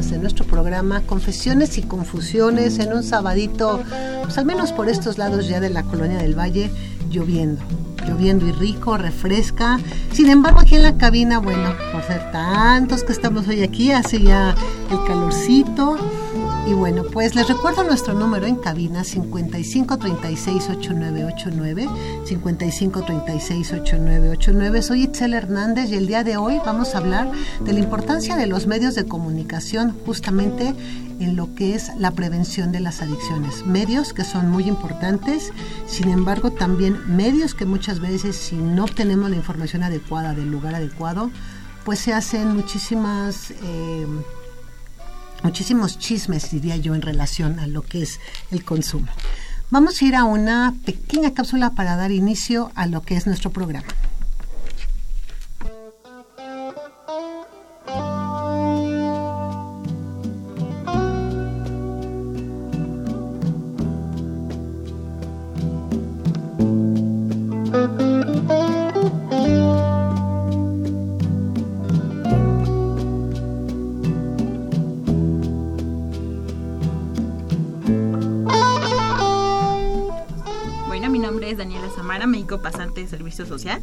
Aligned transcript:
más 0.00 0.10
de 0.10 0.18
nuestro 0.18 0.46
programa 0.46 1.02
Confesiones 1.02 1.76
y 1.76 1.82
Confusiones 1.82 2.78
en 2.78 2.94
un 2.94 3.02
sabadito, 3.02 3.82
pues 4.22 4.38
al 4.38 4.46
menos 4.46 4.72
por 4.72 4.88
estos 4.88 5.18
lados 5.18 5.46
ya 5.46 5.60
de 5.60 5.68
la 5.68 5.82
Colonia 5.82 6.16
del 6.16 6.38
Valle, 6.38 6.70
lloviendo. 7.10 7.60
Lloviendo 8.08 8.46
y 8.46 8.52
rico, 8.52 8.96
refresca. 8.96 9.78
Sin 10.10 10.30
embargo, 10.30 10.60
aquí 10.60 10.76
en 10.76 10.84
la 10.84 10.96
cabina, 10.96 11.38
bueno, 11.38 11.74
por 11.92 12.02
ser 12.02 12.32
tantos 12.32 13.04
que 13.04 13.12
estamos 13.12 13.46
hoy 13.46 13.62
aquí, 13.62 13.92
hace 13.92 14.22
ya 14.22 14.54
el 14.90 15.04
calorcito 15.06 15.98
bueno, 16.80 17.04
pues 17.04 17.34
les 17.34 17.46
recuerdo 17.46 17.84
nuestro 17.84 18.14
número 18.14 18.46
en 18.46 18.56
cabina 18.56 19.02
55368989, 19.02 21.90
55368989. 22.24 24.80
Soy 24.80 25.02
Itzel 25.02 25.34
Hernández 25.34 25.90
y 25.90 25.96
el 25.96 26.06
día 26.06 26.24
de 26.24 26.38
hoy 26.38 26.58
vamos 26.64 26.94
a 26.94 26.98
hablar 26.98 27.30
de 27.60 27.74
la 27.74 27.80
importancia 27.80 28.34
de 28.34 28.46
los 28.46 28.66
medios 28.66 28.94
de 28.94 29.04
comunicación 29.04 29.94
justamente 30.06 30.74
en 31.20 31.36
lo 31.36 31.54
que 31.54 31.74
es 31.74 31.94
la 31.98 32.12
prevención 32.12 32.72
de 32.72 32.80
las 32.80 33.02
adicciones. 33.02 33.66
Medios 33.66 34.14
que 34.14 34.24
son 34.24 34.48
muy 34.48 34.64
importantes, 34.64 35.52
sin 35.86 36.08
embargo 36.08 36.50
también 36.50 36.96
medios 37.14 37.54
que 37.54 37.66
muchas 37.66 38.00
veces 38.00 38.36
si 38.36 38.56
no 38.56 38.84
obtenemos 38.84 39.28
la 39.28 39.36
información 39.36 39.82
adecuada 39.82 40.32
del 40.32 40.50
lugar 40.50 40.74
adecuado, 40.74 41.30
pues 41.84 41.98
se 41.98 42.14
hacen 42.14 42.56
muchísimas... 42.56 43.50
Eh, 43.50 44.06
muchísimos 45.42 45.98
chismes, 45.98 46.50
diría 46.50 46.76
yo, 46.76 46.94
en 46.94 47.02
relación 47.02 47.58
a 47.58 47.66
lo 47.66 47.82
que 47.82 48.02
es 48.02 48.20
el 48.50 48.64
consumo. 48.64 49.08
Vamos 49.70 50.00
a 50.00 50.04
ir 50.04 50.16
a 50.16 50.24
una 50.24 50.74
pequeña 50.84 51.32
cápsula 51.32 51.70
para 51.70 51.96
dar 51.96 52.10
inicio 52.10 52.72
a 52.74 52.86
lo 52.86 53.02
que 53.02 53.16
es 53.16 53.26
nuestro 53.26 53.50
programa. 53.50 53.86
Servicio 83.30 83.46
social. 83.46 83.82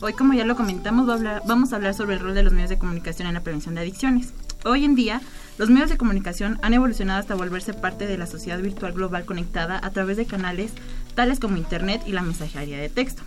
Hoy, 0.00 0.12
como 0.12 0.34
ya 0.34 0.44
lo 0.44 0.56
comentamos, 0.56 1.06
vamos 1.46 1.72
a 1.72 1.76
hablar 1.76 1.94
sobre 1.94 2.14
el 2.14 2.20
rol 2.20 2.34
de 2.34 2.42
los 2.42 2.52
medios 2.52 2.70
de 2.70 2.78
comunicación 2.78 3.28
en 3.28 3.34
la 3.34 3.42
prevención 3.42 3.74
de 3.74 3.82
adicciones. 3.82 4.32
Hoy 4.64 4.84
en 4.84 4.94
día, 4.94 5.20
los 5.58 5.70
medios 5.70 5.90
de 5.90 5.96
comunicación 5.96 6.58
han 6.62 6.74
evolucionado 6.74 7.20
hasta 7.20 7.34
volverse 7.34 7.74
parte 7.74 8.06
de 8.06 8.18
la 8.18 8.26
sociedad 8.26 8.60
virtual 8.60 8.92
global 8.92 9.24
conectada 9.24 9.80
a 9.82 9.90
través 9.90 10.16
de 10.16 10.26
canales 10.26 10.72
tales 11.14 11.38
como 11.38 11.56
Internet 11.56 12.02
y 12.06 12.12
la 12.12 12.22
mensajería 12.22 12.78
de 12.78 12.88
texto. 12.88 13.22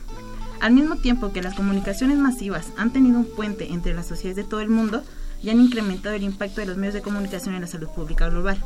Al 0.59 0.73
mismo 0.73 0.97
tiempo 0.97 1.31
que 1.31 1.41
las 1.41 1.55
comunicaciones 1.55 2.17
masivas 2.17 2.71
han 2.77 2.91
tenido 2.91 3.19
un 3.19 3.27
puente 3.35 3.71
entre 3.71 3.93
las 3.93 4.07
sociedades 4.07 4.43
de 4.43 4.49
todo 4.49 4.61
el 4.61 4.69
mundo 4.69 5.03
y 5.41 5.49
han 5.49 5.61
incrementado 5.61 6.15
el 6.15 6.23
impacto 6.23 6.61
de 6.61 6.67
los 6.67 6.77
medios 6.77 6.95
de 6.95 7.01
comunicación 7.01 7.55
en 7.55 7.61
la 7.61 7.67
salud 7.67 7.89
pública 7.89 8.27
global, 8.29 8.61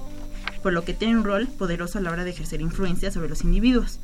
por 0.64 0.74
lo 0.74 0.84
que 0.84 0.94
tienen 0.94 1.18
un 1.18 1.24
rol 1.26 1.48
poderoso 1.48 2.00
a 2.00 2.02
la 2.02 2.12
hora 2.12 2.24
de 2.24 2.32
ejercer 2.32 2.62
influencia 2.62 3.12
sobre 3.12 3.30
los 3.30 3.44
individuos 3.44 4.00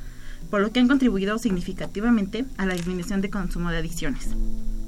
por 0.50 0.62
lo 0.62 0.72
que 0.72 0.80
han 0.80 0.88
contribuido 0.88 1.38
significativamente 1.38 2.46
a 2.58 2.66
la 2.66 2.74
disminución 2.74 3.22
de 3.22 3.30
consumo 3.30 3.70
de 3.72 3.78
adicciones. 3.78 4.30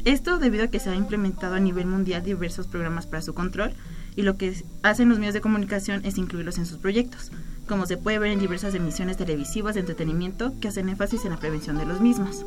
Esto 0.06 0.40
debido 0.40 0.66
a 0.66 0.68
que 0.68 0.80
se 0.80 0.90
ha 0.90 0.96
implementado 0.96 1.56
a 1.56 1.60
nivel 1.60 1.86
mundial 1.86 2.24
diversos 2.24 2.68
programas 2.68 3.06
para 3.06 3.22
su 3.22 3.34
control 3.34 3.74
y 4.16 4.22
lo 4.22 4.38
que 4.38 4.64
hacen 4.82 5.10
los 5.10 5.20
medios 5.20 5.34
de 5.34 5.42
comunicación 5.42 6.06
es 6.06 6.18
incluirlos 6.18 6.58
en 6.58 6.66
sus 6.66 6.78
proyectos, 6.78 7.32
como 7.68 7.86
se 7.86 7.98
puede 7.98 8.20
ver 8.20 8.32
en 8.32 8.40
diversas 8.40 8.74
emisiones 8.76 9.18
televisivas 9.18 9.76
de 9.76 9.82
entretenimiento 9.82 10.54
que 10.60 10.70
hacen 10.70 10.90
énfasis 10.90 11.26
en 11.26 11.32
la 11.32 11.38
prevención 11.38 11.78
de 11.78 11.86
los 11.86 12.02
mismos. 12.02 12.46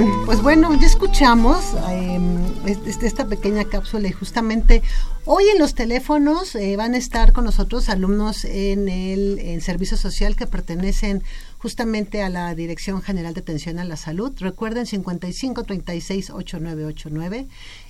Bien, 0.00 0.24
pues 0.24 0.42
bueno, 0.42 0.74
ya 0.80 0.86
escuchamos 0.86 1.74
em, 1.90 2.38
esta 2.66 3.26
pequeña 3.26 3.64
cápsula 3.64 4.08
y 4.08 4.12
justamente 4.12 4.82
hoy 5.24 5.44
en 5.52 5.58
los 5.58 5.74
teléfonos 5.74 6.54
eh, 6.54 6.76
van 6.76 6.94
a 6.94 6.98
estar 6.98 7.32
con 7.32 7.44
nosotros 7.44 7.88
alumnos 7.88 8.44
en 8.44 8.88
el 8.88 9.60
servicio 9.62 9.96
social 9.96 10.36
que 10.36 10.46
pertenecen 10.46 11.22
justamente 11.58 12.22
a 12.22 12.28
la 12.28 12.54
Dirección 12.54 13.02
General 13.02 13.34
de 13.34 13.40
Atención 13.40 13.78
a 13.78 13.84
la 13.84 13.96
Salud. 13.96 14.32
Recuerden 14.38 14.86
55 14.86 15.64
36 15.64 16.30
8989 16.30 17.46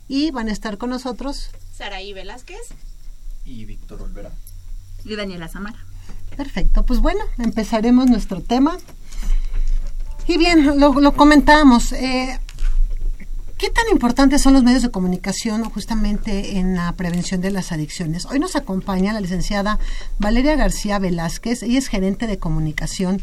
y 0.09 0.31
van 0.31 0.49
a 0.49 0.53
estar 0.53 0.78
con 0.78 0.91
nosotros 0.91 1.50
Saraí 1.76 2.12
Velázquez 2.12 2.60
y 3.44 3.65
Víctor 3.65 4.03
Olvera 4.03 4.32
y 5.04 5.16
Daniela 5.16 5.49
Samara. 5.49 5.78
Perfecto, 6.37 6.84
pues 6.84 7.00
bueno, 7.00 7.20
empezaremos 7.38 8.09
nuestro 8.09 8.41
tema. 8.41 8.76
Y 10.31 10.39
bien, 10.39 10.79
lo, 10.79 10.95
lo 11.01 11.13
comentábamos. 11.17 11.91
Eh, 11.91 12.39
¿Qué 13.59 13.69
tan 13.69 13.85
importantes 13.91 14.41
son 14.41 14.53
los 14.53 14.63
medios 14.63 14.83
de 14.83 14.93
comunicación 14.93 15.65
justamente 15.65 16.57
en 16.57 16.77
la 16.77 16.93
prevención 16.93 17.41
de 17.41 17.51
las 17.51 17.73
adicciones? 17.73 18.27
Hoy 18.27 18.39
nos 18.39 18.55
acompaña 18.55 19.13
la 19.13 19.21
licenciada 19.21 19.81
Valeria 20.21 20.55
García 20.55 21.01
Velázquez, 21.01 21.65
ella 21.65 21.81
es 21.81 21.89
gerente 21.89 22.29
de 22.29 22.39
comunicación 22.39 23.21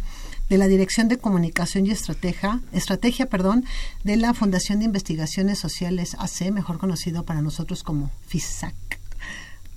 de 0.50 0.58
la 0.58 0.68
Dirección 0.68 1.08
de 1.08 1.18
Comunicación 1.18 1.88
y 1.88 1.92
Estrategia, 1.92 2.60
Estrategia 2.74 3.28
perdón, 3.28 3.64
de 4.04 4.18
la 4.18 4.34
Fundación 4.34 4.80
de 4.80 4.86
Investigaciones 4.86 5.60
Sociales 5.60 6.18
AC, 6.20 6.52
mejor 6.52 6.78
conocido 6.78 7.24
para 7.24 7.42
nosotros 7.42 7.84
como 7.84 8.12
FISAC. 8.28 8.76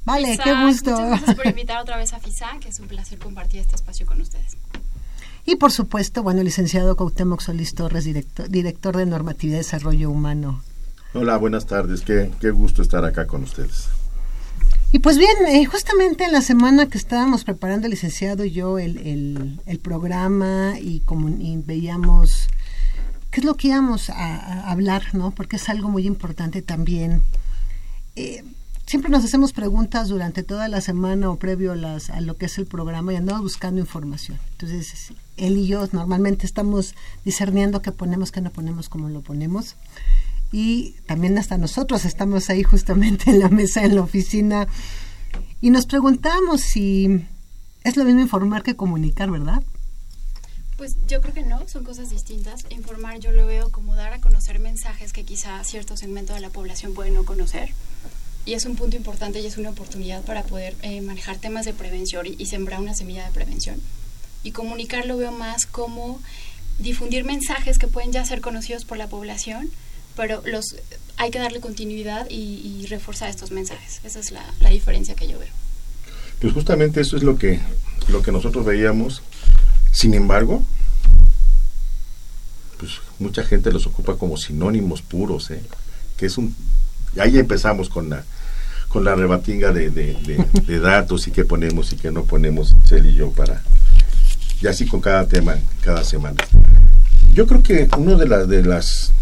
Vale, 0.05 0.37
qué 0.43 0.53
gusto. 0.65 0.91
Muchas 0.91 1.09
gracias 1.09 1.37
por 1.37 1.47
invitar 1.55 1.81
otra 1.81 1.97
vez 1.97 2.12
a 2.12 2.19
FISAC, 2.19 2.67
es 2.67 2.81
un 2.81 2.89
placer 2.89 3.21
compartir 3.21 3.61
este 3.61 3.76
espacio 3.76 4.05
con 4.05 4.21
ustedes. 4.21 4.56
Y 5.50 5.56
por 5.56 5.73
supuesto, 5.73 6.23
bueno, 6.23 6.43
el 6.43 6.44
licenciado 6.44 6.94
Cuauhtémoc 6.94 7.41
Solís 7.41 7.75
Torres, 7.75 8.05
director, 8.05 8.49
director 8.49 8.97
de 8.97 9.05
Normatividad 9.05 9.56
y 9.56 9.58
Desarrollo 9.58 10.08
Humano. 10.08 10.62
Hola, 11.12 11.37
buenas 11.38 11.67
tardes, 11.67 12.02
qué, 12.02 12.31
qué 12.41 12.50
gusto 12.50 12.82
estar 12.82 13.05
acá 13.05 13.26
con 13.26 13.43
ustedes. 13.43 13.88
Y 14.93 15.00
pues 15.00 15.19
bien, 15.19 15.35
eh, 15.49 15.64
justamente 15.67 16.23
en 16.23 16.31
la 16.31 16.41
semana 16.41 16.87
que 16.87 16.99
estábamos 16.99 17.43
preparando 17.43 17.88
el 17.88 17.91
licenciado 17.91 18.44
y 18.44 18.52
yo 18.52 18.79
el, 18.79 19.58
el, 19.67 19.79
programa 19.81 20.75
y, 20.81 21.00
como, 21.00 21.29
veíamos 21.67 22.47
qué 23.32 23.41
es 23.41 23.44
lo 23.44 23.55
que 23.55 23.69
íbamos 23.69 24.08
a, 24.08 24.70
hablar, 24.70 25.02
¿no? 25.14 25.32
Porque 25.32 25.56
es 25.56 25.69
algo 25.69 25.88
muy 25.88 26.06
importante 26.06 26.62
también. 26.62 27.25
Eh, 28.14 28.44
siempre 28.90 29.08
nos 29.08 29.25
hacemos 29.25 29.52
preguntas 29.52 30.08
durante 30.08 30.42
toda 30.42 30.66
la 30.66 30.81
semana 30.81 31.31
o 31.31 31.37
previo 31.37 31.70
a, 31.70 31.76
las, 31.76 32.10
a 32.10 32.20
lo 32.20 32.37
que 32.37 32.46
es 32.46 32.58
el 32.58 32.66
programa 32.66 33.12
y 33.12 33.16
andamos 33.16 33.42
buscando 33.42 33.81
información. 33.81 34.40
Entonces, 34.50 35.12
él 35.37 35.58
y 35.58 35.69
yo 35.69 35.88
normalmente 35.92 36.44
estamos 36.44 36.96
discerniendo 37.25 37.82
qué 37.82 37.92
ponemos, 37.92 38.32
qué 38.32 38.40
no 38.40 38.50
ponemos, 38.50 38.88
cómo 38.88 39.08
lo 39.08 39.20
ponemos. 39.20 39.76
Y 40.50 40.96
también 41.06 41.38
hasta 41.38 41.56
nosotros 41.56 42.04
estamos 42.04 42.50
ahí 42.50 42.64
justamente 42.64 43.31
en 43.31 43.38
la 43.38 43.48
mesa, 43.48 43.84
en 43.84 43.94
la 43.94 44.02
oficina, 44.02 44.66
y 45.60 45.70
nos 45.70 45.87
preguntamos 45.87 46.60
si 46.60 47.25
es 47.84 47.96
lo 47.96 48.04
mismo 48.04 48.22
informar 48.22 48.64
que 48.64 48.75
comunicar, 48.75 49.31
¿verdad? 49.31 49.62
Pues 50.78 50.96
yo 51.06 51.20
creo 51.20 51.32
que 51.32 51.44
no, 51.44 51.69
son 51.69 51.84
cosas 51.84 52.10
distintas. 52.10 52.66
Informar 52.70 53.20
yo 53.20 53.31
lo 53.31 53.46
veo 53.46 53.70
como 53.70 53.94
dar 53.94 54.14
a 54.14 54.20
conocer 54.20 54.58
mensajes 54.58 55.12
que 55.12 55.25
quizá 55.25 55.62
cierto 55.62 55.96
segmento 55.96 56.34
de 56.34 56.40
la 56.40 56.50
población 56.50 56.92
puede 56.92 57.12
no 57.12 57.25
conocer 57.25 57.72
y 58.46 58.54
es 58.54 58.64
un 58.64 58.76
punto 58.76 58.96
importante 58.96 59.40
y 59.40 59.46
es 59.46 59.58
una 59.58 59.70
oportunidad 59.70 60.22
para 60.22 60.42
poder 60.42 60.75
eh, 60.82 61.00
manejar 61.00 61.38
temas 61.38 61.64
de 61.64 61.72
prevención 61.72 62.26
y, 62.26 62.46
sembrar 62.46 62.81
una 62.81 62.94
semilla 62.94 63.25
de 63.25 63.32
prevención. 63.32 63.81
Y 64.42 64.52
comunicar 64.52 65.06
lo 65.06 65.16
veo 65.16 65.32
más 65.32 65.66
como 65.66 66.20
difundir 66.78 67.25
mensajes 67.25 67.78
que 67.78 67.87
pueden 67.87 68.12
ya 68.12 68.25
ser 68.25 68.40
conocidos 68.40 68.84
por 68.84 68.96
la 68.96 69.08
población, 69.08 69.70
pero 70.16 70.42
los 70.46 70.76
hay 71.16 71.31
que 71.31 71.38
darle 71.38 71.60
continuidad 71.60 72.26
y, 72.31 72.87
reforzar 72.88 73.28
estos 73.28 73.50
mensajes. 73.50 74.00
Esa 74.04 74.19
es 74.19 74.32
la, 74.32 74.42
la, 74.60 74.70
diferencia 74.70 75.14
que 75.14 75.28
yo 75.28 75.38
veo. 75.38 75.52
Pues 76.40 76.54
justamente 76.54 77.02
eso 77.02 77.16
es 77.16 77.22
lo 77.22 77.37
que, 77.37 77.60
lo 78.08 78.22
que 78.22 78.32
nosotros 78.32 78.64
veíamos. 78.64 79.22
Sin 79.92 80.14
embargo, 80.14 80.64
pues 82.78 82.92
mucha 83.19 83.44
gente 83.44 83.70
los 83.70 83.87
ocupa 83.87 84.16
como 84.16 84.38
sinónimos 84.38 85.02
puros, 85.02 85.50
¿eh? 85.50 85.62
que 86.16 86.26
es 86.26 86.38
un 86.38 86.56
ahí 87.19 87.39
empezamos 87.39 87.89
con 87.89 88.11
la 88.11 88.25
con 88.89 89.05
la 89.05 89.15
rebatinga 89.15 89.73
de, 89.73 89.91
de, 89.91 90.79
datos 90.81 91.29
y 91.29 91.31
qué 91.31 91.45
ponemos 91.45 91.93
y 91.93 91.97
qué 91.97 92.11
no 92.11 92.25
ponemos 92.25 92.75
él 92.91 93.07
y 93.07 93.15
yo 93.15 93.31
para 93.31 93.62
y 94.61 94.67
así 94.67 94.87
con 94.87 95.01
cada 95.01 95.27
tema 95.27 95.57
cada 95.81 96.03
semana 96.05 96.43
yo 97.33 97.47
creo 97.47 97.62
que 97.62 97.89
uno 97.97 98.17
de 98.17 98.27
las 98.27 98.49
de 98.49 98.65
las 98.65 99.12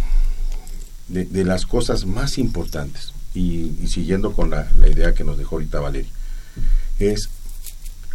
de, 1.08 1.44
las 1.44 1.66
cosas 1.66 2.04
más 2.06 2.38
importantes, 2.38 3.12
y, 3.34 3.72
siguiendo 3.86 4.32
con 4.32 4.50
la, 4.50 4.70
la 4.78 4.88
idea 4.88 5.14
que 5.14 5.24
nos 5.24 5.38
dejó 5.38 5.56
ahorita 5.56 5.80
Valeria, 5.80 6.10
es 6.98 7.30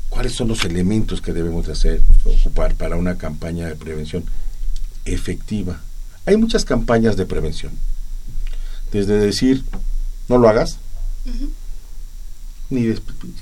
cuáles 0.09 0.33
son 0.33 0.47
los 0.47 0.63
elementos 0.63 1.21
que 1.21 1.33
debemos 1.33 1.65
de 1.65 1.73
hacer, 1.73 2.01
ocupar 2.23 2.75
para 2.75 2.95
una 2.95 3.17
campaña 3.17 3.67
de 3.67 3.75
prevención 3.75 4.23
efectiva. 5.05 5.81
Hay 6.25 6.37
muchas 6.37 6.65
campañas 6.65 7.17
de 7.17 7.25
prevención. 7.25 7.73
Desde 8.93 9.17
decir, 9.17 9.65
no 10.29 10.37
lo 10.37 10.47
hagas, 10.47 10.77
ni 12.69 12.93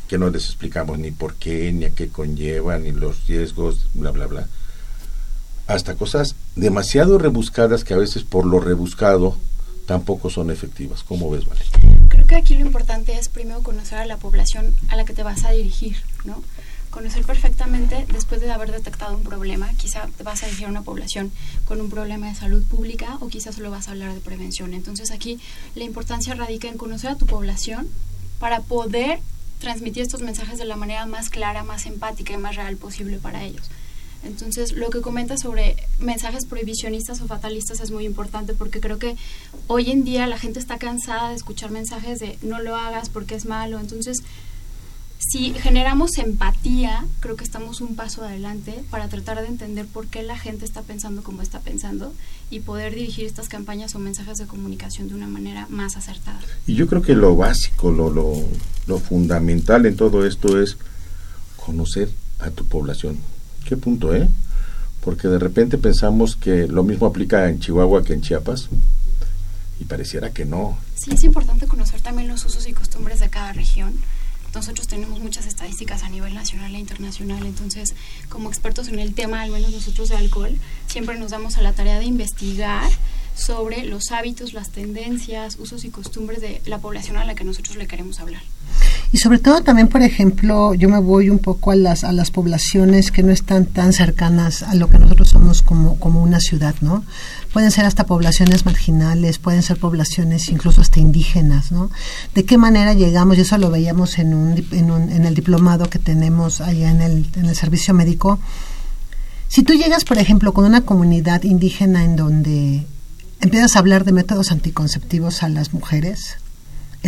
que 0.07 0.17
no 0.17 0.29
les 0.29 0.45
explicamos 0.45 0.97
ni 0.97 1.11
por 1.11 1.35
qué, 1.35 1.71
ni 1.73 1.85
a 1.85 1.89
qué 1.89 2.07
conlleva, 2.07 2.79
ni 2.79 2.91
los 2.91 3.27
riesgos, 3.27 3.87
bla, 3.93 4.11
bla, 4.11 4.27
bla. 4.27 4.47
Hasta 5.67 5.95
cosas 5.95 6.35
demasiado 6.55 7.17
rebuscadas 7.17 7.83
que 7.83 7.93
a 7.93 7.97
veces 7.97 8.23
por 8.23 8.45
lo 8.45 8.61
rebuscado 8.61 9.35
tampoco 9.85 10.29
son 10.29 10.51
efectivas. 10.51 11.03
¿Cómo 11.03 11.29
ves, 11.29 11.45
Vale? 11.45 11.61
Creo 12.07 12.25
que 12.25 12.35
aquí 12.35 12.55
lo 12.55 12.65
importante 12.65 13.17
es 13.17 13.27
primero 13.27 13.61
conocer 13.61 13.97
a 13.97 14.05
la 14.05 14.17
población 14.17 14.73
a 14.87 14.95
la 14.95 15.03
que 15.03 15.13
te 15.13 15.23
vas 15.23 15.43
a 15.43 15.51
dirigir, 15.51 15.97
¿no? 16.23 16.41
Conocer 16.91 17.25
perfectamente 17.25 18.05
después 18.11 18.41
de 18.41 18.51
haber 18.51 18.71
detectado 18.71 19.15
un 19.15 19.23
problema, 19.23 19.73
quizá 19.73 20.07
vas 20.23 20.43
a 20.43 20.45
dirigir 20.45 20.67
una 20.67 20.83
población 20.83 21.31
con 21.65 21.81
un 21.81 21.89
problema 21.89 22.27
de 22.27 22.35
salud 22.35 22.63
pública 22.63 23.17
o 23.21 23.27
quizás 23.27 23.55
solo 23.55 23.71
vas 23.71 23.87
a 23.87 23.91
hablar 23.91 24.13
de 24.13 24.19
prevención. 24.19 24.73
Entonces 24.73 25.09
aquí 25.09 25.39
la 25.73 25.85
importancia 25.85 26.35
radica 26.35 26.67
en 26.67 26.77
conocer 26.77 27.11
a 27.11 27.15
tu 27.15 27.25
población 27.25 27.87
para 28.39 28.61
poder 28.61 29.19
transmitir 29.59 30.03
estos 30.03 30.21
mensajes 30.21 30.59
de 30.59 30.65
la 30.65 30.75
manera 30.75 31.05
más 31.05 31.29
clara, 31.29 31.63
más 31.63 31.85
empática 31.85 32.33
y 32.33 32.37
más 32.37 32.55
real 32.55 32.75
posible 32.77 33.17
para 33.19 33.43
ellos. 33.43 33.69
Entonces, 34.23 34.73
lo 34.73 34.89
que 34.89 35.01
comenta 35.01 35.37
sobre 35.37 35.75
mensajes 35.99 36.45
prohibicionistas 36.45 37.21
o 37.21 37.27
fatalistas 37.27 37.79
es 37.79 37.89
muy 37.89 38.05
importante 38.05 38.53
porque 38.53 38.79
creo 38.79 38.99
que 38.99 39.15
hoy 39.67 39.89
en 39.89 40.03
día 40.03 40.27
la 40.27 40.37
gente 40.37 40.59
está 40.59 40.77
cansada 40.77 41.29
de 41.29 41.35
escuchar 41.35 41.71
mensajes 41.71 42.19
de 42.19 42.37
no 42.41 42.59
lo 42.59 42.75
hagas 42.75 43.09
porque 43.09 43.35
es 43.35 43.45
malo. 43.45 43.79
Entonces, 43.79 44.19
si 45.29 45.53
generamos 45.53 46.17
empatía, 46.17 47.05
creo 47.19 47.35
que 47.35 47.43
estamos 47.43 47.79
un 47.79 47.95
paso 47.95 48.23
adelante 48.23 48.83
para 48.89 49.07
tratar 49.07 49.39
de 49.39 49.47
entender 49.47 49.85
por 49.85 50.07
qué 50.07 50.23
la 50.23 50.37
gente 50.37 50.65
está 50.65 50.81
pensando 50.81 51.21
como 51.21 51.43
está 51.43 51.59
pensando 51.59 52.11
y 52.49 52.61
poder 52.61 52.95
dirigir 52.95 53.27
estas 53.27 53.47
campañas 53.47 53.93
o 53.93 53.99
mensajes 53.99 54.39
de 54.39 54.47
comunicación 54.47 55.09
de 55.09 55.13
una 55.13 55.27
manera 55.27 55.67
más 55.69 55.95
acertada. 55.95 56.39
Y 56.65 56.73
yo 56.73 56.87
creo 56.87 57.03
que 57.03 57.13
lo 57.13 57.35
básico, 57.35 57.91
lo, 57.91 58.09
lo, 58.09 58.33
lo 58.87 58.99
fundamental 58.99 59.85
en 59.85 59.95
todo 59.95 60.25
esto 60.25 60.59
es 60.59 60.77
conocer 61.55 62.09
a 62.39 62.49
tu 62.49 62.65
población. 62.65 63.19
¿Qué 63.65 63.77
punto, 63.77 64.15
eh? 64.15 64.27
Porque 65.01 65.27
de 65.27 65.37
repente 65.37 65.77
pensamos 65.77 66.35
que 66.35 66.67
lo 66.67 66.83
mismo 66.83 67.05
aplica 67.05 67.47
en 67.47 67.59
Chihuahua 67.59 68.03
que 68.03 68.13
en 68.13 68.21
Chiapas 68.21 68.69
y 69.79 69.85
pareciera 69.85 70.31
que 70.31 70.45
no. 70.45 70.77
Sí, 70.95 71.11
es 71.11 71.23
importante 71.23 71.67
conocer 71.67 72.01
también 72.01 72.27
los 72.27 72.43
usos 72.43 72.67
y 72.67 72.73
costumbres 72.73 73.19
de 73.19 73.29
cada 73.29 73.53
región. 73.53 73.93
Nosotros 74.53 74.87
tenemos 74.87 75.19
muchas 75.19 75.45
estadísticas 75.45 76.03
a 76.03 76.09
nivel 76.09 76.33
nacional 76.33 76.75
e 76.75 76.79
internacional, 76.79 77.45
entonces 77.45 77.95
como 78.29 78.49
expertos 78.49 78.89
en 78.89 78.99
el 78.99 79.13
tema, 79.13 79.41
al 79.41 79.51
menos 79.51 79.71
nosotros 79.71 80.09
de 80.09 80.17
alcohol, 80.17 80.57
siempre 80.87 81.17
nos 81.17 81.31
damos 81.31 81.57
a 81.57 81.61
la 81.61 81.73
tarea 81.73 81.99
de 81.99 82.05
investigar 82.05 82.91
sobre 83.35 83.85
los 83.85 84.11
hábitos, 84.11 84.53
las 84.53 84.69
tendencias, 84.69 85.57
usos 85.57 85.85
y 85.85 85.89
costumbres 85.89 86.41
de 86.41 86.61
la 86.65 86.79
población 86.79 87.17
a 87.17 87.25
la 87.25 87.35
que 87.35 87.43
nosotros 87.43 87.77
le 87.77 87.87
queremos 87.87 88.19
hablar. 88.19 88.43
Y 89.13 89.17
sobre 89.17 89.39
todo 89.39 89.61
también, 89.61 89.89
por 89.89 90.01
ejemplo, 90.03 90.73
yo 90.73 90.87
me 90.87 90.99
voy 90.99 91.29
un 91.29 91.39
poco 91.39 91.71
a 91.71 91.75
las, 91.75 92.05
a 92.05 92.13
las 92.13 92.31
poblaciones 92.31 93.11
que 93.11 93.23
no 93.23 93.33
están 93.33 93.65
tan 93.65 93.91
cercanas 93.91 94.63
a 94.63 94.73
lo 94.73 94.89
que 94.89 94.99
nosotros 94.99 95.27
somos 95.27 95.61
como, 95.61 95.99
como 95.99 96.23
una 96.23 96.39
ciudad, 96.39 96.75
¿no? 96.79 97.03
Pueden 97.51 97.71
ser 97.71 97.83
hasta 97.83 98.05
poblaciones 98.05 98.65
marginales, 98.65 99.37
pueden 99.37 99.63
ser 99.63 99.77
poblaciones 99.77 100.47
incluso 100.47 100.79
hasta 100.79 101.01
indígenas, 101.01 101.73
¿no? 101.73 101.91
¿De 102.33 102.45
qué 102.45 102.57
manera 102.57 102.93
llegamos? 102.93 103.37
Y 103.37 103.41
eso 103.41 103.57
lo 103.57 103.69
veíamos 103.69 104.17
en, 104.17 104.33
un, 104.33 104.65
en, 104.71 104.91
un, 104.91 105.09
el 105.09 105.35
diplomado 105.35 105.89
que 105.89 105.99
tenemos 105.99 106.61
allá 106.61 106.89
en 106.89 107.01
el, 107.01 107.25
en 107.35 107.45
el 107.47 107.55
servicio 107.55 107.93
médico. 107.93 108.39
Si 109.49 109.63
tú 109.63 109.73
llegas, 109.73 110.05
por 110.05 110.19
ejemplo, 110.19 110.53
con 110.53 110.63
una 110.63 110.81
comunidad 110.81 111.43
indígena 111.43 112.05
en 112.05 112.15
donde 112.15 112.85
empiezas 113.41 113.75
a 113.75 113.79
hablar 113.79 114.05
de 114.05 114.13
métodos 114.13 114.53
anticonceptivos 114.53 115.43
a 115.43 115.49
las 115.49 115.73
mujeres, 115.73 116.37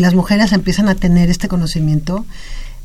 las 0.01 0.15
mujeres 0.15 0.51
empiezan 0.51 0.89
a 0.89 0.95
tener 0.95 1.29
este 1.29 1.47
conocimiento, 1.47 2.25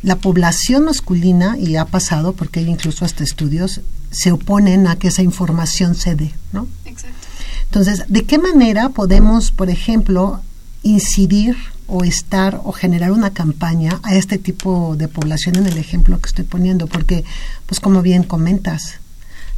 la 0.02 0.16
población 0.16 0.84
masculina, 0.84 1.56
y 1.58 1.76
ha 1.76 1.84
pasado 1.84 2.32
porque 2.32 2.60
hay 2.60 2.68
incluso 2.68 3.04
hasta 3.04 3.24
estudios, 3.24 3.80
se 4.10 4.32
oponen 4.32 4.86
a 4.86 4.96
que 4.96 5.08
esa 5.08 5.22
información 5.22 5.94
se 5.94 6.14
dé, 6.14 6.32
¿no? 6.52 6.68
Exacto. 6.84 7.16
Entonces, 7.64 8.04
¿de 8.08 8.24
qué 8.24 8.38
manera 8.38 8.90
podemos, 8.90 9.50
por 9.50 9.68
ejemplo, 9.68 10.40
incidir 10.82 11.56
o 11.86 12.04
estar 12.04 12.60
o 12.64 12.72
generar 12.72 13.12
una 13.12 13.30
campaña 13.30 14.00
a 14.02 14.14
este 14.14 14.38
tipo 14.38 14.96
de 14.96 15.08
población 15.08 15.56
en 15.56 15.66
el 15.66 15.76
ejemplo 15.76 16.18
que 16.20 16.28
estoy 16.28 16.44
poniendo? 16.44 16.86
Porque, 16.86 17.24
pues 17.66 17.80
como 17.80 18.00
bien 18.00 18.22
comentas, 18.22 19.00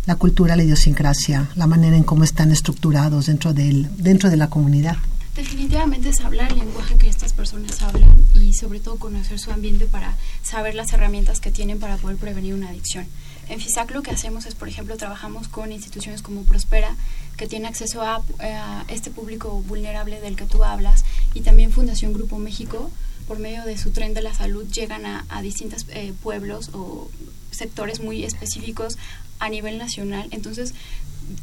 la 0.07 0.17
cultura, 0.17 0.57
la 0.57 0.65
idiosincrasia, 0.65 1.51
la 1.55 1.67
manera 1.67 1.97
en 1.97 2.03
cómo 2.03 2.25
están 2.25 2.51
estructurados 2.51 3.27
dentro, 3.27 3.53
del, 3.53 3.89
dentro 3.99 4.31
de 4.31 4.37
la 4.37 4.49
comunidad. 4.49 4.97
Definitivamente 5.37 6.09
es 6.09 6.21
hablar 6.21 6.53
el 6.53 6.59
lenguaje 6.59 6.99
que 6.99 7.09
estas 7.09 7.33
personas 7.33 7.81
hablan 7.83 8.15
y 8.35 8.53
sobre 8.53 8.81
todo 8.81 8.97
conocer 8.97 9.39
su 9.39 9.51
ambiente 9.53 9.87
para 9.87 10.17
saber 10.43 10.75
las 10.75 10.93
herramientas 10.93 11.41
que 11.41 11.53
tienen 11.53 11.79
para 11.79 11.97
poder 11.97 12.17
prevenir 12.17 12.53
una 12.53 12.69
adicción. 12.69 13.07
En 13.49 13.61
FISAC 13.61 13.93
lo 13.93 14.03
que 14.03 14.11
hacemos 14.11 14.47
es, 14.47 14.55
por 14.55 14.69
ejemplo, 14.69 14.97
trabajamos 14.97 15.49
con 15.49 15.73
instituciones 15.73 16.23
como 16.23 16.43
Prospera, 16.43 16.95
que 17.37 17.47
tiene 17.47 17.69
acceso 17.69 18.03
a, 18.03 18.23
a 18.41 18.85
este 18.89 19.11
público 19.11 19.63
vulnerable 19.63 20.21
del 20.21 20.37
que 20.37 20.47
tú 20.47 20.63
hablas, 20.63 21.05
y 21.33 21.41
también 21.41 21.73
Fundación 21.73 22.13
Grupo 22.13 22.39
México, 22.39 22.91
por 23.27 23.39
medio 23.39 23.65
de 23.65 23.79
su 23.79 23.91
tren 23.93 24.15
de 24.15 24.23
la 24.23 24.35
salud, 24.35 24.67
llegan 24.71 25.07
a, 25.07 25.25
a 25.29 25.43
distintos 25.43 25.87
eh, 25.91 26.13
pueblos 26.23 26.71
o 26.75 27.11
sectores 27.51 28.01
muy 28.01 28.25
específicos 28.25 28.99
a 29.39 29.49
nivel 29.49 29.79
nacional. 29.79 30.29
Entonces, 30.33 30.75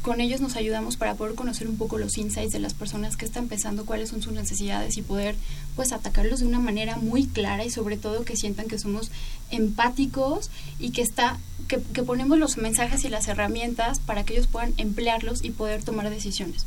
con 0.02 0.20
ellos 0.20 0.40
nos 0.40 0.56
ayudamos 0.56 0.96
para 0.96 1.14
poder 1.14 1.34
conocer 1.34 1.68
un 1.68 1.76
poco 1.76 1.98
los 1.98 2.18
insights 2.18 2.52
de 2.52 2.58
las 2.58 2.74
personas 2.74 3.16
que 3.16 3.24
están 3.24 3.48
pensando 3.48 3.84
cuáles 3.84 4.10
son 4.10 4.22
sus 4.22 4.32
necesidades 4.32 4.96
y 4.96 5.02
poder 5.02 5.34
pues 5.76 5.92
atacarlos 5.92 6.40
de 6.40 6.46
una 6.46 6.58
manera 6.58 6.96
muy 6.96 7.26
clara 7.26 7.64
y 7.64 7.70
sobre 7.70 7.96
todo 7.96 8.24
que 8.24 8.36
sientan 8.36 8.68
que 8.68 8.78
somos 8.78 9.10
empáticos 9.50 10.50
y 10.78 10.90
que 10.90 11.02
está 11.02 11.38
que, 11.68 11.80
que 11.92 12.02
ponemos 12.02 12.38
los 12.38 12.56
mensajes 12.56 13.04
y 13.04 13.08
las 13.08 13.28
herramientas 13.28 14.00
para 14.00 14.24
que 14.24 14.34
ellos 14.34 14.46
puedan 14.46 14.74
emplearlos 14.76 15.44
y 15.44 15.50
poder 15.50 15.82
tomar 15.82 16.08
decisiones. 16.10 16.66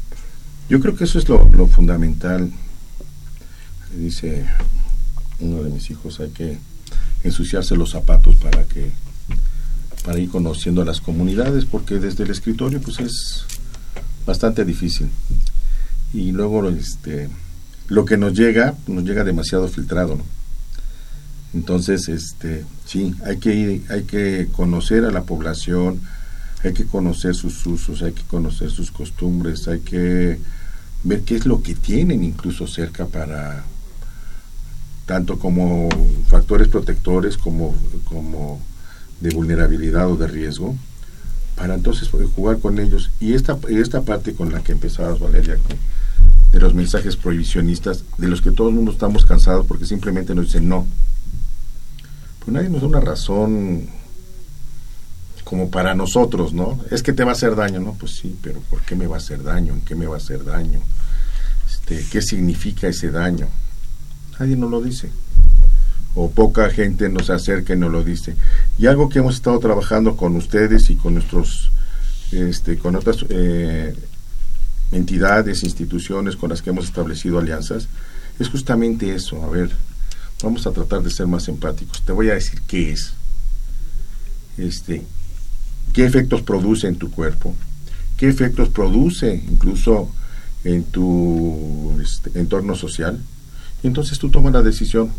Yo 0.69 0.79
creo 0.79 0.95
que 0.95 1.03
eso 1.03 1.19
es 1.19 1.27
lo, 1.27 1.45
lo 1.49 1.67
fundamental. 1.67 2.51
Dice 3.95 4.45
uno 5.39 5.63
de 5.63 5.69
mis 5.69 5.89
hijos, 5.89 6.19
hay 6.19 6.29
que 6.29 6.57
ensuciarse 7.23 7.75
los 7.75 7.91
zapatos 7.91 8.35
para 8.37 8.63
que 8.63 8.91
para 10.03 10.19
ir 10.19 10.29
conociendo 10.29 10.81
a 10.81 10.85
las 10.85 11.01
comunidades, 11.01 11.65
porque 11.65 11.99
desde 11.99 12.23
el 12.23 12.31
escritorio 12.31 12.81
pues 12.81 12.99
es 12.99 13.45
bastante 14.25 14.65
difícil. 14.65 15.09
Y 16.13 16.31
luego 16.31 16.67
este 16.69 17.29
lo 17.87 18.05
que 18.05 18.15
nos 18.15 18.33
llega, 18.33 18.75
nos 18.87 19.03
llega 19.03 19.25
demasiado 19.25 19.67
filtrado. 19.67 20.17
Entonces, 21.53 22.07
este, 22.07 22.63
sí, 22.85 23.13
hay 23.25 23.37
que 23.37 23.53
ir, 23.53 23.83
hay 23.89 24.03
que 24.03 24.47
conocer 24.53 25.03
a 25.03 25.11
la 25.11 25.23
población, 25.23 25.99
hay 26.63 26.73
que 26.73 26.85
conocer 26.85 27.35
sus 27.35 27.65
usos, 27.65 28.01
hay 28.01 28.13
que 28.13 28.23
conocer 28.23 28.69
sus 28.69 28.91
costumbres, 28.91 29.67
hay 29.67 29.81
que 29.81 30.39
ver 31.03 31.21
qué 31.23 31.35
es 31.35 31.45
lo 31.45 31.61
que 31.61 31.75
tienen 31.75 32.23
incluso 32.23 32.65
cerca 32.65 33.07
para 33.07 33.65
tanto 35.05 35.37
como 35.37 35.89
factores 36.29 36.69
protectores 36.69 37.37
como, 37.37 37.75
como 38.05 38.61
de 39.21 39.29
vulnerabilidad 39.29 40.09
o 40.09 40.17
de 40.17 40.27
riesgo 40.27 40.75
para 41.55 41.75
entonces 41.75 42.09
jugar 42.35 42.59
con 42.59 42.79
ellos 42.79 43.11
y 43.19 43.33
esta 43.33 43.57
esta 43.69 44.01
parte 44.01 44.33
con 44.33 44.51
la 44.51 44.61
que 44.61 44.71
empezabas 44.71 45.19
Valeria 45.19 45.57
de 46.51 46.59
los 46.59 46.73
mensajes 46.73 47.15
prohibicionistas 47.15 48.03
de 48.17 48.27
los 48.27 48.41
que 48.41 48.51
todo 48.51 48.69
el 48.69 48.75
mundo 48.75 48.91
estamos 48.91 49.25
cansados 49.25 49.65
porque 49.65 49.85
simplemente 49.85 50.35
nos 50.35 50.47
dicen 50.47 50.67
no 50.67 50.85
pues 52.39 52.53
nadie 52.53 52.69
nos 52.69 52.81
da 52.81 52.87
una 52.87 52.99
razón 52.99 53.87
como 55.51 55.69
para 55.69 55.93
nosotros, 55.95 56.53
¿no? 56.53 56.79
Es 56.91 57.03
que 57.03 57.11
te 57.11 57.25
va 57.25 57.31
a 57.31 57.33
hacer 57.33 57.57
daño, 57.57 57.81
¿no? 57.81 57.93
Pues 57.95 58.13
sí, 58.13 58.37
pero 58.41 58.61
¿por 58.61 58.79
qué 58.83 58.95
me 58.95 59.05
va 59.05 59.15
a 59.15 59.19
hacer 59.19 59.43
daño? 59.43 59.73
¿En 59.73 59.81
qué 59.81 59.95
me 59.95 60.07
va 60.07 60.13
a 60.15 60.17
hacer 60.17 60.45
daño? 60.45 60.79
Este, 61.69 62.05
¿Qué 62.09 62.21
significa 62.21 62.87
ese 62.87 63.11
daño? 63.11 63.49
Nadie 64.39 64.55
nos 64.55 64.71
lo 64.71 64.81
dice. 64.81 65.11
O 66.13 66.29
poca 66.29 66.69
gente 66.69 67.09
nos 67.09 67.29
acerca 67.29 67.73
y 67.73 67.77
nos 67.77 67.91
lo 67.91 68.03
dice. 68.03 68.35
Y 68.77 68.87
algo 68.87 69.09
que 69.09 69.19
hemos 69.19 69.35
estado 69.35 69.59
trabajando 69.59 70.17
con 70.17 70.35
ustedes 70.35 70.89
y 70.89 70.95
con 70.95 71.13
nuestros, 71.13 71.71
este, 72.31 72.77
con 72.77 72.95
otras 72.95 73.25
eh, 73.29 73.95
entidades, 74.91 75.63
instituciones 75.63 76.35
con 76.35 76.49
las 76.49 76.61
que 76.61 76.71
hemos 76.71 76.85
establecido 76.85 77.39
alianzas, 77.39 77.87
es 78.39 78.49
justamente 78.49 79.15
eso. 79.15 79.43
A 79.43 79.49
ver, 79.49 79.71
vamos 80.43 80.67
a 80.67 80.71
tratar 80.71 81.01
de 81.01 81.11
ser 81.11 81.27
más 81.27 81.47
empáticos. 81.47 82.01
Te 82.01 82.11
voy 82.11 82.29
a 82.29 82.33
decir 82.33 82.61
qué 82.67 82.91
es. 82.91 83.13
Este, 84.57 85.03
qué 85.93 86.05
efectos 86.05 86.41
produce 86.41 86.87
en 86.87 86.95
tu 86.95 87.11
cuerpo, 87.11 87.55
qué 88.17 88.27
efectos 88.27 88.69
produce 88.69 89.43
incluso 89.49 90.09
en 90.63 90.83
tu 90.83 91.97
este, 92.01 92.37
entorno 92.39 92.75
social. 92.75 93.19
Y 93.83 93.87
entonces 93.87 94.19
tú 94.19 94.29
tomas 94.29 94.53
la 94.53 94.61
decisión, 94.61 95.11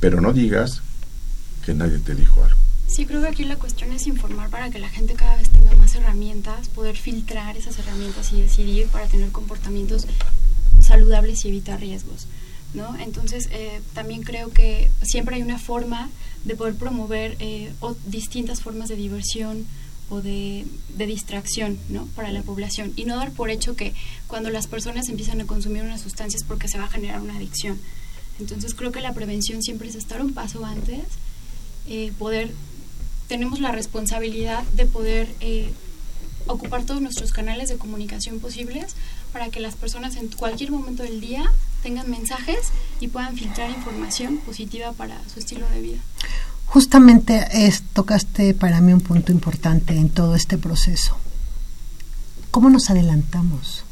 pero 0.00 0.20
no 0.20 0.32
digas 0.32 0.82
que 1.64 1.74
nadie 1.74 1.98
te 1.98 2.14
dijo 2.14 2.42
algo. 2.44 2.58
Sí, 2.86 3.04
creo 3.04 3.20
que 3.20 3.28
aquí 3.28 3.44
la 3.44 3.56
cuestión 3.56 3.92
es 3.92 4.06
informar 4.06 4.48
para 4.48 4.70
que 4.70 4.78
la 4.78 4.88
gente 4.88 5.14
cada 5.14 5.36
vez 5.36 5.50
tenga 5.50 5.72
más 5.74 5.94
herramientas, 5.94 6.68
poder 6.68 6.96
filtrar 6.96 7.56
esas 7.56 7.78
herramientas 7.78 8.32
y 8.32 8.40
decidir 8.40 8.86
para 8.88 9.06
tener 9.06 9.30
comportamientos 9.30 10.06
saludables 10.80 11.44
y 11.44 11.48
evitar 11.48 11.80
riesgos. 11.80 12.26
¿no? 12.74 12.98
Entonces, 12.98 13.48
eh, 13.52 13.80
también 13.94 14.22
creo 14.22 14.50
que 14.50 14.90
siempre 15.02 15.36
hay 15.36 15.42
una 15.42 15.58
forma 15.58 16.10
de 16.44 16.54
poder 16.54 16.74
promover 16.74 17.36
eh, 17.40 17.72
o 17.80 17.94
distintas 18.06 18.62
formas 18.62 18.88
de 18.88 18.96
diversión 18.96 19.66
o 20.10 20.22
de, 20.22 20.64
de, 20.96 21.06
distracción 21.06 21.78
¿no? 21.90 22.06
para 22.16 22.32
la 22.32 22.42
población 22.42 22.92
y 22.96 23.04
no 23.04 23.16
dar 23.16 23.32
por 23.32 23.50
hecho 23.50 23.76
que 23.76 23.92
cuando 24.26 24.48
las 24.48 24.66
personas 24.66 25.08
empiezan 25.10 25.40
a 25.42 25.46
consumir 25.46 25.82
unas 25.82 26.00
sustancias 26.00 26.44
porque 26.44 26.68
se 26.68 26.78
va 26.78 26.84
a 26.84 26.88
generar 26.88 27.20
una 27.20 27.36
adicción. 27.36 27.78
Entonces 28.38 28.74
creo 28.74 28.92
que 28.92 29.00
la 29.00 29.12
prevención 29.12 29.62
siempre 29.62 29.88
es 29.88 29.94
estar 29.94 30.20
un 30.20 30.32
paso 30.32 30.64
antes, 30.64 31.00
eh, 31.88 32.12
poder, 32.18 32.52
tenemos 33.28 33.60
la 33.60 33.72
responsabilidad 33.72 34.62
de 34.74 34.86
poder 34.86 35.28
eh, 35.40 35.72
ocupar 36.46 36.84
todos 36.84 37.00
nuestros 37.00 37.32
canales 37.32 37.68
de 37.68 37.76
comunicación 37.76 38.40
posibles 38.40 38.94
para 39.32 39.48
que 39.48 39.60
las 39.60 39.74
personas 39.74 40.16
en 40.16 40.28
cualquier 40.28 40.70
momento 40.70 41.02
del 41.02 41.20
día 41.20 41.50
tengan 41.82 42.10
mensajes 42.10 42.58
y 43.00 43.08
puedan 43.08 43.36
filtrar 43.36 43.70
información 43.70 44.38
positiva 44.38 44.92
para 44.92 45.16
su 45.32 45.38
estilo 45.38 45.68
de 45.70 45.80
vida. 45.80 45.98
Justamente 46.66 47.46
es, 47.66 47.82
tocaste 47.94 48.52
para 48.54 48.80
mí 48.80 48.92
un 48.92 49.00
punto 49.00 49.32
importante 49.32 49.94
en 49.94 50.10
todo 50.10 50.34
este 50.34 50.58
proceso. 50.58 51.16
¿Cómo 52.50 52.68
nos 52.68 52.90
adelantamos? 52.90 53.84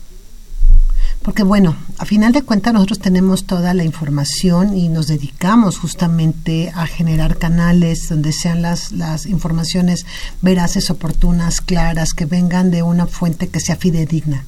Porque 1.27 1.43
bueno, 1.43 1.75
a 1.99 2.05
final 2.05 2.33
de 2.33 2.43
cuentas 2.43 2.73
nosotros 2.73 3.01
tenemos 3.01 3.47
toda 3.47 3.75
la 3.75 3.83
información 3.83 4.77
y 4.77 4.89
nos 4.89 5.09
dedicamos 5.09 5.77
justamente 5.77 6.71
a 6.73 6.87
generar 6.87 7.37
canales 7.37 8.09
donde 8.09 8.31
sean 8.31 8.63
las, 8.63 8.93
las 8.93 9.27
informaciones 9.27 10.07
veraces, 10.41 10.89
oportunas, 10.89 11.61
claras, 11.61 12.15
que 12.15 12.27
vengan 12.27 12.71
de 12.71 12.85
una 12.85 13.09
fuente 13.09 13.49
que 13.49 13.59
sea 13.59 13.75
fidedigna. 13.75 14.45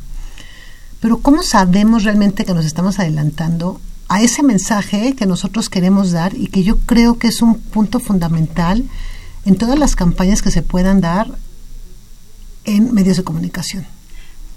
Pero 1.00 1.18
¿cómo 1.18 1.42
sabemos 1.42 2.04
realmente 2.04 2.44
que 2.44 2.54
nos 2.54 2.64
estamos 2.64 3.00
adelantando 3.00 3.80
a 4.06 4.22
ese 4.22 4.44
mensaje 4.44 5.16
que 5.16 5.26
nosotros 5.26 5.70
queremos 5.70 6.12
dar 6.12 6.32
y 6.34 6.46
que 6.46 6.62
yo 6.62 6.78
creo 6.78 7.18
que 7.18 7.26
es 7.26 7.42
un 7.42 7.58
punto 7.58 7.98
fundamental 7.98 8.84
en 9.44 9.56
todas 9.56 9.80
las 9.80 9.96
campañas 9.96 10.42
que 10.42 10.52
se 10.52 10.62
puedan 10.62 11.00
dar 11.00 11.28
en 12.64 12.94
medios 12.94 13.16
de 13.16 13.24
comunicación? 13.24 13.97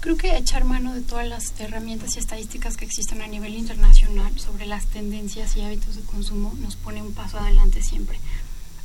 Creo 0.02 0.16
que 0.16 0.36
echar 0.36 0.64
mano 0.64 0.94
de 0.94 1.00
todas 1.00 1.28
las 1.28 1.52
herramientas 1.60 2.16
y 2.16 2.18
estadísticas 2.18 2.76
que 2.76 2.84
existen 2.84 3.22
a 3.22 3.28
nivel 3.28 3.54
internacional 3.54 4.36
sobre 4.36 4.66
las 4.66 4.86
tendencias 4.86 5.56
y 5.56 5.60
hábitos 5.60 5.94
de 5.94 6.02
consumo 6.02 6.52
nos 6.60 6.74
pone 6.74 7.00
un 7.00 7.12
paso 7.12 7.38
adelante 7.38 7.82
siempre. 7.82 8.18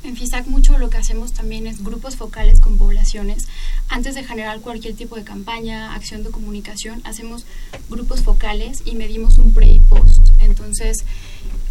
En 0.04 0.16
FISAC 0.16 0.46
mucho 0.46 0.78
lo 0.78 0.90
que 0.90 0.96
hacemos 0.96 1.32
también 1.32 1.66
es 1.66 1.82
grupos 1.82 2.14
focales 2.14 2.60
con 2.60 2.78
poblaciones. 2.78 3.48
Antes 3.88 4.14
de 4.14 4.22
generar 4.22 4.60
cualquier 4.60 4.94
tipo 4.94 5.16
de 5.16 5.24
campaña, 5.24 5.92
acción 5.92 6.22
de 6.22 6.30
comunicación, 6.30 7.00
hacemos 7.02 7.46
grupos 7.90 8.22
focales 8.22 8.82
y 8.84 8.94
medimos 8.94 9.38
un 9.38 9.52
pre 9.52 9.72
y 9.72 9.80
post. 9.80 10.20
Entonces, 10.38 10.98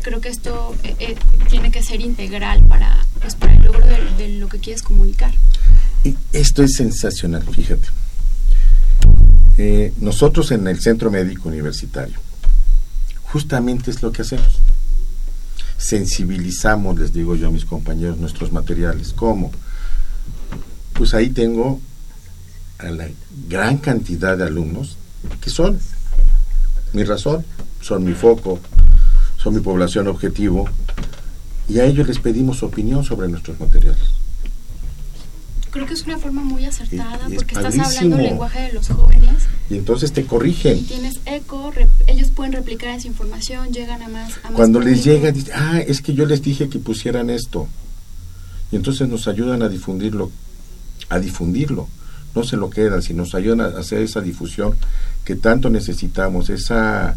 creo 0.02 0.20
que 0.20 0.28
esto 0.28 0.76
eh, 0.84 0.94
eh, 1.00 1.16
tiene 1.50 1.72
que 1.72 1.82
ser 1.82 2.02
integral 2.02 2.66
para, 2.66 2.98
pues, 3.22 3.36
para 3.36 3.54
el 3.54 3.64
logro 3.64 3.86
de, 3.86 4.14
de 4.18 4.28
lo 4.40 4.50
que 4.50 4.60
quieres 4.60 4.82
comunicar. 4.82 5.34
Y 6.04 6.18
esto 6.34 6.64
es 6.64 6.74
sensacional, 6.74 7.44
fíjate. 7.44 7.88
Eh, 9.58 9.94
nosotros 10.00 10.52
en 10.52 10.68
el 10.68 10.80
Centro 10.80 11.10
Médico 11.10 11.50
Universitario, 11.50 12.18
justamente 13.24 13.90
es 13.92 14.02
lo 14.02 14.12
que 14.12 14.22
hacemos. 14.22 14.60
Sensibilizamos, 15.78 17.00
les 17.00 17.14
digo 17.14 17.36
yo 17.36 17.48
a 17.48 17.52
mis 17.52 17.66
compañeros, 17.66 18.18
nuestros 18.18 18.52
materiales. 18.52 19.14
¿Cómo? 19.14 19.52
Pues 20.94 21.14
ahí 21.14 21.30
tengo 21.30 21.80
a 22.80 22.90
la 22.90 23.08
gran 23.48 23.78
cantidad 23.78 24.38
de 24.38 24.44
alumnos 24.44 24.98
que 25.42 25.50
son 25.50 25.80
mi 26.94 27.04
razón, 27.04 27.44
son 27.82 28.04
mi 28.04 28.14
foco, 28.14 28.60
son 29.38 29.56
mi 29.56 29.60
población 29.60 30.08
objetivo, 30.08 30.68
y 31.68 31.80
a 31.80 31.86
ellos 31.86 32.08
les 32.08 32.20
pedimos 32.20 32.64
opinión 32.64 33.04
sobre 33.04 33.28
nuestros 33.28 33.60
materiales. 33.60 34.17
Creo 35.78 35.88
que 35.88 35.94
es 35.94 36.04
una 36.08 36.18
forma 36.18 36.42
muy 36.42 36.66
acertada 36.66 37.20
y, 37.30 37.34
y 37.34 37.36
porque 37.36 37.54
estás 37.54 37.78
hablando 37.78 38.18
el 38.18 38.24
lenguaje 38.24 38.62
de 38.62 38.74
los 38.74 38.88
jóvenes. 38.88 39.44
Y 39.70 39.76
entonces 39.76 40.12
te 40.12 40.26
corrigen. 40.26 40.76
Y 40.80 40.82
tienes 40.82 41.20
eco, 41.28 41.72
ellos 42.08 42.32
pueden 42.32 42.54
replicar 42.54 42.98
esa 42.98 43.06
información, 43.06 43.72
llegan 43.72 44.02
a 44.02 44.08
más. 44.08 44.40
A 44.44 44.50
más 44.50 44.54
Cuando 44.54 44.80
les 44.80 45.04
llega, 45.04 45.32
dicen, 45.32 45.54
ah, 45.56 45.80
es 45.80 46.02
que 46.02 46.16
yo 46.16 46.26
les 46.26 46.42
dije 46.42 46.68
que 46.68 46.80
pusieran 46.80 47.30
esto. 47.30 47.68
Y 48.72 48.76
entonces 48.76 49.08
nos 49.08 49.28
ayudan 49.28 49.62
a 49.62 49.70
difundirlo, 49.70 50.32
a 51.10 51.20
difundirlo. 51.20 51.88
No 52.34 52.44
se 52.44 52.58
lo 52.58 52.72
quedan, 52.72 53.04
sino 53.04 53.22
nos 53.22 53.36
ayudan 53.36 53.62
a 53.62 53.80
hacer 53.80 54.02
esa 54.02 54.22
difusión 54.22 54.76
que 55.26 55.36
tanto 55.36 55.70
necesitamos, 55.70 56.50
esa, 56.50 57.16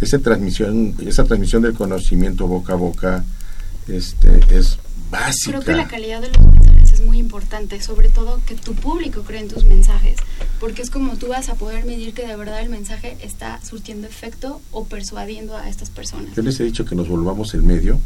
esa 0.00 0.18
transmisión, 0.20 0.94
esa 1.04 1.24
transmisión 1.24 1.62
del 1.62 1.74
conocimiento 1.74 2.46
boca 2.46 2.74
a 2.74 2.76
boca, 2.76 3.24
este, 3.88 4.40
es 4.56 4.78
básica. 5.10 5.58
Creo 5.58 5.62
que 5.62 5.72
la 5.72 5.88
calidad 5.88 6.20
de 6.20 6.28
los 6.28 6.38
muy 7.08 7.18
importante, 7.18 7.80
sobre 7.80 8.10
todo 8.10 8.40
que 8.46 8.54
tu 8.54 8.74
público 8.74 9.22
cree 9.22 9.40
en 9.40 9.48
tus 9.48 9.64
mensajes, 9.64 10.18
porque 10.60 10.82
es 10.82 10.90
como 10.90 11.16
tú 11.16 11.28
vas 11.28 11.48
a 11.48 11.54
poder 11.54 11.86
medir 11.86 12.12
que 12.12 12.26
de 12.26 12.36
verdad 12.36 12.60
el 12.60 12.68
mensaje 12.68 13.16
está 13.22 13.60
surtiendo 13.64 14.06
efecto 14.06 14.60
o 14.72 14.84
persuadiendo 14.84 15.56
a 15.56 15.70
estas 15.70 15.88
personas. 15.88 16.36
Yo 16.36 16.42
les 16.42 16.60
he 16.60 16.64
dicho 16.64 16.84
que 16.84 16.94
nos 16.94 17.08
volvamos 17.08 17.54
el 17.54 17.62
medio 17.62 17.98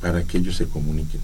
para 0.00 0.24
que 0.24 0.38
ellos 0.38 0.56
se 0.56 0.66
comuniquen. 0.66 1.20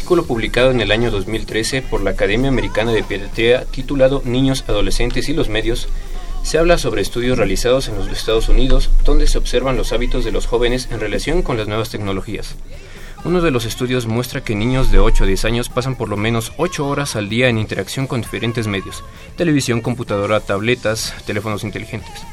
Artículo 0.04 0.26
publicado 0.26 0.70
en 0.70 0.82
el 0.82 0.92
año 0.92 1.10
2013 1.10 1.80
por 1.80 2.02
la 2.02 2.10
Academia 2.10 2.50
Americana 2.50 2.92
de 2.92 3.02
Pediatría 3.02 3.64
titulado 3.64 4.20
Niños, 4.26 4.62
Adolescentes 4.68 5.30
y 5.30 5.32
los 5.32 5.48
Medios, 5.48 5.88
se 6.42 6.58
habla 6.58 6.76
sobre 6.76 7.00
estudios 7.00 7.38
realizados 7.38 7.88
en 7.88 7.96
los 7.96 8.08
Estados 8.08 8.50
Unidos 8.50 8.90
donde 9.06 9.26
se 9.26 9.38
observan 9.38 9.78
los 9.78 9.94
hábitos 9.94 10.22
de 10.26 10.30
los 10.30 10.44
jóvenes 10.44 10.88
en 10.90 11.00
relación 11.00 11.40
con 11.40 11.56
las 11.56 11.68
nuevas 11.68 11.88
tecnologías. 11.88 12.54
Uno 13.24 13.40
de 13.40 13.50
los 13.50 13.64
estudios 13.64 14.06
muestra 14.06 14.44
que 14.44 14.54
niños 14.54 14.92
de 14.92 14.98
8 14.98 15.24
a 15.24 15.26
10 15.26 15.44
años 15.46 15.68
pasan 15.70 15.96
por 15.96 16.10
lo 16.10 16.18
menos 16.18 16.52
8 16.58 16.86
horas 16.86 17.16
al 17.16 17.30
día 17.30 17.48
en 17.48 17.56
interacción 17.56 18.06
con 18.06 18.20
diferentes 18.20 18.66
medios, 18.66 19.02
televisión, 19.38 19.80
computadora, 19.80 20.40
tabletas, 20.40 21.14
teléfonos 21.26 21.64
inteligentes, 21.64 22.26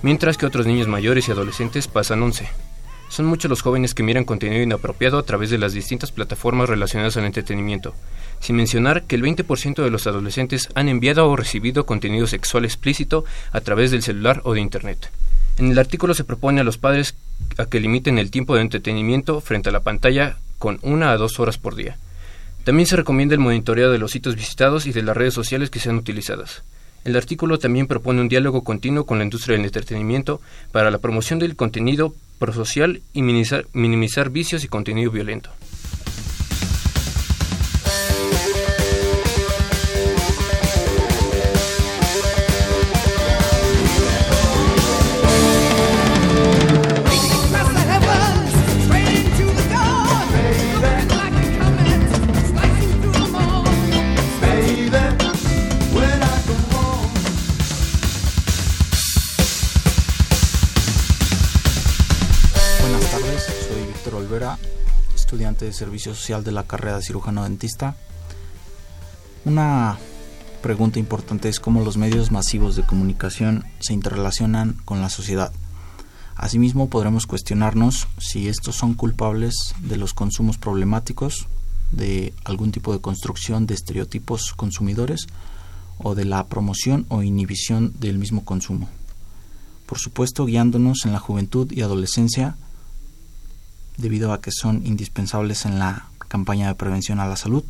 mientras 0.00 0.38
que 0.38 0.46
otros 0.46 0.66
niños 0.66 0.88
mayores 0.88 1.28
y 1.28 1.32
adolescentes 1.32 1.86
pasan 1.86 2.22
11. 2.22 2.69
Son 3.10 3.26
muchos 3.26 3.50
los 3.50 3.60
jóvenes 3.60 3.92
que 3.92 4.04
miran 4.04 4.24
contenido 4.24 4.62
inapropiado 4.62 5.18
a 5.18 5.24
través 5.24 5.50
de 5.50 5.58
las 5.58 5.72
distintas 5.72 6.12
plataformas 6.12 6.68
relacionadas 6.68 7.16
al 7.16 7.24
entretenimiento, 7.24 7.92
sin 8.38 8.54
mencionar 8.54 9.02
que 9.02 9.16
el 9.16 9.22
20% 9.24 9.82
de 9.82 9.90
los 9.90 10.06
adolescentes 10.06 10.68
han 10.76 10.88
enviado 10.88 11.28
o 11.28 11.34
recibido 11.34 11.86
contenido 11.86 12.28
sexual 12.28 12.64
explícito 12.64 13.24
a 13.50 13.62
través 13.62 13.90
del 13.90 14.04
celular 14.04 14.40
o 14.44 14.54
de 14.54 14.60
Internet. 14.60 15.10
En 15.58 15.72
el 15.72 15.78
artículo 15.80 16.14
se 16.14 16.22
propone 16.22 16.60
a 16.60 16.64
los 16.64 16.78
padres 16.78 17.16
que 17.68 17.80
limiten 17.80 18.16
el 18.16 18.30
tiempo 18.30 18.54
de 18.54 18.62
entretenimiento 18.62 19.40
frente 19.40 19.70
a 19.70 19.72
la 19.72 19.80
pantalla 19.80 20.36
con 20.60 20.78
una 20.82 21.10
a 21.10 21.16
dos 21.16 21.40
horas 21.40 21.58
por 21.58 21.74
día. 21.74 21.98
También 22.62 22.86
se 22.86 22.94
recomienda 22.94 23.34
el 23.34 23.40
monitoreo 23.40 23.90
de 23.90 23.98
los 23.98 24.12
sitios 24.12 24.36
visitados 24.36 24.86
y 24.86 24.92
de 24.92 25.02
las 25.02 25.16
redes 25.16 25.34
sociales 25.34 25.68
que 25.68 25.80
sean 25.80 25.96
utilizadas. 25.96 26.62
El 27.04 27.16
artículo 27.16 27.58
también 27.58 27.88
propone 27.88 28.20
un 28.20 28.28
diálogo 28.28 28.62
continuo 28.62 29.04
con 29.04 29.18
la 29.18 29.24
industria 29.24 29.56
del 29.56 29.66
entretenimiento 29.66 30.40
para 30.70 30.92
la 30.92 30.98
promoción 30.98 31.40
del 31.40 31.56
contenido 31.56 32.14
prosocial 32.40 33.02
y 33.12 33.22
minimizar, 33.22 33.66
minimizar 33.74 34.30
vicios 34.30 34.64
y 34.64 34.68
contenido 34.68 35.12
violento. 35.12 35.50
Servicio 65.80 66.14
social 66.14 66.44
de 66.44 66.52
la 66.52 66.64
carrera 66.64 66.98
de 66.98 67.02
cirujano 67.02 67.44
dentista. 67.44 67.96
Una 69.46 69.96
pregunta 70.60 70.98
importante 70.98 71.48
es 71.48 71.58
cómo 71.58 71.82
los 71.82 71.96
medios 71.96 72.30
masivos 72.30 72.76
de 72.76 72.82
comunicación 72.82 73.64
se 73.78 73.94
interrelacionan 73.94 74.74
con 74.84 75.00
la 75.00 75.08
sociedad. 75.08 75.52
Asimismo, 76.36 76.90
podremos 76.90 77.26
cuestionarnos 77.26 78.08
si 78.18 78.48
estos 78.48 78.76
son 78.76 78.92
culpables 78.92 79.74
de 79.82 79.96
los 79.96 80.12
consumos 80.12 80.58
problemáticos, 80.58 81.46
de 81.92 82.34
algún 82.44 82.72
tipo 82.72 82.92
de 82.92 83.00
construcción 83.00 83.66
de 83.66 83.74
estereotipos 83.74 84.52
consumidores 84.52 85.28
o 85.96 86.14
de 86.14 86.26
la 86.26 86.46
promoción 86.46 87.06
o 87.08 87.22
inhibición 87.22 87.94
del 87.98 88.18
mismo 88.18 88.44
consumo. 88.44 88.88
Por 89.86 89.98
supuesto, 89.98 90.44
guiándonos 90.44 91.06
en 91.06 91.12
la 91.12 91.18
juventud 91.18 91.72
y 91.72 91.80
adolescencia 91.80 92.56
debido 94.00 94.32
a 94.32 94.40
que 94.40 94.50
son 94.50 94.86
indispensables 94.86 95.66
en 95.66 95.78
la 95.78 96.06
campaña 96.28 96.68
de 96.68 96.74
prevención 96.74 97.20
a 97.20 97.26
la 97.26 97.36
salud. 97.36 97.64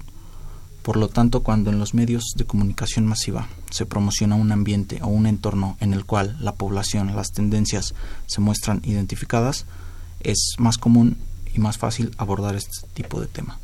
Por 0.82 0.96
lo 0.96 1.08
tanto, 1.08 1.42
cuando 1.42 1.70
en 1.70 1.78
los 1.78 1.92
medios 1.92 2.24
de 2.36 2.46
comunicación 2.46 3.06
masiva 3.06 3.48
se 3.70 3.86
promociona 3.86 4.36
un 4.36 4.50
ambiente 4.50 5.00
o 5.02 5.08
un 5.08 5.26
entorno 5.26 5.76
en 5.80 5.92
el 5.92 6.04
cual 6.04 6.36
la 6.40 6.54
población, 6.54 7.14
las 7.14 7.32
tendencias 7.32 7.94
se 8.26 8.40
muestran 8.40 8.80
identificadas, 8.84 9.66
es 10.20 10.54
más 10.58 10.78
común 10.78 11.18
y 11.54 11.58
más 11.58 11.78
fácil 11.78 12.14
abordar 12.16 12.54
este 12.54 12.86
tipo 12.94 13.20
de 13.20 13.26
tema. 13.26 13.58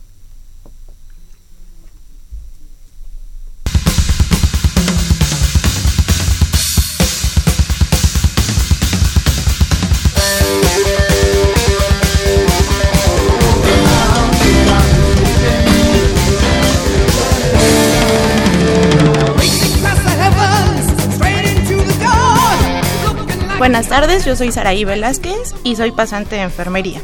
Buenas 23.59 23.89
tardes, 23.89 24.27
yo 24.27 24.37
soy 24.37 24.53
Saraí 24.53 24.85
Velázquez 24.85 25.55
y 25.65 25.77
soy 25.77 25.91
pasante 25.91 26.37
de 26.37 26.43
enfermería. 26.43 27.01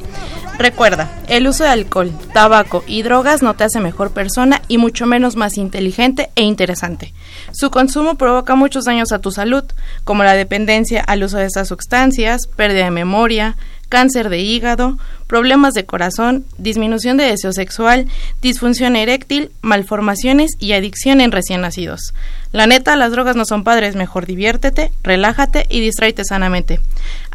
Recuerda, 0.58 1.10
el 1.28 1.48
uso 1.48 1.64
de 1.64 1.70
alcohol, 1.70 2.12
tabaco 2.34 2.84
y 2.86 3.00
drogas 3.02 3.42
no 3.42 3.54
te 3.54 3.64
hace 3.64 3.80
mejor 3.80 4.10
persona 4.10 4.60
y 4.68 4.76
mucho 4.76 5.06
menos 5.06 5.34
más 5.34 5.56
inteligente 5.56 6.28
e 6.36 6.42
interesante. 6.42 7.14
Su 7.52 7.70
consumo 7.70 8.16
provoca 8.16 8.54
muchos 8.54 8.84
daños 8.84 9.12
a 9.12 9.18
tu 9.18 9.30
salud, 9.30 9.64
como 10.04 10.24
la 10.24 10.34
dependencia 10.34 11.00
al 11.00 11.24
uso 11.24 11.38
de 11.38 11.46
estas 11.46 11.68
sustancias, 11.68 12.46
pérdida 12.54 12.84
de 12.84 12.90
memoria, 12.90 13.56
cáncer 13.92 14.30
de 14.30 14.38
hígado, 14.38 14.96
problemas 15.26 15.74
de 15.74 15.84
corazón, 15.84 16.46
disminución 16.56 17.18
de 17.18 17.24
deseo 17.24 17.52
sexual, 17.52 18.06
disfunción 18.40 18.96
eréctil, 18.96 19.50
malformaciones 19.60 20.52
y 20.58 20.72
adicción 20.72 21.20
en 21.20 21.30
recién 21.30 21.60
nacidos. 21.60 22.14
La 22.52 22.66
neta, 22.66 22.96
las 22.96 23.12
drogas 23.12 23.36
no 23.36 23.44
son 23.44 23.64
padres, 23.64 23.94
mejor 23.94 24.24
diviértete, 24.24 24.92
relájate 25.02 25.66
y 25.68 25.80
distráete 25.80 26.24
sanamente. 26.24 26.80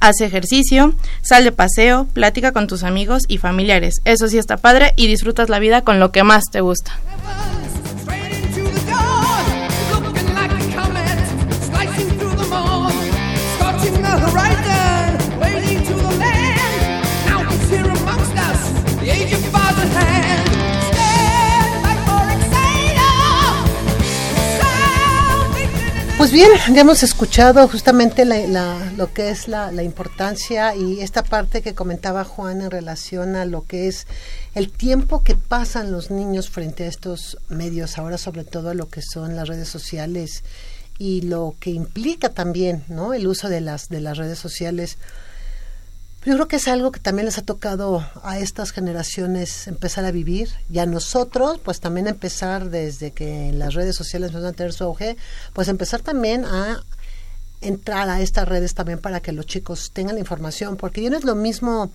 Haz 0.02 0.20
ejercicio, 0.22 0.96
sal 1.22 1.44
de 1.44 1.52
paseo, 1.52 2.08
platica 2.12 2.54
con 2.54 2.66
tus 2.66 2.82
amigos 2.82 3.22
y 3.28 3.38
familiares. 3.38 4.02
Eso 4.04 4.28
sí 4.28 4.40
está 4.40 4.58
padre 4.58 4.94
y 4.96 5.06
disfrutas 5.06 5.50
la 5.50 5.60
vida 5.60 5.84
con 5.84 6.00
lo 6.00 6.12
que 6.12 6.24
más 6.24 6.46
te 6.52 6.62
gusta. 6.62 7.00
Pues 26.28 26.36
bien, 26.36 26.52
ya 26.76 26.82
hemos 26.82 27.04
escuchado 27.04 27.66
justamente 27.70 28.26
lo 28.26 29.14
que 29.14 29.30
es 29.30 29.48
la, 29.48 29.72
importancia 29.82 30.76
y 30.76 31.00
esta 31.00 31.24
parte 31.24 31.62
que 31.62 31.74
comentaba 31.74 32.26
Juan 32.26 32.60
en 32.60 32.70
relación 32.70 33.38
a 33.38 33.46
lo 33.46 33.66
que 33.66 33.88
es 33.88 34.08
el 34.54 34.70
tiempo 34.70 35.24
que 35.24 35.36
pasan 35.36 35.90
los 35.90 36.12
niños 36.12 36.50
frente 36.50 36.84
a 36.84 36.88
estos 36.88 37.38
medios, 37.48 37.98
ahora 37.98 38.18
sobre 38.18 38.44
todo 38.44 38.74
lo 38.74 38.90
que 38.90 39.02
son 39.02 39.38
las 39.38 39.48
redes 39.48 39.70
sociales 39.70 40.44
y 41.00 41.22
lo 41.22 41.56
que 41.62 41.70
implica 41.70 42.28
también, 42.28 42.84
¿no? 42.90 43.14
El 43.14 43.26
uso 43.26 43.48
de 43.48 43.62
las 43.62 43.88
de 43.88 44.02
las 44.02 44.18
redes 44.18 44.38
sociales 44.38 44.98
yo 46.28 46.34
creo 46.34 46.48
que 46.50 46.58
es 46.58 46.68
algo 46.68 46.92
que 46.92 47.00
también 47.00 47.26
les 47.26 47.38
ha 47.38 47.42
tocado 47.42 48.06
a 48.22 48.38
estas 48.38 48.72
generaciones 48.72 49.66
empezar 49.68 50.04
a 50.04 50.12
vivir 50.12 50.50
y 50.70 50.80
a 50.80 50.86
nosotros, 50.86 51.58
pues 51.64 51.80
también 51.80 52.08
empezar 52.08 52.70
desde 52.70 53.12
que 53.12 53.54
las 53.54 53.76
redes 53.76 53.96
sociales 53.96 54.28
empezaron 54.28 54.54
a 54.54 54.58
tener 54.58 54.74
su 54.74 54.84
auge, 54.84 55.16
pues 55.54 55.70
empezar 55.70 56.02
también 56.02 56.44
a 56.44 56.84
entrar 57.62 58.10
a 58.10 58.20
estas 58.20 58.46
redes 58.46 58.74
también 58.74 59.00
para 59.00 59.22
que 59.22 59.32
los 59.32 59.46
chicos 59.46 59.92
tengan 59.94 60.16
la 60.16 60.20
información, 60.20 60.76
porque 60.76 61.02
ya 61.02 61.10
no 61.10 61.18
es 61.18 61.24
lo 61.24 61.36
mismo 61.36 61.92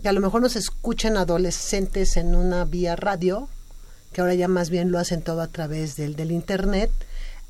que 0.00 0.08
a 0.08 0.12
lo 0.12 0.20
mejor 0.20 0.40
nos 0.40 0.54
escuchen 0.54 1.16
adolescentes 1.16 2.16
en 2.16 2.36
una 2.36 2.64
vía 2.64 2.94
radio, 2.94 3.48
que 4.12 4.20
ahora 4.20 4.34
ya 4.34 4.46
más 4.46 4.70
bien 4.70 4.92
lo 4.92 5.00
hacen 5.00 5.20
todo 5.20 5.40
a 5.40 5.48
través 5.48 5.96
del, 5.96 6.14
del 6.14 6.30
Internet, 6.30 6.92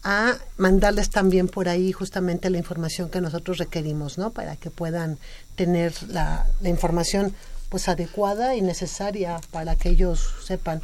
a 0.04 0.37
mandarles 0.58 1.08
también 1.08 1.48
por 1.48 1.68
ahí 1.68 1.90
justamente 1.90 2.50
la 2.50 2.58
información 2.58 3.08
que 3.08 3.22
nosotros 3.22 3.56
requerimos, 3.56 4.18
¿no? 4.18 4.30
Para 4.30 4.56
que 4.56 4.70
puedan 4.70 5.18
tener 5.56 5.94
la, 6.08 6.46
la 6.60 6.68
información 6.68 7.34
pues 7.68 7.88
adecuada 7.88 8.54
y 8.54 8.62
necesaria 8.62 9.40
para 9.50 9.76
que 9.76 9.90
ellos 9.90 10.34
sepan. 10.44 10.80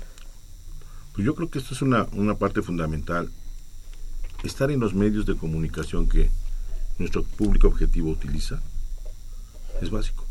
Pues 1.15 1.25
yo 1.25 1.35
creo 1.35 1.51
que 1.51 1.59
esto 1.59 1.75
es 1.75 1.83
una, 1.83 2.07
una 2.13 2.37
parte 2.37 2.63
fundamental. 2.63 3.31
Estar 4.43 4.71
en 4.71 4.81
los 4.81 4.95
medios 4.95 5.27
de 5.27 5.37
comunicación 5.37 6.09
que 6.09 6.31
nuestro 6.99 7.23
público 7.25 7.69
objetivo 7.69 8.11
utiliza 8.11 8.61
es 9.81 9.91
básico. 9.91 10.27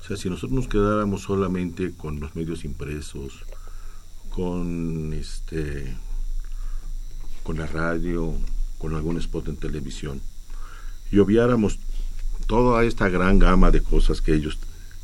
O 0.00 0.04
sea, 0.04 0.16
si 0.16 0.30
nosotros 0.30 0.52
nos 0.52 0.68
quedáramos 0.68 1.22
solamente 1.22 1.92
con 1.94 2.20
los 2.20 2.34
medios 2.36 2.64
impresos, 2.64 3.44
con 4.30 5.12
este 5.14 5.96
con 7.42 7.58
la 7.58 7.66
radio, 7.66 8.34
con 8.78 8.94
algún 8.94 9.16
spot 9.18 9.48
en 9.48 9.56
televisión, 9.56 10.20
y 11.10 11.18
obviáramos 11.18 11.78
toda 12.46 12.84
esta 12.84 13.08
gran 13.08 13.38
gama 13.38 13.70
de 13.70 13.82
cosas 13.82 14.20
que 14.20 14.34
ellos 14.34 14.58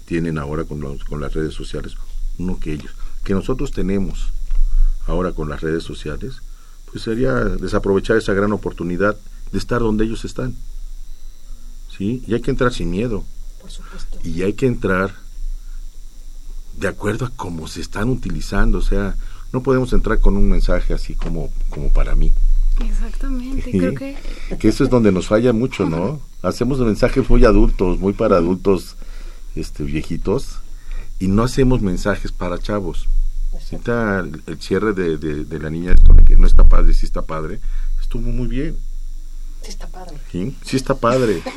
tienen 0.07 0.39
ahora 0.39 0.65
con, 0.65 0.81
los- 0.81 1.05
con 1.05 1.21
las 1.21 1.35
redes 1.35 1.55
sociales, 1.55 1.95
uno 2.39 2.59
que 2.61 2.73
ellos, 2.75 2.93
que 3.25 3.35
nosotros 3.35 3.73
tenemos 3.73 4.33
ahora 5.07 5.33
con 5.33 5.49
las 5.49 5.61
redes 5.61 5.83
sociales, 5.83 6.37
pues 6.91 7.03
sería 7.05 7.33
desaprovechar 7.35 8.17
esa 8.17 8.33
gran 8.35 8.53
oportunidad 8.53 9.17
de 9.51 9.59
estar 9.59 9.81
donde 9.81 10.05
ellos 10.05 10.25
están. 10.25 10.55
¿Sí? 11.97 12.23
Y 12.27 12.35
hay 12.35 12.41
que 12.41 12.51
entrar 12.51 12.73
sin 12.73 12.91
miedo. 12.91 13.25
Y 14.25 14.43
hay 14.43 14.55
que 14.55 14.67
entrar 14.67 15.15
de 16.79 16.89
acuerdo 16.89 17.27
a 17.27 17.31
cómo 17.37 17.69
se 17.69 17.81
están 17.81 18.09
utilizando, 18.09 18.79
o 18.79 18.83
sea, 18.83 19.15
no 19.53 19.63
podemos 19.63 19.93
entrar 19.93 20.19
con 20.21 20.37
un 20.37 20.49
mensaje 20.49 20.95
así 20.95 21.15
como, 21.15 21.51
como 21.69 21.91
para 21.93 22.15
mí. 22.15 22.33
Exactamente, 22.85 23.71
Sí. 23.71 23.79
creo 23.79 23.95
que 23.95 24.17
Que 24.59 24.69
eso 24.69 24.85
es 24.85 24.91
donde 24.91 25.13
nos 25.13 25.27
falla 25.29 25.53
mucho, 25.53 25.85
¿no? 25.89 26.21
Hacemos 26.43 26.79
mensajes 26.81 27.29
muy 27.31 27.45
adultos, 27.45 27.99
muy 27.99 28.13
para 28.13 28.37
adultos 28.37 28.97
este, 29.55 29.85
viejitos, 29.85 30.59
y 31.21 31.29
no 31.29 31.45
hacemos 31.45 31.81
mensajes 31.83 32.33
para 32.33 32.59
chavos. 32.59 33.09
Ahorita 33.53 34.21
el, 34.21 34.43
el 34.47 34.61
cierre 34.61 34.93
de, 34.93 35.19
de- 35.19 35.45
de 35.45 35.59
la 35.59 35.71
niña, 35.71 35.95
que 36.27 36.37
no 36.37 36.47
está 36.47 36.65
padre, 36.65 36.95
sí 36.95 37.07
está 37.07 37.23
padre, 37.23 37.61
estuvo 38.01 38.23
muy 38.31 38.49
bien. 38.49 38.77
Sí, 39.63 39.69
está 39.69 39.87
padre. 39.87 40.17
¿sí? 40.31 40.57
Sí 40.65 40.77
está 40.77 40.95
padre. 40.95 41.43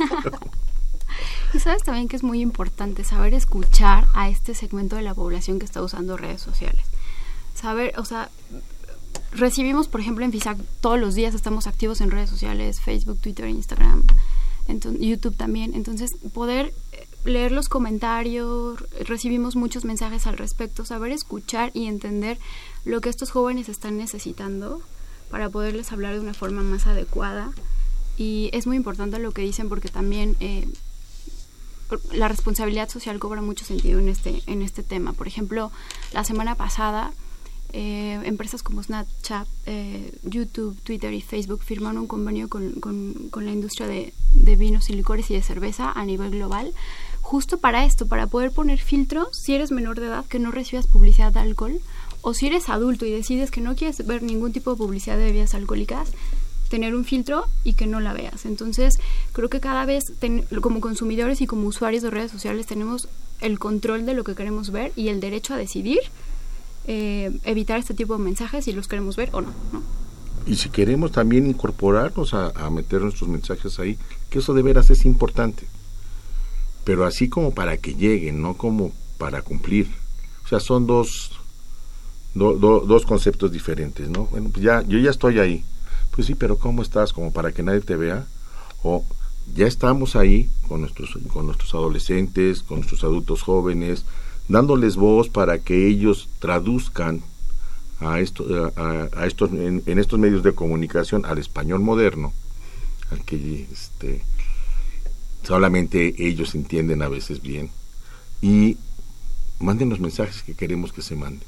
Y 1.53 1.59
sabes 1.59 1.83
también 1.83 2.09
que 2.09 2.17
es 2.17 2.23
muy 2.23 2.41
importante 2.41 3.05
saber 3.05 3.33
escuchar 3.33 4.05
a 4.13 4.27
este 4.27 4.53
segmento 4.53 4.97
de 4.97 5.03
la 5.03 5.13
población 5.13 5.57
que 5.59 5.65
está 5.65 5.81
usando 5.81 6.17
redes 6.17 6.41
sociales. 6.41 6.83
Saber, 7.53 7.93
o 7.97 8.03
sea, 8.03 8.29
recibimos, 9.31 9.87
por 9.87 10.01
ejemplo, 10.01 10.25
en 10.25 10.33
FISAC 10.33 10.57
todos 10.81 10.99
los 10.99 11.15
días 11.15 11.33
estamos 11.33 11.67
activos 11.67 12.01
en 12.01 12.11
redes 12.11 12.29
sociales, 12.29 12.81
Facebook, 12.81 13.19
Twitter, 13.21 13.47
Instagram, 13.47 14.03
enton- 14.67 14.99
YouTube 14.99 15.35
también. 15.35 15.73
Entonces, 15.73 16.15
poder 16.33 16.73
eh, 16.91 17.07
leer 17.25 17.51
los 17.51 17.69
comentarios, 17.69 18.83
recibimos 19.07 19.55
muchos 19.55 19.85
mensajes 19.85 20.27
al 20.27 20.37
respecto, 20.37 20.85
saber 20.85 21.11
escuchar 21.11 21.71
y 21.73 21.85
entender 21.85 22.37
lo 22.85 23.01
que 23.01 23.09
estos 23.09 23.31
jóvenes 23.31 23.69
están 23.69 23.97
necesitando 23.97 24.81
para 25.29 25.49
poderles 25.49 25.91
hablar 25.91 26.13
de 26.13 26.19
una 26.19 26.33
forma 26.33 26.61
más 26.61 26.87
adecuada. 26.87 27.51
Y 28.17 28.49
es 28.53 28.67
muy 28.67 28.77
importante 28.77 29.19
lo 29.19 29.31
que 29.31 29.41
dicen 29.41 29.67
porque 29.69 29.89
también 29.89 30.37
eh, 30.39 30.67
la 32.13 32.27
responsabilidad 32.27 32.89
social 32.89 33.19
cobra 33.19 33.41
mucho 33.41 33.65
sentido 33.65 33.99
en 33.99 34.09
este, 34.09 34.41
en 34.47 34.61
este 34.61 34.83
tema. 34.83 35.13
Por 35.13 35.27
ejemplo, 35.27 35.71
la 36.13 36.23
semana 36.23 36.55
pasada, 36.55 37.11
eh, 37.77 38.21
empresas 38.23 38.63
como 38.63 38.81
Snapchat, 38.81 39.45
eh, 39.65 40.13
YouTube, 40.23 40.79
Twitter 40.83 41.13
y 41.13 41.19
Facebook 41.19 41.61
firmaron 41.61 41.97
un 42.03 42.07
convenio 42.07 42.47
con, 42.47 42.71
con- 42.79 43.29
la 43.45 43.51
industria 43.51 43.85
de, 43.85 44.13
de 44.31 44.55
vinos 44.55 44.89
y 44.89 44.93
licores 44.93 45.29
y 45.29 45.33
de 45.33 45.41
cerveza 45.41 45.91
a 45.91 46.05
nivel 46.05 46.31
global, 46.31 46.71
justo 47.21 47.57
para 47.57 47.83
esto, 47.83 48.07
para 48.07 48.27
poder 48.27 48.51
poner 48.51 48.79
filtros 48.79 49.27
si 49.33 49.55
eres 49.55 49.71
menor 49.71 49.99
de 49.99 50.05
edad 50.07 50.23
que 50.25 50.39
no 50.39 50.51
recibas 50.51 50.87
publicidad 50.87 51.33
de 51.33 51.41
alcohol, 51.41 51.81
o 52.21 52.33
si 52.33 52.47
eres 52.47 52.69
adulto 52.69 53.05
y 53.05 53.11
decides 53.11 53.51
que 53.51 53.59
no 53.59 53.75
quieres 53.75 54.05
ver 54.07 54.23
ningún 54.23 54.53
tipo 54.53 54.71
de 54.71 54.77
publicidad 54.77 55.17
de 55.17 55.25
bebidas 55.25 55.53
alcohólicas, 55.53 56.09
tener 56.69 56.95
un 56.95 57.03
filtro 57.03 57.45
y 57.65 57.73
que 57.73 57.87
no 57.87 57.99
la 57.99 58.13
veas. 58.13 58.45
Entonces, 58.45 58.93
creo 59.33 59.49
que 59.49 59.59
cada 59.59 59.85
vez 59.85 60.03
como 60.61 60.79
consumidores 60.79 61.41
y 61.41 61.45
como 61.45 61.67
usuarios 61.67 62.03
de 62.03 62.09
redes 62.09 62.31
sociales 62.31 62.67
tenemos 62.67 63.09
el 63.41 63.59
control 63.59 64.05
de 64.05 64.13
lo 64.13 64.23
que 64.23 64.33
queremos 64.33 64.71
ver 64.71 64.93
y 64.95 65.09
el 65.09 65.19
derecho 65.19 65.53
a 65.53 65.57
decidir 65.57 65.99
eh, 66.87 67.31
evitar 67.43 67.79
este 67.79 67.93
tipo 67.93 68.17
de 68.17 68.23
mensajes 68.23 68.65
si 68.65 68.71
los 68.73 68.87
queremos 68.87 69.15
ver 69.15 69.29
o 69.33 69.41
no. 69.41 69.49
¿no? 69.73 69.81
Y 70.45 70.55
si 70.57 70.69
queremos 70.69 71.11
también 71.11 71.47
incorporarnos 71.47 72.33
a, 72.33 72.69
meter 72.69 73.01
nuestros 73.01 73.27
mensajes 73.29 73.79
ahí, 73.79 73.97
que 74.29 74.39
eso 74.39 74.53
de 74.53 74.61
veras 74.61 74.89
es 74.91 75.03
importante. 75.05 75.65
Pero 76.83 77.05
así 77.05 77.29
como 77.29 77.51
para 77.53 77.77
que 77.77 77.95
lleguen, 77.95 78.41
no 78.41 78.55
como 78.55 78.91
para 79.17 79.41
cumplir. 79.41 79.87
O 80.43 80.47
sea, 80.47 80.59
son 80.59 80.85
dos, 80.85 81.31
do- 82.35 82.53
do- 82.57 82.81
dos 82.81 83.05
conceptos 83.05 83.51
diferentes, 83.51 84.07
¿no? 84.07 84.25
Bueno, 84.25 84.49
pues 84.53 84.63
ya, 84.63 84.83
yo 84.83 84.99
ya 84.99 85.09
estoy 85.09 85.39
ahí. 85.39 85.63
Pues 86.11 86.27
sí, 86.27 86.35
pero 86.35 86.57
¿cómo 86.59 86.83
estás? 86.83 87.11
Como 87.11 87.31
para 87.33 87.51
que 87.51 87.63
nadie 87.63 87.81
te 87.81 87.95
vea. 87.95 88.27
O 88.83 89.03
ya 89.55 89.65
estamos 89.65 90.15
ahí 90.15 90.47
con 90.67 90.81
nuestros, 90.81 91.17
con 91.33 91.47
nuestros 91.47 91.73
adolescentes, 91.73 92.61
con 92.61 92.77
nuestros 92.77 93.03
adultos 93.03 93.41
jóvenes, 93.41 94.05
dándoles 94.47 94.95
voz 94.95 95.29
para 95.29 95.59
que 95.59 95.87
ellos 95.87 96.29
traduzcan 96.39 97.21
a, 97.99 98.19
esto, 98.19 98.71
a, 98.75 99.09
a 99.13 99.25
estos, 99.25 99.51
en, 99.51 99.81
en 99.85 99.99
estos 99.99 100.19
medios 100.19 100.43
de 100.43 100.53
comunicación 100.53 101.25
al 101.25 101.37
español 101.37 101.79
moderno, 101.79 102.33
al 103.11 103.23
que 103.23 103.67
este, 103.71 104.21
solamente 105.43 106.13
ellos 106.17 106.55
entienden 106.55 107.01
a 107.01 107.07
veces 107.09 107.41
bien, 107.41 107.69
y 108.41 108.77
manden 109.59 109.89
los 109.89 109.99
mensajes 109.99 110.43
que 110.43 110.53
queremos 110.55 110.91
que 110.91 111.01
se 111.01 111.15
manden. 111.15 111.47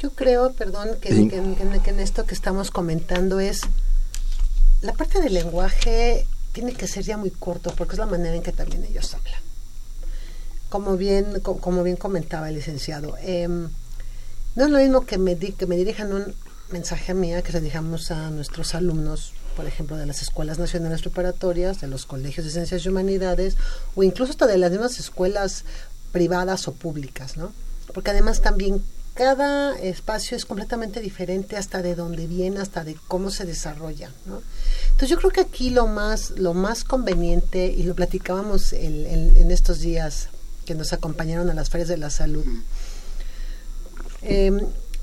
Yo 0.00 0.10
creo, 0.12 0.52
perdón, 0.52 0.90
que, 1.02 1.12
Sí. 1.12 1.28
que- 1.28 1.40
que- 1.42 1.80
que 1.82 1.90
en 1.90 2.00
esto 2.00 2.24
que 2.24 2.34
estamos 2.34 2.70
comentando 2.70 3.40
es 3.40 3.62
la 4.80 4.92
parte 4.92 5.20
del 5.20 5.34
lenguaje 5.34 6.24
tiene 6.52 6.72
que 6.72 6.86
ser 6.86 7.02
ya 7.02 7.16
muy 7.16 7.30
corto 7.32 7.74
porque 7.76 7.94
es 7.94 7.98
la 7.98 8.06
manera 8.06 8.36
en 8.36 8.42
que 8.44 8.52
también 8.52 8.84
ellos 8.84 9.12
hablan. 9.14 9.42
Como 10.68 10.96
bien, 10.96 11.40
co- 11.40 11.58
como 11.58 11.82
bien 11.82 11.96
comentaba 11.96 12.48
el 12.48 12.56
licenciado, 12.56 13.16
em, 13.22 13.68
no 14.54 14.64
es 14.64 14.70
lo 14.70 14.78
mismo 14.78 15.06
que 15.06 15.16
me, 15.18 15.34
di- 15.34 15.52
que 15.52 15.66
me 15.66 15.76
dirijan 15.76 16.12
un 16.12 16.34
mensaje 16.70 17.12
a 17.12 17.14
mí, 17.14 17.32
que 17.42 17.52
se 17.52 17.60
dirijamos 17.60 18.10
a 18.10 18.30
nuestros 18.30 18.74
alumnos, 18.74 19.32
por 19.56 19.66
ejemplo, 19.66 19.96
de 19.96 20.04
las 20.06 20.20
escuelas 20.20 20.58
nacionales 20.58 21.00
preparatorias, 21.00 21.80
de 21.80 21.86
los 21.88 22.04
colegios 22.04 22.44
de 22.44 22.52
ciencias 22.52 22.84
y 22.84 22.88
humanidades, 22.90 23.56
o 23.94 24.02
incluso 24.02 24.32
hasta 24.32 24.46
de 24.46 24.58
las 24.58 24.70
mismas 24.70 24.98
escuelas 25.00 25.64
privadas 26.12 26.68
o 26.68 26.72
públicas, 26.72 27.36
¿no? 27.36 27.52
Porque 27.94 28.10
además 28.10 28.42
también 28.42 28.82
cada 29.14 29.76
espacio 29.78 30.36
es 30.36 30.44
completamente 30.44 31.00
diferente 31.00 31.56
hasta 31.56 31.82
de 31.82 31.94
dónde 31.94 32.26
viene, 32.26 32.60
hasta 32.60 32.84
de 32.84 32.96
cómo 33.08 33.30
se 33.30 33.46
desarrolla, 33.46 34.10
¿no? 34.26 34.42
Entonces 34.90 35.08
yo 35.08 35.16
creo 35.16 35.30
que 35.30 35.40
aquí 35.40 35.70
lo 35.70 35.86
más, 35.86 36.30
lo 36.32 36.52
más 36.54 36.84
conveniente, 36.84 37.66
y 37.66 37.82
lo 37.84 37.94
platicábamos 37.94 38.72
en 38.74 39.50
estos 39.50 39.80
días 39.80 40.28
que 40.68 40.74
nos 40.74 40.92
acompañaron 40.92 41.48
a 41.48 41.54
las 41.54 41.70
ferias 41.70 41.88
de 41.88 41.96
la 41.96 42.10
salud, 42.10 42.44
eh, 44.20 44.50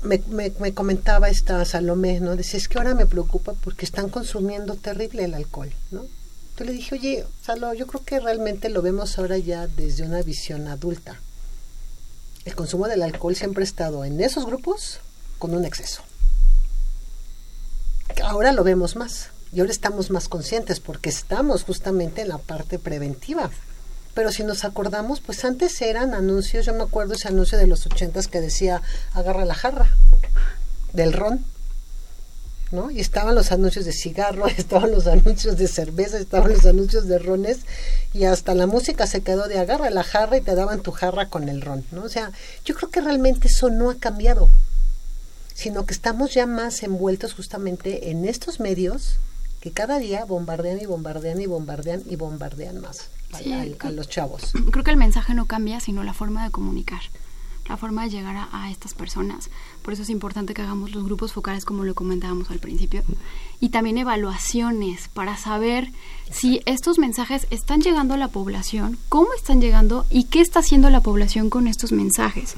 me, 0.04 0.22
me- 0.28 0.52
me 0.60 0.72
comentaba 0.74 1.28
esta 1.28 1.64
Salomé, 1.64 2.20
¿no? 2.20 2.36
Decía, 2.36 2.58
es 2.58 2.68
que 2.68 2.78
ahora 2.78 2.94
me 2.94 3.06
preocupa 3.06 3.54
porque 3.54 3.84
están 3.84 4.08
consumiendo 4.08 4.76
terrible 4.76 5.24
el 5.24 5.34
alcohol, 5.34 5.72
¿no? 5.90 6.02
Entonces 6.50 6.66
le 6.68 6.72
dije, 6.72 6.94
oye, 6.94 7.24
Salo, 7.44 7.74
yo 7.74 7.88
creo 7.88 8.04
que 8.04 8.20
realmente 8.20 8.68
lo 8.68 8.80
vemos 8.80 9.18
ahora 9.18 9.38
ya 9.38 9.66
desde 9.66 10.04
una 10.04 10.22
visión 10.22 10.68
adulta. 10.68 11.18
El 12.44 12.54
consumo 12.54 12.86
del 12.86 13.02
alcohol 13.02 13.34
siempre 13.34 13.62
ha 13.64 13.66
estado 13.66 14.04
en 14.04 14.20
esos 14.20 14.46
grupos 14.46 15.00
con 15.40 15.52
un 15.52 15.64
exceso. 15.64 16.02
Ahora 18.22 18.52
lo 18.52 18.62
vemos 18.62 18.94
más 18.94 19.30
y 19.52 19.58
ahora 19.60 19.72
estamos 19.72 20.10
más 20.10 20.28
conscientes 20.28 20.78
porque 20.78 21.08
estamos 21.10 21.64
justamente 21.64 22.22
en 22.22 22.28
la 22.28 22.38
parte 22.38 22.78
preventiva. 22.78 23.50
Pero 24.16 24.32
si 24.32 24.44
nos 24.44 24.64
acordamos, 24.64 25.20
pues 25.20 25.44
antes 25.44 25.82
eran 25.82 26.14
anuncios, 26.14 26.64
yo 26.64 26.72
me 26.72 26.84
acuerdo 26.84 27.12
ese 27.12 27.28
anuncio 27.28 27.58
de 27.58 27.66
los 27.66 27.84
ochentas 27.84 28.28
que 28.28 28.40
decía, 28.40 28.80
agarra 29.12 29.44
la 29.44 29.52
jarra 29.52 29.94
del 30.94 31.12
ron, 31.12 31.44
¿no? 32.72 32.90
Y 32.90 33.00
estaban 33.00 33.34
los 33.34 33.52
anuncios 33.52 33.84
de 33.84 33.92
cigarro, 33.92 34.46
estaban 34.56 34.90
los 34.90 35.06
anuncios 35.06 35.58
de 35.58 35.68
cerveza, 35.68 36.16
estaban 36.16 36.50
los 36.50 36.64
anuncios 36.64 37.06
de 37.08 37.18
rones, 37.18 37.58
y 38.14 38.24
hasta 38.24 38.54
la 38.54 38.66
música 38.66 39.06
se 39.06 39.20
quedó 39.20 39.48
de 39.48 39.58
agarra 39.58 39.90
la 39.90 40.02
jarra 40.02 40.38
y 40.38 40.40
te 40.40 40.54
daban 40.54 40.80
tu 40.80 40.92
jarra 40.92 41.28
con 41.28 41.50
el 41.50 41.60
ron, 41.60 41.84
¿no? 41.92 42.04
O 42.04 42.08
sea, 42.08 42.32
yo 42.64 42.74
creo 42.74 42.88
que 42.88 43.02
realmente 43.02 43.48
eso 43.48 43.68
no 43.68 43.90
ha 43.90 43.96
cambiado, 43.96 44.48
sino 45.52 45.84
que 45.84 45.92
estamos 45.92 46.32
ya 46.32 46.46
más 46.46 46.82
envueltos 46.82 47.34
justamente 47.34 48.10
en 48.10 48.24
estos 48.24 48.60
medios 48.60 49.18
que 49.60 49.72
cada 49.72 49.98
día 49.98 50.24
bombardean 50.24 50.80
y 50.80 50.86
bombardean 50.86 51.38
y 51.38 51.44
bombardean 51.44 52.02
y 52.08 52.16
bombardean 52.16 52.80
más 52.80 53.10
Sí, 53.44 53.52
a- 53.52 53.62
a 53.62 53.66
creo- 53.66 53.92
los 53.92 54.08
chavos. 54.08 54.52
Creo 54.72 54.84
que 54.84 54.90
el 54.90 54.96
mensaje 54.96 55.34
no 55.34 55.46
cambia, 55.46 55.80
sino 55.80 56.02
la 56.04 56.12
forma 56.14 56.44
de 56.44 56.50
comunicar, 56.50 57.00
la 57.68 57.76
forma 57.76 58.04
de 58.04 58.10
llegar 58.10 58.36
a, 58.36 58.48
a 58.52 58.70
estas 58.70 58.94
personas. 58.94 59.50
Por 59.82 59.92
eso 59.92 60.02
es 60.02 60.10
importante 60.10 60.54
que 60.54 60.62
hagamos 60.62 60.92
los 60.94 61.04
grupos 61.04 61.32
focales, 61.32 61.64
como 61.64 61.84
lo 61.84 61.94
comentábamos 61.94 62.50
al 62.50 62.58
principio, 62.60 63.02
y 63.60 63.70
también 63.70 63.98
evaluaciones 63.98 65.08
para 65.14 65.36
saber 65.36 65.90
si 66.30 66.60
estos 66.66 66.98
mensajes 66.98 67.46
están 67.50 67.80
llegando 67.80 68.14
a 68.14 68.16
la 68.18 68.28
población, 68.28 68.98
cómo 69.08 69.28
están 69.36 69.60
llegando 69.60 70.04
y 70.10 70.24
qué 70.24 70.40
está 70.40 70.60
haciendo 70.60 70.90
la 70.90 71.00
población 71.00 71.50
con 71.50 71.66
estos 71.66 71.92
mensajes. 71.92 72.54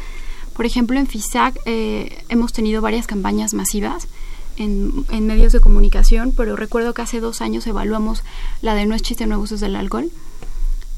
Por 0.55 0.67
ejemplo, 0.67 0.99
en 0.99 1.07
FISAC 1.07 1.57
eh, 1.67 2.25
hemos 2.29 2.53
tenido 2.53 2.83
varias 2.83 3.07
campañas 3.07 3.55
masivas 3.55 4.09
en, 4.57 5.07
en 5.11 5.27
medios 5.27 5.53
de 5.53 5.61
comunicación, 5.61 6.33
pero 6.37 6.57
recuerdo 6.57 6.93
que 6.95 7.03
hace 7.03 7.21
dos 7.21 7.41
años 7.43 7.65
evaluamos 7.69 8.25
la 8.61 8.75
de 8.75 8.85
No 8.87 8.97
es 8.97 9.03
chiste 9.03 9.27
nuevos 9.27 9.47
usos 9.53 9.61
del 9.61 9.77
alcohol. 9.77 10.11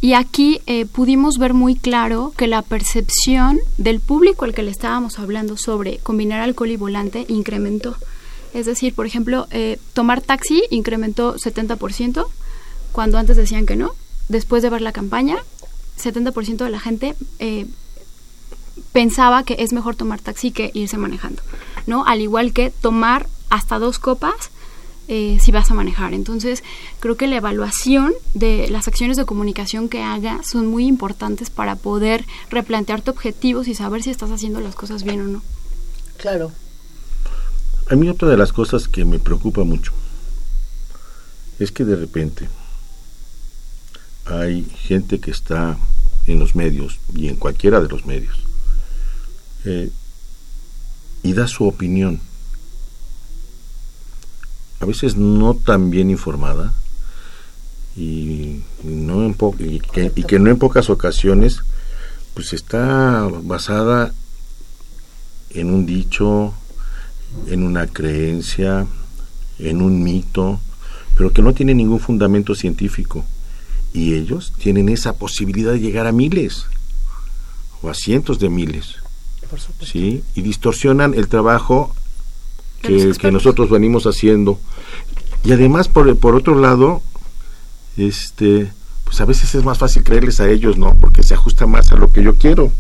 Y 0.01 0.15
aquí 0.15 0.61
eh, 0.67 0.87
pudimos 0.87 1.37
ver 1.37 1.53
muy 1.53 1.75
claro 1.77 2.33
que 2.37 2.47
la 2.47 2.63
percepción 2.63 3.61
del 3.77 4.01
público 4.01 4.47
al 4.47 4.55
que 4.55 4.63
le 4.63 4.71
estábamos 4.71 5.19
hablando 5.19 5.59
sobre 5.59 5.99
combinar 5.99 6.41
alcohol 6.41 6.71
y 6.71 6.77
volante 6.77 7.27
incrementó. 7.29 7.97
Es 8.55 8.67
decir, 8.67 8.95
por 8.95 9.07
ejemplo, 9.07 9.47
eh, 9.51 9.79
tomar 9.93 10.23
taxi 10.23 10.63
incrementó 10.71 11.37
70%, 11.37 12.27
cuando 12.93 13.19
antes 13.19 13.37
decían 13.37 13.67
que 13.67 13.77
no. 13.77 13.93
Después 14.29 14.63
de 14.63 14.71
ver 14.71 14.81
la 14.81 14.93
campaña, 14.93 15.37
70% 15.99 16.65
de 16.65 16.71
la 16.71 16.81
gente 16.81 17.15
eh, 17.39 17.67
pensaba 18.93 19.45
que 19.45 19.57
es 19.59 19.73
mejor 19.73 19.97
tomar 19.97 20.21
taxi 20.21 20.51
que 20.51 20.71
irse 20.73 20.97
manejando, 20.97 21.43
¿no? 21.87 22.07
Al 22.07 22.21
igual 22.21 22.53
que 22.53 22.71
tomar 22.71 23.29
hasta 23.51 23.79
dos 23.79 23.99
copas 23.99 24.51
eh, 25.13 25.39
si 25.41 25.51
vas 25.51 25.69
a 25.73 25.75
manejar. 25.75 26.15
Entonces, 26.15 26.63
creo 27.01 27.17
que 27.17 27.27
la 27.27 27.35
evaluación 27.35 28.13
de 28.33 28.69
las 28.71 28.87
acciones 28.87 29.17
de 29.17 29.25
comunicación 29.25 29.89
que 29.89 30.05
hagas 30.05 30.47
son 30.47 30.69
muy 30.69 30.87
importantes 30.87 31.51
para 31.51 31.75
poder 31.75 32.25
replantearte 32.49 33.11
objetivos 33.11 33.67
y 33.67 33.75
saber 33.75 34.05
si 34.05 34.11
estás 34.11 34.31
haciendo 34.31 34.61
las 34.61 34.77
cosas 34.77 35.03
bien 35.03 35.21
o 35.23 35.25
no. 35.25 35.43
Claro. 36.17 36.53
A 37.91 37.97
mí 37.97 38.09
otra 38.09 38.29
de 38.29 38.37
las 38.37 38.53
cosas 38.53 38.87
que 38.87 39.05
me 39.05 39.19
preocupa 39.19 39.65
mucho 39.65 39.91
es 41.59 41.73
que 41.73 41.85
de 41.85 41.97
repente 41.97 42.49
hay 44.27 44.65
gente 44.79 45.19
que 45.19 45.33
está 45.33 45.77
en 46.29 46.39
los 46.39 46.55
medios 46.55 47.01
y 47.17 47.27
en 47.27 47.35
cualquiera 47.35 47.81
de 47.81 47.89
los 47.89 48.07
medios 48.07 48.37
eh, 49.65 49.91
y 51.25 51.33
da 51.33 51.49
su 51.49 51.67
opinión 51.67 52.21
a 54.81 54.87
veces 54.87 55.17
no 55.17 55.55
tan 55.55 55.91
bien 55.91 56.11
informada 56.11 56.73
y, 57.97 58.63
no 58.83 59.25
en 59.25 59.37
y, 59.59 59.81
que, 59.81 60.11
y 60.17 60.25
que 60.25 60.39
no 60.39 60.51
en 60.51 60.59
pocas 60.59 60.89
ocasiones 60.91 61.61
pues 62.35 62.53
está 62.53 63.29
basada 63.43 64.13
en 65.51 65.73
un 65.73 65.85
dicho, 65.85 66.55
en 67.49 67.63
una 67.65 67.87
creencia, 67.87 68.87
en 69.59 69.83
un 69.83 70.03
mito, 70.03 70.61
pero 71.17 71.33
que 71.33 71.43
no 71.43 71.53
tiene 71.53 71.75
ningún 71.75 72.01
fundamento 72.01 72.55
científico. 72.55 73.25
Y 73.93 74.15
ellos 74.15 74.53
tienen 74.59 74.89
esa 74.89 75.15
posibilidad 75.15 75.73
de 75.73 75.81
llegar 75.81 76.07
a 76.07 76.13
miles 76.13 76.67
o 77.83 77.91
a 77.91 77.95
cientos 77.95 78.39
de 78.39 78.49
miles. 78.49 78.97
¿sí? 79.83 80.23
Y 80.35 80.43
distorsionan 80.43 81.15
el 81.15 81.29
trabajo 81.29 81.95
que, 82.81 83.13
que, 83.19 83.31
nosotros 83.31 83.71
venimos 83.71 84.07
haciendo. 84.07 84.59
Y 85.45 85.53
además, 85.53 85.89
por, 85.89 86.17
por 86.19 86.35
otro 86.35 86.55
lado, 86.55 87.03
este, 87.97 88.71
pues 89.05 89.21
a 89.21 89.25
veces 89.25 89.55
es 89.55 89.65
más 89.65 89.79
fácil 89.79 90.05
creerles 90.05 90.41
a 90.41 90.49
ellos, 90.49 90.77
¿no? 90.79 90.95
Porque 90.95 91.23
se 91.23 91.35
ajusta 91.35 91.67
más 91.67 91.91
a 91.93 91.97
lo 91.97 92.13
que 92.13 92.23
yo 92.23 92.37
quiero. 92.37 92.73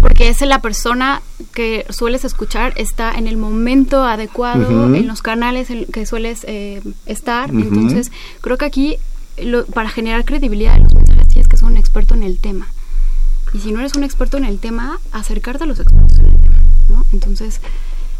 Porque 0.00 0.28
es 0.28 0.40
la 0.40 0.60
persona 0.60 1.22
que 1.54 1.86
sueles 1.90 2.24
escuchar, 2.24 2.72
está 2.76 3.12
en 3.12 3.26
el 3.26 3.36
momento 3.36 4.04
adecuado, 4.04 4.94
en 4.94 5.06
los 5.06 5.22
canales 5.22 5.70
en 5.70 5.86
que 5.86 6.06
sueles 6.06 6.44
eh, 6.48 6.82
estar. 7.06 7.50
Entonces, 7.50 8.10
creo 8.40 8.58
que 8.58 8.64
aquí, 8.64 8.96
lo, 9.40 9.66
para 9.66 9.88
generar 9.88 10.24
credibilidad 10.24 10.76
en 10.76 10.84
los 10.84 10.94
mensajes, 10.94 11.28
tienes 11.28 11.48
que 11.48 11.56
ser 11.56 11.66
un 11.66 11.76
experto 11.76 12.14
en 12.14 12.22
el 12.22 12.38
tema. 12.38 12.68
Y 13.54 13.60
si 13.60 13.72
no 13.72 13.80
eres 13.80 13.94
un 13.94 14.04
experto 14.04 14.36
en 14.36 14.44
el 14.44 14.58
tema, 14.58 14.98
acercarte 15.12 15.64
a 15.64 15.66
los 15.66 15.80
expertos 15.80 16.18
en 16.18 16.26
el 16.26 16.40
tema, 16.40 16.56
¿no? 16.88 17.06
Entonces, 17.12 17.60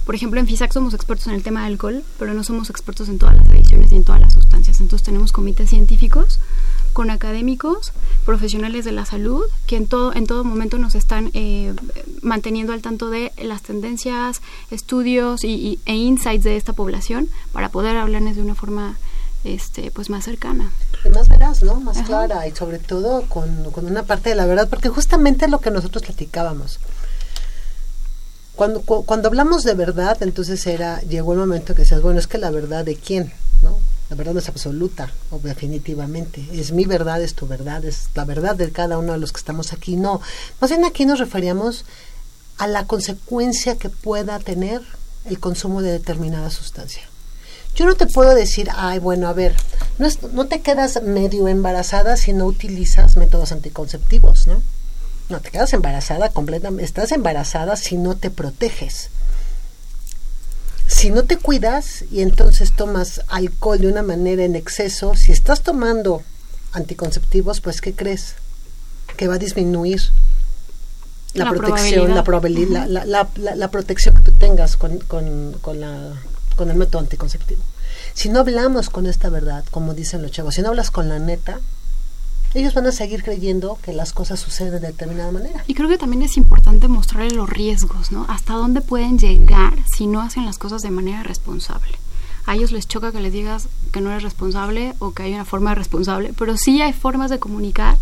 por 0.09 0.15
ejemplo, 0.15 0.41
en 0.41 0.47
FISAC 0.47 0.73
somos 0.73 0.95
expertos 0.95 1.27
en 1.27 1.35
el 1.35 1.43
tema 1.43 1.65
del 1.65 1.75
alcohol, 1.75 2.03
pero 2.19 2.33
no 2.33 2.43
somos 2.43 2.71
expertos 2.71 3.11
en 3.11 3.19
todas 3.19 3.37
las 3.37 3.47
adiciones 3.47 3.93
y 3.93 3.97
en 3.97 4.05
todas 4.05 4.23
las 4.23 4.33
sustancias. 4.33 4.81
Entonces 4.81 5.05
tenemos 5.05 5.33
comités 5.33 5.69
científicos 5.69 6.39
con 6.95 7.11
académicos, 7.11 7.93
profesionales 8.25 8.87
de 8.87 8.93
la 8.93 9.05
salud, 9.05 9.43
que 9.67 9.77
en 9.77 9.87
todo, 9.87 10.15
en 10.15 10.27
todo 10.27 10.45
momento 10.45 10.79
nos 10.79 10.95
están 10.95 11.31
eh, 11.35 11.75
manteniendo 12.23 12.73
al 12.73 12.81
tanto 12.81 13.11
de 13.11 13.33
las 13.37 13.61
tendencias, 13.61 14.41
estudios 14.71 15.45
y, 15.45 15.79
e 15.85 15.95
insights 15.95 16.43
de 16.43 16.57
esta 16.57 16.73
población 16.73 17.29
para 17.53 17.69
poder 17.69 17.99
hablarles 17.99 18.37
de 18.37 18.41
una 18.41 18.55
forma 18.55 18.97
este, 19.45 19.91
pues 19.91 20.09
más 20.09 20.25
cercana. 20.25 20.71
Y 21.05 21.11
más 21.11 21.29
veraz, 21.29 21.63
¿no? 21.63 21.81
Más 21.81 22.01
clara 22.01 22.49
y 22.49 22.53
sobre 22.53 22.79
todo 22.79 23.25
con, 23.29 23.71
con 23.73 23.85
una 23.85 24.05
parte 24.05 24.31
de 24.31 24.37
la 24.37 24.47
verdad, 24.47 24.71
porque 24.71 24.89
justamente 24.89 25.45
es 25.45 25.51
lo 25.51 25.61
que 25.61 25.71
nosotros 25.71 26.03
platicábamos 26.03 26.81
cuando, 28.59 28.81
cuando 28.81 29.29
hablamos 29.29 29.63
de 29.63 29.75
verdad, 29.75 30.21
entonces 30.21 30.67
era, 30.67 31.01
llegó 31.03 31.33
el 31.33 31.39
momento 31.39 31.77
que 31.77 31.83
decías, 31.83 32.03
bueno, 32.03 32.19
es 32.19 32.27
que 32.27 32.39
la 32.39 32.51
verdad 32.51 32.85
de 32.85 32.97
quién, 32.97 33.33
¿no? 33.63 33.79
La 34.11 34.17
verdad 34.17 34.33
no 34.33 34.41
es 34.41 34.49
absoluta, 34.49 35.13
o 35.31 35.39
definitivamente. 35.39 36.45
Es 36.53 36.73
mi 36.73 36.85
verdad, 36.85 37.23
es 37.23 37.35
tu 37.35 37.47
verdad, 37.47 37.85
es 37.85 38.09
la 38.17 38.25
verdad 38.25 38.57
de 38.57 38.73
cada 38.73 38.99
uno 38.99 39.13
de 39.13 39.19
los 39.21 39.31
que 39.31 39.39
estamos 39.39 39.73
aquí. 39.73 39.95
No, 39.95 40.21
más 40.61 40.71
bien 40.71 40.85
aquí 40.85 41.07
nos 41.07 41.21
referíamos 41.21 41.85
a 42.57 42.67
la 42.67 42.85
consecuencia 42.85 43.77
que 43.77 43.91
pueda 43.91 44.41
tener 44.41 44.83
el 45.27 45.39
consumo 45.39 45.81
de 45.81 45.93
determinada 45.93 46.51
sustancia. 46.51 47.03
Yo 47.77 47.87
no 47.87 47.95
te 47.95 48.07
puedo 48.07 48.35
decir, 48.35 48.71
ay, 48.75 48.99
bueno, 48.99 49.29
a 49.29 49.35
ver, 49.35 49.55
no, 49.99 50.09
no 50.33 50.47
te 50.47 50.63
quedas 50.63 51.01
medio 51.05 51.47
embarazada 51.47 52.17
si 52.17 52.33
no 52.33 52.47
utilizas 52.47 53.17
métodos 53.17 53.53
anticonceptivos, 53.53 54.49
¿no? 54.49 54.61
No, 55.29 55.41
te 55.41 55.51
quedas 55.51 55.73
embarazada 55.73 56.31
completamente. 56.31 56.85
Estás 56.85 57.13
embarazada 57.13 57.77
si 57.77 57.97
no 57.97 58.17
te 58.17 58.31
proteges. 58.31 59.11
Si 60.87 61.11
no 61.11 61.25
te 61.25 61.37
cuidas 61.37 62.05
y 62.11 62.23
entonces 62.23 62.75
tomas 62.75 63.21
alcohol 63.29 63.79
de 63.79 63.89
una 63.89 64.03
manera 64.03 64.45
en 64.45 64.57
exceso, 64.57 65.15
si 65.15 65.33
estás 65.33 65.63
tomando 65.63 66.23
anticonceptivos, 66.73 67.61
pues 67.61 67.83
¿qué 67.83 67.93
crees? 67.95 68.37
Que 69.17 69.29
va 69.29 69.35
a 69.35 69.39
disminuir 69.39 70.01
la, 71.35 71.51
protección, 71.51 72.15
la, 72.15 72.25
probabilidad, 72.25 72.87
la, 72.87 73.05
la, 73.05 73.29
la, 73.37 73.71
protección 73.71 74.15
que 74.17 74.23
tú 74.23 74.33
tengas 74.33 74.79
con, 74.79 74.99
con, 74.99 75.53
con, 75.61 75.79
la, 75.79 76.15
con 76.57 76.71
el 76.71 76.77
método 76.77 77.01
anticonceptivo. 77.01 77.61
Si 78.15 78.31
no 78.31 78.41
hablamos 78.41 78.89
con 78.89 79.07
esta 79.07 79.29
verdad, 79.29 79.65
como 79.71 79.93
dicen 79.93 80.23
los 80.23 80.31
chavos, 80.31 80.55
si 80.55 80.63
no 80.63 80.69
hablas 80.69 80.91
con 80.91 81.09
la 81.11 81.19
neta, 81.19 81.61
ellos 82.55 82.75
van 82.75 82.87
a 82.87 82.93
seguir 82.93 83.23
creyendo 83.23 83.79
que 83.83 83.93
las 83.93 84.13
cosas 84.13 84.41
suceden 84.41 84.81
de 84.81 84.89
determinada 84.89 85.31
manera. 85.31 85.65
Y 85.67 85.75
creo 85.75 85.89
que 85.89 85.99
también 85.99 86.23
es 86.23 86.37
importante 86.37 86.89
mostrarle 86.89 87.35
los 87.35 87.49
riesgos, 87.49 88.11
¿no? 88.13 88.25
Hasta 88.29 88.55
dónde 88.55 88.81
pueden 88.81 89.19
llegar 89.19 89.75
si 89.95 90.07
no 90.07 90.21
hacen 90.21 90.47
las 90.47 90.59
cosas 90.59 90.83
de 90.83 90.91
manera 90.91 91.23
responsable. 91.23 91.99
A 92.47 92.55
ellos 92.55 92.73
les 92.73 92.89
choca 92.89 93.13
que 93.13 93.21
les 93.21 93.33
digas 93.33 93.69
que 93.93 94.01
no 94.01 94.11
eres 94.11 94.23
responsable 94.23 94.95
o 95.01 95.13
que 95.13 95.25
hay 95.25 95.35
una 95.35 95.45
forma 95.45 95.71
de 95.71 95.77
responsable, 95.77 96.33
pero 96.39 96.57
sí 96.57 96.81
hay 96.81 96.95
formas 96.95 97.31
de 97.31 97.39
comunicar 97.39 97.99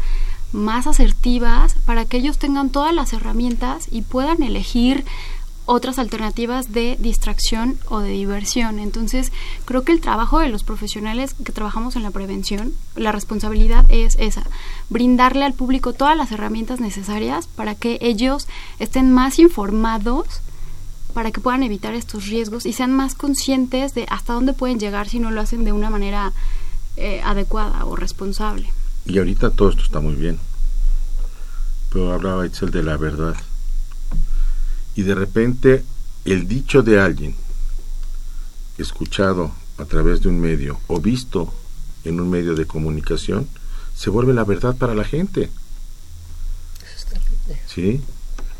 más 0.53 0.87
asertivas 0.87 1.75
para 1.85 2.05
que 2.05 2.19
ellos 2.19 2.39
tengan 2.39 2.71
todas 2.71 2.95
las 2.95 3.13
herramientas 3.13 3.89
y 3.91 4.03
puedan 4.03 4.45
elegir 4.45 5.05
otras 5.67 5.99
alternativas 5.99 6.73
de 6.73 6.97
distracción 6.99 7.79
o 7.89 7.99
de 7.99 8.11
diversión. 8.11 8.79
Entonces, 8.79 9.33
creo 9.65 9.83
que 9.83 9.93
el 9.93 10.01
trabajo 10.01 10.39
de 10.39 10.49
los 10.49 10.63
profesionales 10.63 11.35
que 11.45 11.53
trabajamos 11.53 11.97
en 11.97 12.03
la 12.03 12.11
prevención, 12.11 12.73
la 12.95 13.13
responsabilidad 13.13 13.85
es 13.89 14.17
esa, 14.19 14.45
brindarle 14.89 15.45
al 15.45 15.53
público 15.53 15.93
todas 15.93 16.17
las 16.17 16.33
herramientas 16.33 16.81
necesarias 16.81 17.49
para 17.49 17.75
que 17.75 17.99
ellos 18.01 18.47
estén 18.79 19.13
más 19.13 19.39
informados 19.39 20.41
para 21.13 21.31
que 21.31 21.41
puedan 21.41 21.63
evitar 21.63 21.95
estos 21.95 22.27
riesgos 22.27 22.67
y 22.67 22.75
sean 22.75 22.93
más 22.93 23.15
conscientes 23.15 23.95
de 23.95 24.05
hasta 24.11 24.35
dónde 24.35 24.53
pueden 24.53 24.79
llegar 24.79 25.09
si 25.09 25.19
no 25.19 25.31
lo 25.31 25.41
hacen 25.41 25.65
de 25.65 25.73
una 25.73 25.89
manera 25.89 26.35
eh, 26.97 27.23
adecuada 27.25 27.87
o 27.87 27.97
responsable. 27.97 28.71
Y 29.07 29.17
ahorita 29.17 29.51
todo 29.51 29.71
esto 29.71 29.83
está 29.83 30.01
muy 30.01 30.15
bien, 30.15 30.39
pero 31.91 32.13
hablaba 32.13 32.45
Itzel 32.45 32.71
de 32.71 32.83
la 32.83 32.99
verdad 32.99 33.35
y 34.97 35.03
de 35.03 35.15
repente 35.15 35.85
el 36.25 36.49
dicho 36.49 36.83
de 36.83 36.99
alguien 36.99 37.35
escuchado 38.79 39.53
a 39.79 39.85
través 39.85 40.23
de 40.23 40.29
un 40.29 40.41
medio 40.41 40.81
o 40.89 41.01
visto 41.01 41.53
en 42.05 42.21
un 42.21 42.31
medio 42.31 42.55
de 42.55 42.67
comunicación 42.67 43.47
se 43.95 44.11
vuelve 44.11 44.35
la 44.35 44.45
verdad 44.45 44.77
para 44.77 44.95
la 44.95 45.05
gente. 45.05 45.51
¿Sí? 47.67 48.01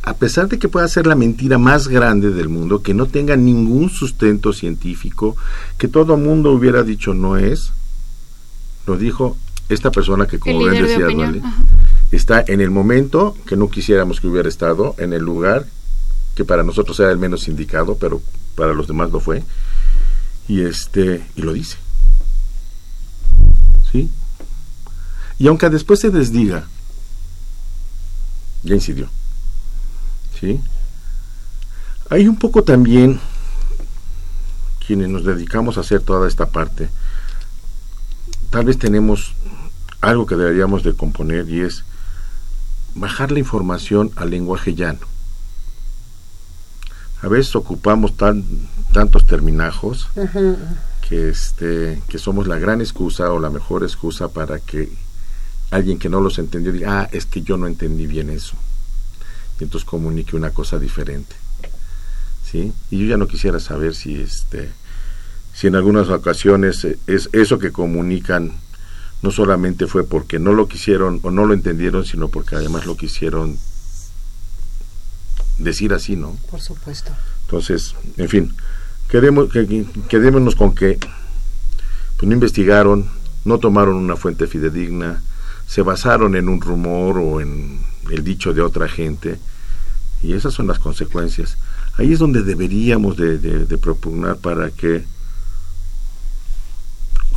A 0.03 0.15
pesar 0.15 0.49
de 0.49 0.59
que 0.59 0.69
pueda 0.69 0.87
ser 0.89 1.07
la 1.07 1.15
mentira 1.15 1.59
más 1.59 1.89
grande 1.89 2.31
del 2.31 2.49
mundo, 2.49 2.83
que 2.83 2.95
no 2.95 3.07
tenga 3.07 3.37
ningún 3.37 3.91
sustento 3.91 4.53
científico, 4.53 5.37
que 5.79 5.89
todo 5.89 6.17
mundo 6.17 6.53
hubiera 6.53 6.83
dicho 6.83 7.13
no 7.13 7.37
es, 7.37 7.73
lo 8.87 8.97
dijo 8.97 9.37
esta 9.69 9.91
persona 9.91 10.27
que 10.27 10.39
como 10.39 10.61
bien 10.61 10.85
decía, 10.85 11.09
está 12.13 12.45
en 12.47 12.61
el 12.61 12.71
momento 12.71 13.37
que 13.47 13.57
no 13.57 13.69
quisiéramos 13.69 14.21
que 14.21 14.29
hubiera 14.29 14.49
estado, 14.49 14.95
en 14.99 15.13
el 15.13 15.23
lugar 15.23 15.67
que 16.37 16.45
para 16.45 16.63
nosotros 16.63 17.01
era 17.01 17.11
el 17.11 17.19
menos 17.19 17.49
indicado, 17.49 17.97
pero 17.97 18.21
para 18.55 18.75
los 18.75 18.87
demás 18.87 19.11
lo 19.11 19.21
fue. 19.21 19.43
Y 20.47 20.61
este 20.61 21.27
y 21.35 21.41
lo 21.41 21.55
dice. 21.55 21.79
¿Sí? 23.91 24.11
Y 25.39 25.49
aunque 25.49 25.71
después 25.71 25.99
se 25.99 26.11
desdiga, 26.11 26.69
ya 28.63 28.75
incidió. 28.75 29.09
¿Sí? 30.39 30.61
Hay 32.11 32.29
un 32.29 32.37
poco 32.37 32.63
también 32.63 33.19
quienes 34.87 35.09
nos 35.09 35.25
dedicamos 35.25 35.79
a 35.79 35.81
hacer 35.81 36.03
toda 36.03 36.29
esta 36.29 36.51
parte. 36.51 36.91
Tal 38.51 38.67
vez 38.67 38.79
tenemos 38.79 39.33
algo 40.03 40.27
que 40.27 40.37
deberíamos 40.37 40.83
de 40.83 40.95
componer 40.95 41.49
y 41.49 41.63
es 41.63 41.83
bajar 42.95 43.33
la 43.33 43.39
información 43.39 44.13
al 44.17 44.31
lenguaje 44.31 44.75
llano 44.75 45.16
a 47.27 47.29
veces 47.29 47.57
ocupamos 47.57 48.17
tan, 48.17 48.45
tantos 48.93 49.27
terminajos 49.27 50.09
que 51.09 51.29
este 51.29 52.01
que 52.07 52.19
somos 52.19 52.47
la 52.47 52.57
gran 52.57 52.81
excusa 52.81 53.33
o 53.33 53.41
la 53.41 53.51
mejor 53.51 53.83
excusa 53.83 54.29
para 54.29 54.61
que 54.61 54.89
alguien 55.73 55.99
que 55.99 56.09
no 56.09 56.21
los 56.21 56.39
entendió 56.39 56.71
diga, 56.71 57.01
ah, 57.01 57.09
es 57.11 57.27
que 57.27 57.43
yo 57.43 57.57
no 57.57 57.67
entendí 57.67 58.07
bien 58.07 58.31
eso. 58.31 58.55
Y 59.59 59.65
entonces 59.65 59.85
comunique 59.85 60.37
una 60.37 60.51
cosa 60.51 60.79
diferente. 60.79 61.35
¿Sí? 62.45 62.73
Y 62.93 62.99
yo 63.01 63.07
ya 63.07 63.17
no 63.17 63.27
quisiera 63.27 63.59
saber 63.59 63.97
si 63.97 64.21
este 64.21 64.71
si 65.53 65.67
en 65.67 65.75
algunas 65.75 66.09
ocasiones 66.11 66.85
eh, 66.85 66.97
es 67.09 67.29
eso 67.33 67.59
que 67.59 67.73
comunican 67.73 68.53
no 69.23 69.33
solamente 69.33 69.89
fue 69.89 70.05
porque 70.05 70.39
no 70.39 70.53
lo 70.53 70.69
quisieron 70.69 71.19
o 71.25 71.33
no 71.33 71.45
lo 71.45 71.55
entendieron, 71.55 72.05
sino 72.05 72.29
porque 72.29 72.55
además 72.55 72.87
lo 72.87 72.97
quisieron 72.97 73.59
decir 75.59 75.93
así, 75.93 76.17
¿no? 76.17 76.37
Por 76.51 76.61
supuesto. 76.61 77.13
Entonces, 77.43 77.95
en 78.17 78.29
fin, 78.29 78.55
quedemos, 79.09 79.51
que, 79.53 79.87
quedémonos 80.09 80.55
con 80.55 80.75
que 80.75 80.99
pues, 82.17 82.29
no 82.29 82.33
investigaron, 82.33 83.09
no 83.45 83.59
tomaron 83.59 83.97
una 83.97 84.17
fuente 84.17 84.47
fidedigna, 84.47 85.23
se 85.67 85.83
basaron 85.83 86.37
en 86.37 86.49
un 86.49 86.61
rumor 86.61 87.19
o 87.19 87.41
en 87.41 87.81
el 88.11 88.25
dicho 88.25 88.53
de 88.53 88.63
otra 88.63 88.89
gente, 88.89 89.39
y 90.23 90.33
esas 90.33 90.55
son 90.55 90.67
las 90.67 90.79
consecuencias. 90.79 91.57
Ahí 91.99 92.13
es 92.13 92.19
donde 92.19 92.43
deberíamos 92.43 93.17
de, 93.17 93.39
de 93.39 93.79
propugnar 93.79 94.37
para 94.37 94.71
que 94.71 95.05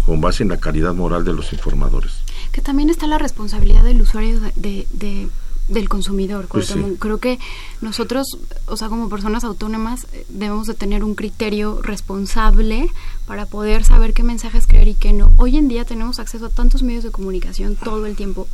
con 0.10 0.22
base 0.22 0.42
en 0.42 0.50
la 0.50 0.58
calidad 0.58 0.96
moral 0.96 1.24
de 1.24 1.34
los 1.34 1.54
informadores. 1.54 2.14
Que 2.52 2.62
también 2.62 2.90
está 2.90 3.06
la 3.06 3.20
responsabilidad 3.20 3.84
del 3.84 4.02
usuario 4.02 4.40
de, 4.56 4.88
de, 4.90 5.28
del 5.70 5.88
consumidor. 5.88 6.48
Pues 6.48 6.76
Creo 7.00 7.20
que 7.20 7.40
nosotros, 7.82 8.38
o 8.66 8.76
sea, 8.76 8.90
como 8.90 9.10
personas 9.10 9.44
autónomas, 9.44 10.08
eh, 10.14 10.26
debemos 10.30 10.68
de 10.68 10.74
tener 10.74 11.04
un 11.04 11.16
criterio 11.16 11.82
responsable 11.82 12.92
para 13.26 13.46
poder 13.46 13.84
saber 13.84 14.14
qué 14.14 14.24
mensajes 14.24 14.68
creer 14.68 14.90
y 14.90 14.96
qué 14.96 15.14
no. 15.14 15.32
Hoy 15.38 15.58
en 15.58 15.68
día 15.68 15.86
tenemos 15.86 16.20
acceso 16.20 16.48
a 16.48 16.50
tantos 16.50 16.84
medios 16.84 17.04
de 17.04 17.12
comunicación 17.12 17.76
todo 17.76 18.06
el 18.06 18.16
tiempo 18.16 18.48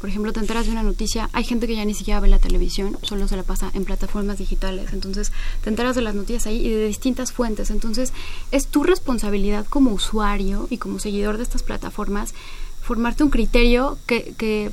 por 0.00 0.08
ejemplo, 0.08 0.32
te 0.32 0.40
enteras 0.40 0.64
de 0.64 0.72
una 0.72 0.82
noticia, 0.82 1.28
hay 1.34 1.44
gente 1.44 1.66
que 1.66 1.76
ya 1.76 1.84
ni 1.84 1.92
siquiera 1.92 2.20
ve 2.20 2.28
la 2.28 2.38
televisión, 2.38 2.96
solo 3.02 3.28
se 3.28 3.36
la 3.36 3.42
pasa 3.42 3.70
en 3.74 3.84
plataformas 3.84 4.38
digitales, 4.38 4.94
entonces 4.94 5.30
te 5.62 5.68
enteras 5.68 5.94
de 5.94 6.00
las 6.00 6.14
noticias 6.14 6.46
ahí 6.46 6.66
y 6.66 6.70
de 6.70 6.86
distintas 6.86 7.32
fuentes, 7.32 7.70
entonces 7.70 8.14
es 8.50 8.66
tu 8.66 8.82
responsabilidad 8.82 9.66
como 9.66 9.92
usuario 9.92 10.66
y 10.70 10.78
como 10.78 10.98
seguidor 11.00 11.36
de 11.36 11.42
estas 11.42 11.62
plataformas 11.62 12.32
formarte 12.80 13.24
un 13.24 13.30
criterio 13.30 13.98
que, 14.06 14.34
que 14.38 14.70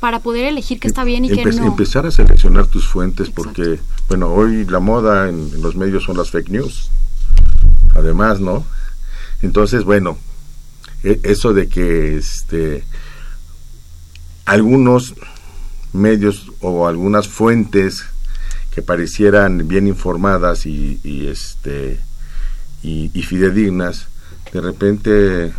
para 0.00 0.20
poder 0.20 0.44
elegir 0.46 0.78
qué 0.78 0.88
está 0.88 1.04
bien 1.04 1.24
y 1.24 1.28
qué 1.30 1.44
no. 1.44 1.66
Empezar 1.66 2.06
a 2.06 2.10
seleccionar 2.10 2.66
tus 2.66 2.86
fuentes 2.86 3.30
porque, 3.30 3.80
bueno, 4.08 4.28
hoy 4.28 4.64
la 4.66 4.78
moda 4.78 5.28
en, 5.28 5.62
los 5.62 5.76
medios 5.76 6.04
son 6.04 6.16
las 6.16 6.30
fake 6.30 6.50
news, 6.50 6.90
además, 7.94 8.40
¿no? 8.40 8.64
Entonces, 9.42 9.84
bueno, 9.84 10.18
e, 11.02 11.20
eso 11.22 11.52
de 11.54 11.68
que 11.68 12.16
este 12.16 12.84
algunos 14.44 15.14
medios 15.92 16.52
o 16.60 16.86
algunas 16.86 17.28
fuentes 17.28 18.04
que 18.72 18.82
parecieran 18.82 19.66
bien 19.66 19.86
informadas 19.86 20.66
y, 20.66 21.00
este 21.28 21.98
y, 22.82 23.08
fidedignas 23.22 24.08
de 24.52 24.60
repente 24.60 25.52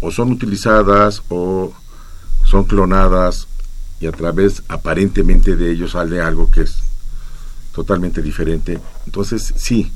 o 0.00 0.10
son 0.10 0.32
utilizadas 0.32 1.22
o 1.28 1.72
son 2.44 2.64
clonadas 2.64 3.46
y 4.02 4.06
a 4.06 4.12
través 4.12 4.62
aparentemente 4.68 5.56
de 5.56 5.70
ellos 5.70 5.92
sale 5.92 6.20
algo 6.20 6.50
que 6.50 6.62
es 6.62 6.78
totalmente 7.72 8.20
diferente 8.20 8.78
entonces 9.06 9.54
sí 9.56 9.92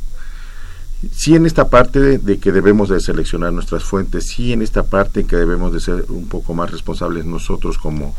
sí 1.13 1.35
en 1.35 1.47
esta 1.47 1.69
parte 1.69 2.19
de, 2.19 2.39
que 2.39 2.53
debemos 2.53 2.89
de 2.89 3.01
seleccionar 3.01 3.53
nuestras 3.53 3.85
fuentes, 3.85 4.29
sí 4.29 4.53
en 4.53 4.63
esta 4.63 4.85
parte 4.85 5.21
en 5.21 5.27
que 5.27 5.37
debemos 5.37 5.73
de 5.73 5.81
ser 5.81 6.07
un 6.09 6.29
poco 6.29 6.55
más 6.55 6.71
responsables 6.71 7.25
nosotros 7.25 7.79
como, 7.79 8.15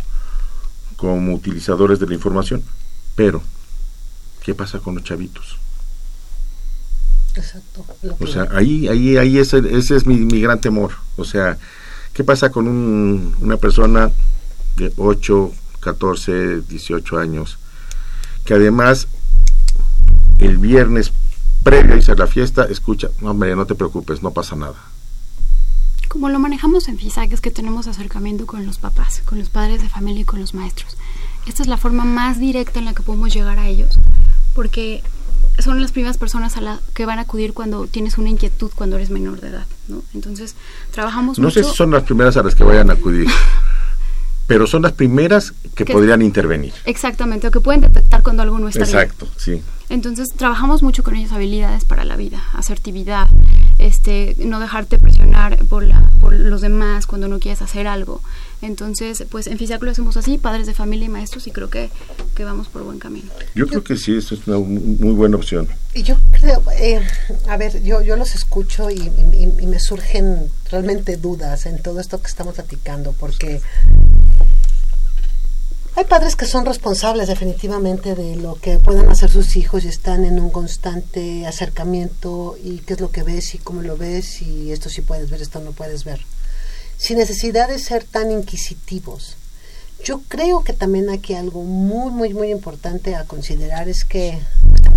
como 0.95 1.34
utilizadores 1.34 2.00
de 2.00 2.08
la 2.08 2.13
información. 2.13 2.63
Pero, 3.15 3.41
¿qué 4.43 4.53
pasa 4.53 4.80
con 4.80 4.95
los 4.95 5.03
chavitos? 5.03 5.57
Exacto. 7.36 7.86
O 8.20 8.28
sea, 8.28 8.47
ahí, 8.51 8.88
ahí, 8.88 9.18
ahí 9.18 9.38
ese, 9.38 9.62
ese 9.76 9.95
es 9.95 10.05
mi, 10.05 10.18
mi, 10.18 10.41
gran 10.41 10.62
temor. 10.62 10.91
O 11.18 11.24
sea, 11.24 11.57
¿qué 12.14 12.24
pasa 12.24 12.51
con 12.51 12.68
un, 12.68 13.36
una 13.41 13.57
persona 13.57 14.12
de 14.76 14.91
8, 14.97 15.51
14, 15.88 16.64
18 16.68 17.18
años 17.18 17.58
que 18.44 18.54
además 18.54 19.08
el 20.40 20.58
viernes 20.58 21.14
previo 21.64 21.94
a 21.94 21.98
irse 21.98 22.14
la 22.14 22.28
fiesta, 22.28 22.66
escucha, 22.66 23.10
no, 23.22 23.32
hombre, 23.32 23.56
no 23.56 23.66
te 23.66 23.74
preocupes, 23.74 24.22
no 24.22 24.32
pasa 24.32 24.58
nada. 24.58 24.76
Como 26.10 26.28
lo 26.28 26.40
manejamos 26.40 26.90
en 26.90 26.98
FISAC 26.98 27.32
es 27.32 27.40
que 27.40 27.52
tenemos 27.52 27.88
acercamiento 27.88 28.46
con 28.46 28.66
los 28.66 28.80
papás, 28.80 29.22
con 29.24 29.40
los 29.40 29.50
padres 29.50 29.82
de 29.82 29.88
familia 29.88 30.22
y 30.22 30.26
con 30.26 30.42
los 30.42 30.54
maestros. 30.54 30.98
Esta 31.46 31.64
es 31.64 31.70
la 31.70 31.78
forma 31.78 32.04
más 32.04 32.38
directa 32.38 32.80
en 32.80 32.86
la 32.86 32.94
que 32.94 33.04
podemos 33.04 33.34
llegar 33.34 33.60
a 33.60 33.68
ellos, 33.68 33.98
porque 34.54 35.04
son 35.60 35.82
las 35.82 35.94
primeras 35.94 36.18
personas 36.18 36.58
a 36.58 36.62
la 36.62 36.80
que 36.94 37.06
van 37.06 37.20
a 37.20 37.22
acudir 37.22 37.54
cuando 37.54 37.88
tienes 37.88 38.18
una 38.18 38.30
inquietud 38.30 38.72
cuando 38.76 38.98
eres 38.98 39.10
menor 39.10 39.40
de 39.40 39.50
edad, 39.50 39.68
¿no? 39.88 40.04
Entonces, 40.14 40.56
trabajamos 40.92 41.40
No 41.40 41.50
sé 41.50 41.64
si 41.64 41.74
son 41.74 41.92
las 41.92 42.04
primeras 42.04 42.36
a 42.36 42.44
las 42.44 42.56
que 42.56 42.66
vayan 42.66 42.90
a 42.90 42.94
acudir. 42.94 43.28
pero 44.48 44.66
son 44.66 44.82
las 44.82 44.93
primeras 44.93 45.54
que, 45.76 45.86
podrían 45.86 46.22
intervenir. 46.22 46.74
Exactamente, 46.86 47.48
o 47.48 47.52
que 47.52 47.60
pueden 47.60 47.82
detectar 47.82 48.24
cuando 48.24 48.43
algo 48.43 48.58
no 48.58 48.70
está 48.70 48.86
bien. 48.86 48.98
Exacto, 48.98 49.28
sí. 49.38 49.62
Entonces 49.89 50.28
trabajamos 50.36 50.84
mucho 50.84 51.02
con 51.04 51.16
ellos 51.16 51.32
habilidades 51.32 51.86
para 51.86 52.04
la 52.04 52.18
vida, 52.18 52.43
asertividad, 52.54 53.28
este, 53.78 54.36
no 54.39 54.60
dejarte 54.60 54.98
presionar 54.98 55.58
por, 55.66 55.84
la, 55.84 56.12
por 56.20 56.34
los 56.34 56.60
demás 56.60 57.08
cuando 57.08 57.30
no 57.30 57.39
quieres 57.39 57.62
hacer 57.62 57.88
algo. 57.88 58.22
Entonces, 58.62 59.26
pues 59.30 59.48
en 59.48 59.58
FISAC 59.58 59.82
lo 59.84 59.91
hacemos 59.91 60.18
así, 60.18 60.38
padres 60.38 60.68
de 60.68 60.74
familia 60.74 61.06
y 61.06 61.10
maestros, 61.10 61.48
y 61.48 61.52
creo 61.52 61.70
que, 61.70 61.89
que 62.36 62.43
vamos 62.43 62.68
por 62.68 62.84
buen 62.84 63.00
camino. 63.00 63.32
Yo 63.56 63.68
creo 63.68 63.84
que 63.84 63.95
sí, 63.95 64.18
eso 64.18 64.36
es 64.36 64.45
una 64.48 64.58
muy 64.58 65.14
buena 65.14 65.38
opción. 65.38 65.70
Y 65.93 66.04
yo 66.04 66.18
creo, 66.32 66.62
eh, 66.78 67.02
a 67.48 67.56
ver, 67.56 67.82
yo, 67.82 68.02
yo 68.02 68.18
los 68.18 68.36
escucho 68.36 68.89
y, 68.89 69.10
y 69.60 69.68
me 69.68 69.80
surgen 69.80 70.50
realmente 70.70 71.16
dudas 71.16 71.66
en 71.66 71.82
todo 71.82 72.02
esto 72.02 72.22
que 72.22 72.28
estamos 72.28 72.56
platicando, 72.56 73.14
porque 73.14 73.62
hay 75.98 76.06
padres 76.06 76.36
que 76.36 76.45
son 76.45 76.64
responsables 76.64 77.28
definitivamente 77.28 78.14
de 78.14 78.36
lo 78.36 78.54
que 78.54 78.78
puedan 78.78 79.10
hacer 79.10 79.32
sus 79.32 79.56
hijos 79.56 79.84
y 79.84 79.88
están 79.88 80.26
en 80.26 80.39
un 80.39 80.52
constante 80.52 81.48
acercamiento 81.48 82.56
y 82.64 82.78
qué 82.82 82.93
es 82.93 83.00
lo 83.00 83.10
que 83.10 83.24
ves 83.24 83.56
y 83.56 83.58
cómo 83.58 83.82
lo 83.82 83.98
ves 83.98 84.43
y 84.43 84.72
esto 84.72 84.89
sí 84.89 85.02
puedes 85.02 85.32
ver, 85.32 85.41
esto 85.41 85.60
no 85.60 85.72
puedes 85.72 86.04
ver. 86.04 86.24
Sin 86.98 87.18
necesidad 87.18 87.68
de 87.68 87.80
ser 87.80 88.04
tan 88.04 88.30
inquisitivos. 88.30 89.38
Yo 90.04 90.22
creo 90.28 90.64
que 90.64 90.74
también 90.74 91.10
aquí 91.10 91.34
algo 91.34 91.64
muy, 91.64 92.12
muy, 92.12 92.32
muy 92.32 92.52
importante 92.52 93.16
a 93.16 93.24
considerar 93.24 93.89
es 93.89 94.06
que 94.06 94.38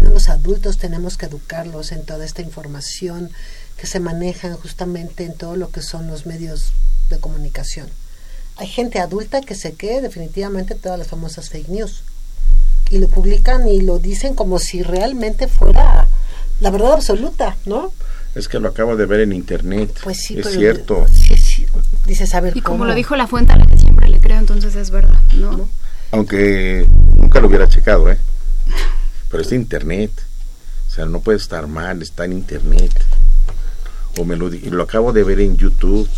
los 0.02 0.28
adultos 0.28 0.76
tenemos 0.76 1.16
que 1.16 1.24
educarlos 1.24 1.92
en 1.92 2.04
toda 2.04 2.26
esta 2.26 2.42
información 2.42 3.30
que 3.78 3.86
se 3.86 4.00
maneja 4.00 4.52
justamente 4.52 5.24
en 5.24 5.32
todo 5.32 5.56
lo 5.56 5.70
que 5.70 5.80
son 5.80 6.08
los 6.08 6.26
medios 6.26 6.72
de 7.08 7.18
comunicación 7.18 7.88
hay 8.60 8.66
gente 8.66 8.98
adulta 8.98 9.40
que 9.40 9.54
se 9.54 9.72
quede 9.72 10.02
definitivamente 10.02 10.74
todas 10.74 10.98
las 10.98 11.08
famosas 11.08 11.48
fake 11.48 11.70
news 11.70 12.02
y 12.90 12.98
lo 12.98 13.08
publican 13.08 13.66
y 13.66 13.80
lo 13.80 13.98
dicen 13.98 14.34
como 14.34 14.58
si 14.58 14.82
realmente 14.82 15.48
fuera 15.48 16.06
la 16.60 16.70
verdad 16.70 16.92
absoluta, 16.92 17.56
¿no? 17.64 17.90
Es 18.34 18.48
que 18.48 18.60
lo 18.60 18.68
acabo 18.68 18.96
de 18.96 19.06
ver 19.06 19.20
en 19.20 19.32
internet. 19.32 19.98
Pues 20.04 20.18
sí, 20.18 20.38
es 20.38 20.50
cierto. 20.50 21.06
Sí, 21.10 21.36
sí. 21.36 21.66
Dices, 22.04 22.34
a 22.34 22.40
ver, 22.40 22.54
y 22.54 22.60
como 22.60 22.84
lo 22.84 22.94
dijo 22.94 23.16
la 23.16 23.26
fuente 23.26 23.54
a 23.54 23.56
la 23.56 23.64
que 23.64 23.78
siempre 23.78 24.08
le 24.08 24.20
creo, 24.20 24.38
entonces 24.38 24.74
es 24.74 24.90
verdad, 24.90 25.22
¿no? 25.36 25.70
Aunque 26.10 26.86
nunca 27.16 27.40
lo 27.40 27.48
hubiera 27.48 27.66
checado, 27.66 28.10
¿eh? 28.10 28.18
Pero 29.30 29.42
es 29.42 29.48
de 29.48 29.56
internet. 29.56 30.10
O 30.86 30.90
sea, 30.90 31.06
no 31.06 31.20
puede 31.20 31.38
estar 31.38 31.66
mal, 31.66 32.02
está 32.02 32.26
en 32.26 32.34
internet. 32.34 32.92
O 34.18 34.26
me 34.26 34.36
lo, 34.36 34.50
lo 34.50 34.82
acabo 34.82 35.14
de 35.14 35.24
ver 35.24 35.40
en 35.40 35.56
YouTube 35.56 36.08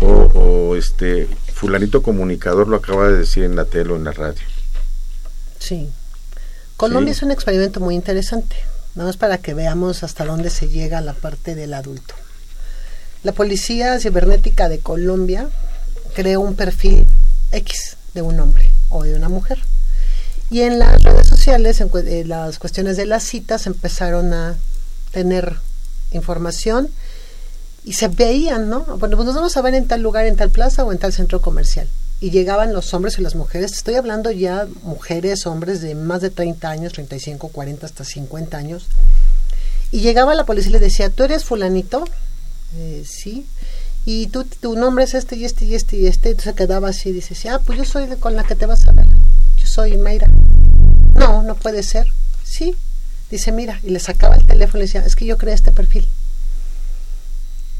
o, 0.00 0.76
este 0.76 1.26
fulanito 1.52 2.02
comunicador 2.02 2.68
lo 2.68 2.76
acaba 2.76 3.08
de 3.08 3.18
decir 3.18 3.44
en 3.44 3.56
la 3.56 3.64
tele 3.64 3.92
o 3.92 3.96
en 3.96 4.04
la 4.04 4.12
radio. 4.12 4.42
Sí. 5.58 5.88
Colombia 6.76 7.12
es 7.12 7.22
un 7.22 7.30
experimento 7.30 7.80
muy 7.80 7.94
interesante. 7.94 8.56
Vamos 8.94 9.16
para 9.16 9.38
que 9.38 9.54
veamos 9.54 10.02
hasta 10.02 10.24
dónde 10.24 10.50
se 10.50 10.68
llega 10.68 11.00
la 11.00 11.14
parte 11.14 11.54
del 11.54 11.74
adulto. 11.74 12.14
La 13.24 13.32
Policía 13.32 13.98
Cibernética 13.98 14.68
de 14.68 14.78
Colombia 14.78 15.48
creó 16.14 16.40
un 16.40 16.54
perfil 16.54 17.06
X 17.50 17.96
de 18.14 18.22
un 18.22 18.38
hombre 18.38 18.70
o 18.90 19.02
de 19.02 19.16
una 19.16 19.28
mujer. 19.28 19.58
Y 20.50 20.62
en 20.62 20.78
las 20.78 21.02
redes 21.02 21.28
sociales, 21.28 21.80
en 21.80 22.28
las 22.28 22.58
cuestiones 22.58 22.96
de 22.96 23.06
las 23.06 23.24
citas, 23.24 23.66
empezaron 23.66 24.32
a 24.32 24.56
tener 25.10 25.56
información 26.12 26.88
y 27.88 27.94
se 27.94 28.08
veían, 28.08 28.68
¿no? 28.68 28.80
Bueno, 28.98 29.16
pues 29.16 29.24
nos 29.24 29.34
vamos 29.34 29.56
a 29.56 29.62
ver 29.62 29.72
en 29.72 29.88
tal 29.88 30.02
lugar, 30.02 30.26
en 30.26 30.36
tal 30.36 30.50
plaza 30.50 30.84
o 30.84 30.92
en 30.92 30.98
tal 30.98 31.14
centro 31.14 31.40
comercial. 31.40 31.88
Y 32.20 32.28
llegaban 32.28 32.74
los 32.74 32.92
hombres 32.92 33.18
y 33.18 33.22
las 33.22 33.34
mujeres, 33.34 33.72
estoy 33.72 33.94
hablando 33.94 34.30
ya 34.30 34.68
mujeres, 34.82 35.46
hombres 35.46 35.80
de 35.80 35.94
más 35.94 36.20
de 36.20 36.28
30 36.28 36.68
años, 36.68 36.92
35, 36.92 37.48
40, 37.48 37.86
hasta 37.86 38.04
50 38.04 38.58
años. 38.58 38.88
Y 39.90 40.00
llegaba 40.00 40.34
la 40.34 40.44
policía 40.44 40.68
y 40.68 40.72
le 40.74 40.80
decía, 40.80 41.08
¿tú 41.08 41.22
eres 41.22 41.46
fulanito? 41.46 42.04
Eh, 42.76 43.04
sí. 43.08 43.46
y 44.04 44.26
tú, 44.26 44.44
tu 44.44 44.76
nombre 44.76 45.04
es 45.04 45.14
este 45.14 45.36
y 45.36 45.46
este 45.46 45.64
y 45.64 45.74
este 45.74 45.96
y 45.96 46.08
este, 46.08 46.28
entonces 46.28 46.54
quedaba 46.54 46.90
así, 46.90 47.10
dice, 47.12 47.34
sí, 47.34 47.48
ah, 47.48 47.58
pues 47.64 47.78
yo 47.78 47.86
soy 47.86 48.06
con 48.20 48.36
la 48.36 48.44
que 48.44 48.54
te 48.54 48.66
vas 48.66 48.86
a 48.86 48.92
ver, 48.92 49.06
yo 49.06 49.66
soy 49.66 49.96
Mayra. 49.96 50.28
No, 51.14 51.42
no 51.42 51.54
puede 51.54 51.82
ser, 51.82 52.12
sí, 52.44 52.76
dice, 53.30 53.50
mira, 53.50 53.80
y 53.82 53.88
le 53.88 53.98
sacaba 53.98 54.36
el 54.36 54.44
teléfono 54.44 54.84
y 54.84 54.86
decía, 54.88 55.02
es 55.06 55.16
que 55.16 55.24
yo 55.24 55.38
creé 55.38 55.54
este 55.54 55.72
perfil. 55.72 56.06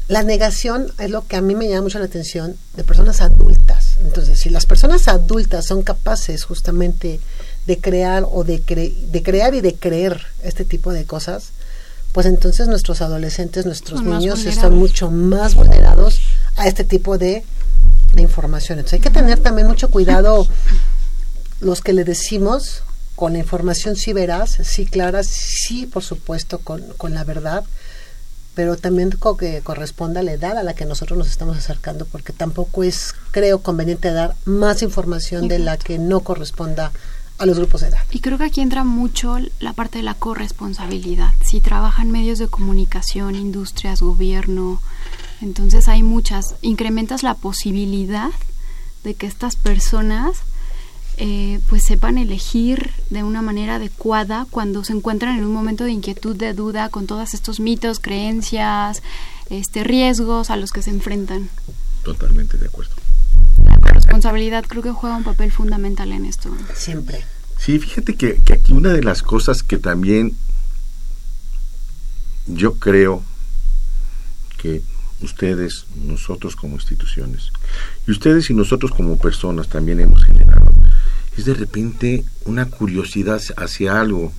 La 0.09 0.23
negación 0.23 0.91
es 0.97 1.11
lo 1.11 1.27
que 1.27 1.35
a 1.35 1.41
mí 1.41 1.53
me 1.53 1.69
llama 1.69 1.83
mucho 1.83 1.99
la 1.99 2.05
atención 2.05 2.57
de 2.75 2.83
personas 2.83 3.21
adultas. 3.21 3.97
Entonces, 4.01 4.39
si 4.39 4.49
las 4.49 4.65
personas 4.65 5.07
adultas 5.07 5.67
son 5.67 5.83
capaces 5.83 6.45
justamente 6.45 7.19
de 7.67 7.77
crear 7.77 8.25
o 8.27 8.43
de, 8.43 8.57
de 8.57 9.23
crear 9.23 9.53
y 9.53 9.61
de 9.61 9.75
creer 9.75 10.19
este 10.41 10.65
tipo 10.65 10.93
de 10.93 11.05
cosas, 11.05 11.51
pues 12.11 12.25
entonces 12.25 12.67
nuestros 12.67 13.01
adolescentes, 13.01 13.67
nuestros 13.67 14.01
niños 14.01 14.45
están 14.45 14.73
mucho 14.73 15.11
más 15.11 15.53
vulnerados 15.53 16.19
a 16.55 16.67
este 16.67 16.83
tipo 16.83 17.19
de, 17.19 17.45
de 18.13 18.21
información. 18.23 18.79
Entonces 18.79 18.97
hay 18.97 19.03
que 19.03 19.11
tener 19.11 19.37
también 19.37 19.67
mucho 19.67 19.91
cuidado 19.91 20.47
los 21.59 21.81
que 21.81 21.93
le 21.93 22.03
decimos 22.03 22.81
con 23.15 23.33
la 23.33 23.39
información 23.39 23.95
sí 23.95 24.11
veraz, 24.11 24.57
sí 24.63 24.87
clara, 24.87 25.23
sí 25.23 25.85
por 25.85 26.03
supuesto 26.03 26.57
con, 26.57 26.81
con 26.97 27.13
la 27.13 27.23
verdad, 27.25 27.63
pero 28.55 28.75
también 28.75 29.11
que 29.37 29.61
corresponda 29.61 30.19
a 30.19 30.23
la 30.23 30.33
edad 30.33 30.57
a 30.57 30.63
la 30.63 30.73
que 30.73 30.85
nosotros 30.85 31.17
nos 31.17 31.29
estamos 31.29 31.57
acercando, 31.57 32.05
porque 32.05 32.33
tampoco 32.33 32.83
es, 32.83 33.13
creo, 33.31 33.59
conveniente 33.61 34.11
dar 34.11 34.35
más 34.45 34.81
información 34.81 35.47
de 35.47 35.59
la 35.59 35.77
que 35.77 35.97
no 35.97 36.21
corresponda 36.21 36.91
a 37.37 37.45
los 37.45 37.57
grupos 37.57 37.81
de 37.81 37.87
edad. 37.87 38.01
Y 38.11 38.19
creo 38.19 38.37
que 38.37 38.43
aquí 38.43 38.61
entra 38.61 38.83
mucho 38.83 39.37
la 39.59 39.73
parte 39.73 39.99
de 39.99 40.03
la 40.03 40.13
corresponsabilidad. 40.13 41.33
Si 41.43 41.61
trabajan 41.61 42.11
medios 42.11 42.37
de 42.37 42.47
comunicación, 42.47 43.35
industrias, 43.35 44.01
gobierno, 44.01 44.81
entonces 45.41 45.87
hay 45.87 46.03
muchas, 46.03 46.55
incrementas 46.61 47.23
la 47.23 47.35
posibilidad 47.35 48.29
de 49.03 49.13
que 49.13 49.25
estas 49.25 49.55
personas 49.55 50.41
eh, 51.21 51.59
pues 51.67 51.83
sepan 51.83 52.17
elegir 52.17 52.91
de 53.09 53.23
una 53.23 53.41
manera 53.41 53.75
adecuada 53.75 54.47
cuando 54.49 54.85
se 54.85 54.93
encuentran 54.93 55.37
en 55.37 55.43
un 55.43 55.53
momento 55.53 55.83
de 55.83 55.91
inquietud, 55.91 56.33
de 56.35 56.53
duda, 56.53 56.87
con 56.87 57.07
todos 57.07 57.33
estos 57.33 57.59
mitos, 57.59 57.99
creencias, 57.99 59.03
este, 59.49 59.83
riesgos 59.83 60.49
a 60.49 60.55
los 60.55 60.71
que 60.71 60.81
se 60.81 60.91
enfrentan. 60.91 61.49
Totalmente 62.03 62.57
de 62.57 62.67
acuerdo. 62.67 62.93
La 63.83 63.91
responsabilidad 63.91 64.63
creo 64.65 64.81
que 64.81 64.91
juega 64.91 65.17
un 65.17 65.25
papel 65.25 65.51
fundamental 65.51 66.13
en 66.13 66.25
esto. 66.25 66.55
Siempre. 66.73 67.25
Sí, 67.57 67.79
fíjate 67.79 68.15
que, 68.15 68.39
que 68.45 68.53
aquí 68.53 68.71
una 68.71 68.93
de 68.93 69.03
las 69.03 69.21
cosas 69.21 69.61
que 69.61 69.77
también 69.77 70.37
yo 72.47 72.75
creo 72.75 73.23
que 74.57 74.81
ustedes, 75.21 75.85
nosotros 75.95 76.55
como 76.55 76.75
instituciones, 76.75 77.51
y 78.07 78.11
ustedes 78.11 78.49
y 78.49 78.53
nosotros 78.53 78.91
como 78.91 79.17
personas 79.17 79.67
también 79.67 79.99
hemos 79.99 80.23
generado, 80.23 80.48
es 81.39 81.45
de 81.45 81.53
repente 81.53 82.25
una 82.45 82.65
curiosidad 82.65 83.41
hacia 83.57 83.99
algo. 83.99 84.31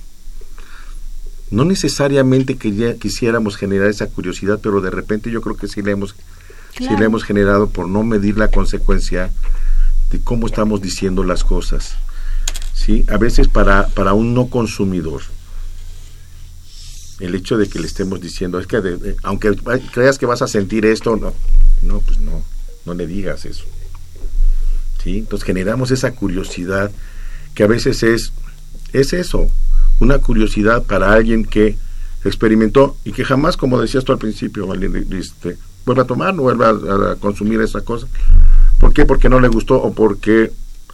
No 1.49 1.65
necesariamente 1.65 2.57
que 2.57 2.97
quisiéramos 2.99 3.57
generar 3.57 3.89
esa 3.89 4.07
curiosidad, 4.07 4.59
pero 4.61 4.79
de 4.81 4.89
repente 4.89 5.31
yo 5.31 5.41
creo 5.41 5.57
que 5.57 5.67
sí 5.67 5.81
la 5.81 5.91
hemos, 5.91 6.15
sí 6.77 6.87
la 6.87 7.03
hemos 7.03 7.23
generado 7.23 7.69
por 7.69 7.87
no 7.89 8.03
medir 8.03 8.37
la 8.37 8.49
consecuencia 8.49 9.31
de 10.11 10.19
cómo 10.21 10.47
estamos 10.47 10.81
diciendo 10.81 11.23
las 11.23 11.43
cosas. 11.43 11.95
¿sí? 12.73 13.05
A 13.09 13.17
veces 13.17 13.47
para, 13.47 13.87
para 13.87 14.13
un 14.13 14.33
no 14.33 14.47
consumidor, 14.47 15.21
el 17.19 17.35
hecho 17.35 17.57
de 17.57 17.67
que 17.67 17.79
le 17.79 17.87
estemos 17.87 18.21
diciendo, 18.21 18.59
es 18.59 18.67
que 18.67 19.15
aunque 19.23 19.55
creas 19.93 20.17
que 20.17 20.25
vas 20.25 20.41
a 20.41 20.47
sentir 20.47 20.85
esto, 20.85 21.17
no, 21.17 21.33
no, 21.81 21.99
pues 21.99 22.19
no, 22.19 22.43
no 22.85 22.93
le 22.93 23.07
digas 23.07 23.45
eso. 23.45 23.65
Entonces 25.05 25.45
generamos 25.45 25.91
esa 25.91 26.11
curiosidad 26.11 26.91
que 27.53 27.63
a 27.63 27.67
veces 27.67 28.03
es, 28.03 28.33
es 28.93 29.13
eso, 29.13 29.49
una 29.99 30.19
curiosidad 30.19 30.83
para 30.83 31.13
alguien 31.13 31.45
que 31.45 31.77
experimentó 32.23 32.97
y 33.03 33.11
que 33.11 33.25
jamás, 33.25 33.57
como 33.57 33.81
decías 33.81 34.03
tú 34.03 34.11
al 34.11 34.19
principio, 34.19 34.71
este, 34.73 35.57
vuelva 35.85 36.03
a 36.03 36.07
tomar, 36.07 36.33
no 36.33 36.43
vuelva 36.43 36.69
a, 36.69 37.15
consumir 37.15 37.61
esa 37.61 37.81
cosa. 37.81 38.07
¿Por 38.79 38.93
qué? 38.93 39.05
Porque 39.05 39.29
no 39.29 39.39
le 39.39 39.47
gustó 39.47 39.81
o 39.81 39.93
porque 39.93 40.51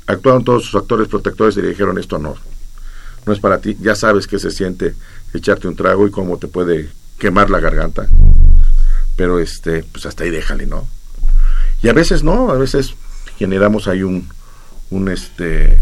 actuaron 0.07 0.43
todos 0.43 0.65
sus 0.65 0.75
actores 0.75 1.07
protectores 1.07 1.57
y 1.57 1.61
le 1.61 1.69
dijeron 1.69 1.97
esto 1.97 2.17
no, 2.17 2.35
no 3.25 3.33
es 3.33 3.39
para 3.39 3.59
ti, 3.59 3.75
ya 3.81 3.93
sabes 3.93 4.25
que 4.25 4.39
se 4.39 4.51
siente 4.51 4.95
echarte 5.33 5.67
un 5.67 5.75
trago 5.75 6.07
y 6.07 6.11
cómo 6.11 6.37
te 6.37 6.47
puede 6.47 6.89
quemar 7.17 7.49
la 7.49 7.59
garganta. 7.59 8.07
Pero 9.15 9.39
este, 9.39 9.83
pues 9.83 10.05
hasta 10.05 10.23
ahí 10.23 10.29
déjale, 10.29 10.65
¿no? 10.65 10.87
Y 11.81 11.89
a 11.89 11.93
veces 11.93 12.23
no, 12.23 12.51
a 12.51 12.57
veces 12.57 12.95
generamos 13.37 13.87
ahí 13.87 14.03
un, 14.03 14.27
un 14.89 15.09
este 15.09 15.79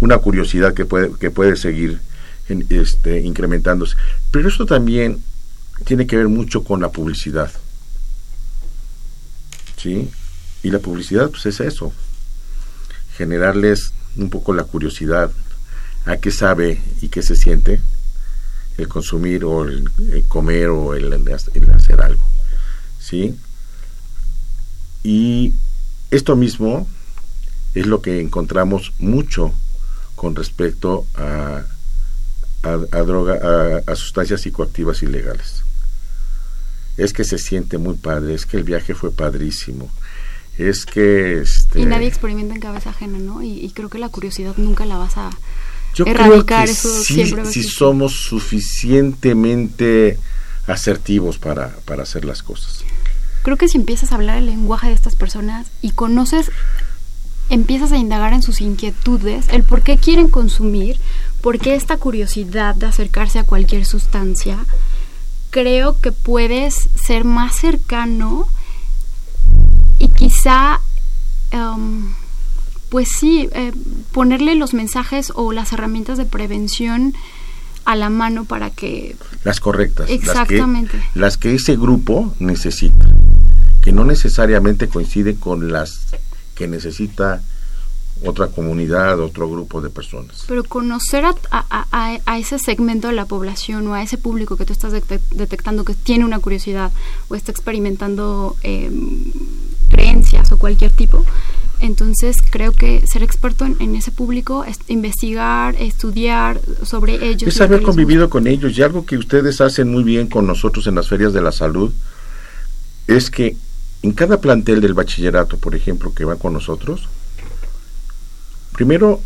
una 0.00 0.18
curiosidad 0.18 0.74
que 0.74 0.84
puede 0.84 1.12
que 1.18 1.30
puede 1.30 1.56
seguir 1.56 2.00
en, 2.48 2.66
este 2.70 3.20
incrementándose. 3.20 3.96
Pero 4.30 4.48
esto 4.48 4.66
también 4.66 5.22
tiene 5.84 6.06
que 6.06 6.16
ver 6.16 6.28
mucho 6.28 6.64
con 6.64 6.80
la 6.80 6.90
publicidad. 6.90 7.50
Sí 9.76 10.10
y 10.62 10.70
la 10.70 10.78
publicidad 10.78 11.30
pues 11.30 11.46
es 11.46 11.60
eso. 11.60 11.92
Generarles 13.16 13.92
un 14.16 14.30
poco 14.30 14.52
la 14.52 14.64
curiosidad 14.64 15.30
a 16.06 16.16
qué 16.16 16.30
sabe 16.30 16.80
y 17.00 17.08
qué 17.08 17.22
se 17.22 17.36
siente 17.36 17.80
el 18.76 18.88
consumir 18.88 19.44
o 19.44 19.64
el, 19.64 19.88
comer 20.26 20.68
o 20.68 20.94
el, 20.94 21.12
el, 21.12 21.70
hacer 21.70 22.00
algo. 22.00 22.22
Sí 22.98 23.36
y 25.04 25.52
esto 26.14 26.36
mismo 26.36 26.86
es 27.74 27.86
lo 27.86 28.00
que 28.00 28.20
encontramos 28.20 28.92
mucho 28.98 29.52
con 30.14 30.36
respecto 30.36 31.06
a, 31.16 31.64
a, 32.62 33.02
droga, 33.02 33.82
a, 33.86 33.96
sustancias 33.96 34.42
psicoactivas 34.42 35.02
ilegales. 35.02 35.64
Es 36.96 37.12
que 37.12 37.24
se 37.24 37.38
siente 37.38 37.78
muy 37.78 37.96
padre, 37.96 38.34
es 38.34 38.46
que 38.46 38.56
el 38.56 38.62
viaje 38.62 38.94
fue 38.94 39.10
padrísimo, 39.10 39.90
es 40.56 40.86
que... 40.86 41.40
Este, 41.40 41.80
y 41.80 41.84
nadie 41.84 42.06
experimenta 42.06 42.54
en 42.54 42.60
cabeza 42.60 42.90
ajena, 42.90 43.18
¿no? 43.18 43.42
Y, 43.42 43.68
creo 43.74 43.88
que 43.88 43.98
la 43.98 44.08
curiosidad 44.08 44.54
nunca 44.56 44.86
la 44.86 44.98
vas 44.98 45.16
a 45.16 45.30
erradicar, 45.96 46.68
eso 46.68 47.02
siempre 47.02 47.44
si 47.46 47.64
somos 47.64 48.12
suficientemente 48.12 50.16
asertivos 50.68 51.38
para, 51.38 51.74
para 51.84 52.04
hacer 52.04 52.24
las 52.24 52.44
cosas 52.44 52.84
creo 53.44 53.58
que 53.58 53.68
si 53.68 53.76
empiezas 53.76 54.10
a 54.10 54.14
hablar 54.14 54.38
el 54.38 54.46
lenguaje 54.46 54.88
de 54.88 54.94
estas 54.94 55.16
personas 55.16 55.66
y 55.82 55.90
conoces, 55.90 56.50
empiezas 57.50 57.92
a 57.92 57.98
indagar 57.98 58.32
en 58.32 58.42
sus 58.42 58.62
inquietudes, 58.62 59.50
el 59.50 59.62
por 59.62 59.82
qué 59.82 59.98
quieren 59.98 60.28
consumir, 60.28 60.98
por 61.42 61.58
qué 61.58 61.74
esta 61.74 61.98
curiosidad 61.98 62.74
de 62.74 62.86
acercarse 62.86 63.38
a 63.38 63.44
cualquier 63.44 63.84
sustancia, 63.84 64.56
creo 65.50 66.00
que 66.00 66.10
puedes 66.10 66.88
ser 66.94 67.24
más 67.24 67.54
cercano 67.54 68.48
y 69.98 70.08
quizá, 70.08 70.80
em, 71.50 72.14
pues 72.88 73.10
sí, 73.10 73.50
eh, 73.52 73.72
ponerle 74.12 74.54
los 74.54 74.72
mensajes 74.72 75.32
o 75.34 75.52
las 75.52 75.70
herramientas 75.74 76.16
de 76.16 76.24
prevención 76.24 77.14
a 77.84 77.94
la 77.94 78.08
mano 78.08 78.46
para 78.46 78.70
que... 78.70 79.16
Las 79.44 79.60
correctas. 79.60 80.08
Exactamente. 80.08 80.96
Las 80.96 81.12
que, 81.12 81.20
las 81.20 81.36
que 81.36 81.54
ese 81.54 81.76
grupo 81.76 82.34
necesita, 82.38 83.06
que 83.84 83.92
no 83.92 84.06
necesariamente 84.06 84.88
coinciden 84.88 85.36
con 85.36 85.70
las 85.70 86.06
que 86.54 86.66
necesita 86.66 87.42
otra 88.24 88.46
comunidad, 88.46 89.20
otro 89.20 89.46
grupo 89.50 89.82
de 89.82 89.90
personas. 89.90 90.44
Pero 90.48 90.64
conocer 90.64 91.26
a, 91.26 91.34
a, 91.50 92.18
a, 92.24 92.38
ese 92.38 92.58
segmento 92.58 93.08
de 93.08 93.14
la 93.14 93.26
población 93.26 93.86
o 93.88 93.92
a 93.92 94.02
ese 94.02 94.16
público 94.16 94.56
que 94.56 94.64
tú 94.64 94.72
estás 94.72 94.92
detectando 94.92 95.84
que 95.84 95.92
tiene 95.92 96.24
una 96.24 96.38
curiosidad 96.38 96.92
o 97.28 97.34
está 97.34 97.52
experimentando 97.52 98.56
em, 98.62 99.32
creencias 99.90 100.50
o 100.50 100.56
cualquier 100.56 100.90
tipo, 100.92 101.22
entonces 101.80 102.38
creo 102.48 102.72
que 102.72 103.06
ser 103.06 103.22
experto 103.22 103.66
en, 103.66 103.94
ese 103.96 104.12
público, 104.12 104.64
es 104.64 104.78
investigar, 104.88 105.74
estudiar 105.78 106.58
sobre 106.84 107.16
ellos. 107.28 107.54
Es 107.54 107.60
haber 107.60 107.82
convivido 107.82 108.30
con 108.30 108.46
ellos 108.46 108.78
y 108.78 108.82
algo 108.82 109.04
que 109.04 109.18
ustedes 109.18 109.60
hacen 109.60 109.92
muy 109.92 110.04
bien 110.04 110.28
con 110.28 110.46
nosotros 110.46 110.86
en 110.86 110.94
las 110.94 111.06
ferias 111.06 111.34
de 111.34 111.42
la 111.42 111.52
salud 111.52 111.92
es 113.06 113.30
que 113.30 113.56
en 114.04 114.12
cada 114.12 114.38
plantel 114.38 114.82
del 114.82 114.92
bachillerato, 114.92 115.56
por 115.56 115.74
ejemplo, 115.74 116.12
que 116.12 116.26
va 116.26 116.36
con 116.36 116.52
nosotros, 116.52 117.08
primero 118.74 119.22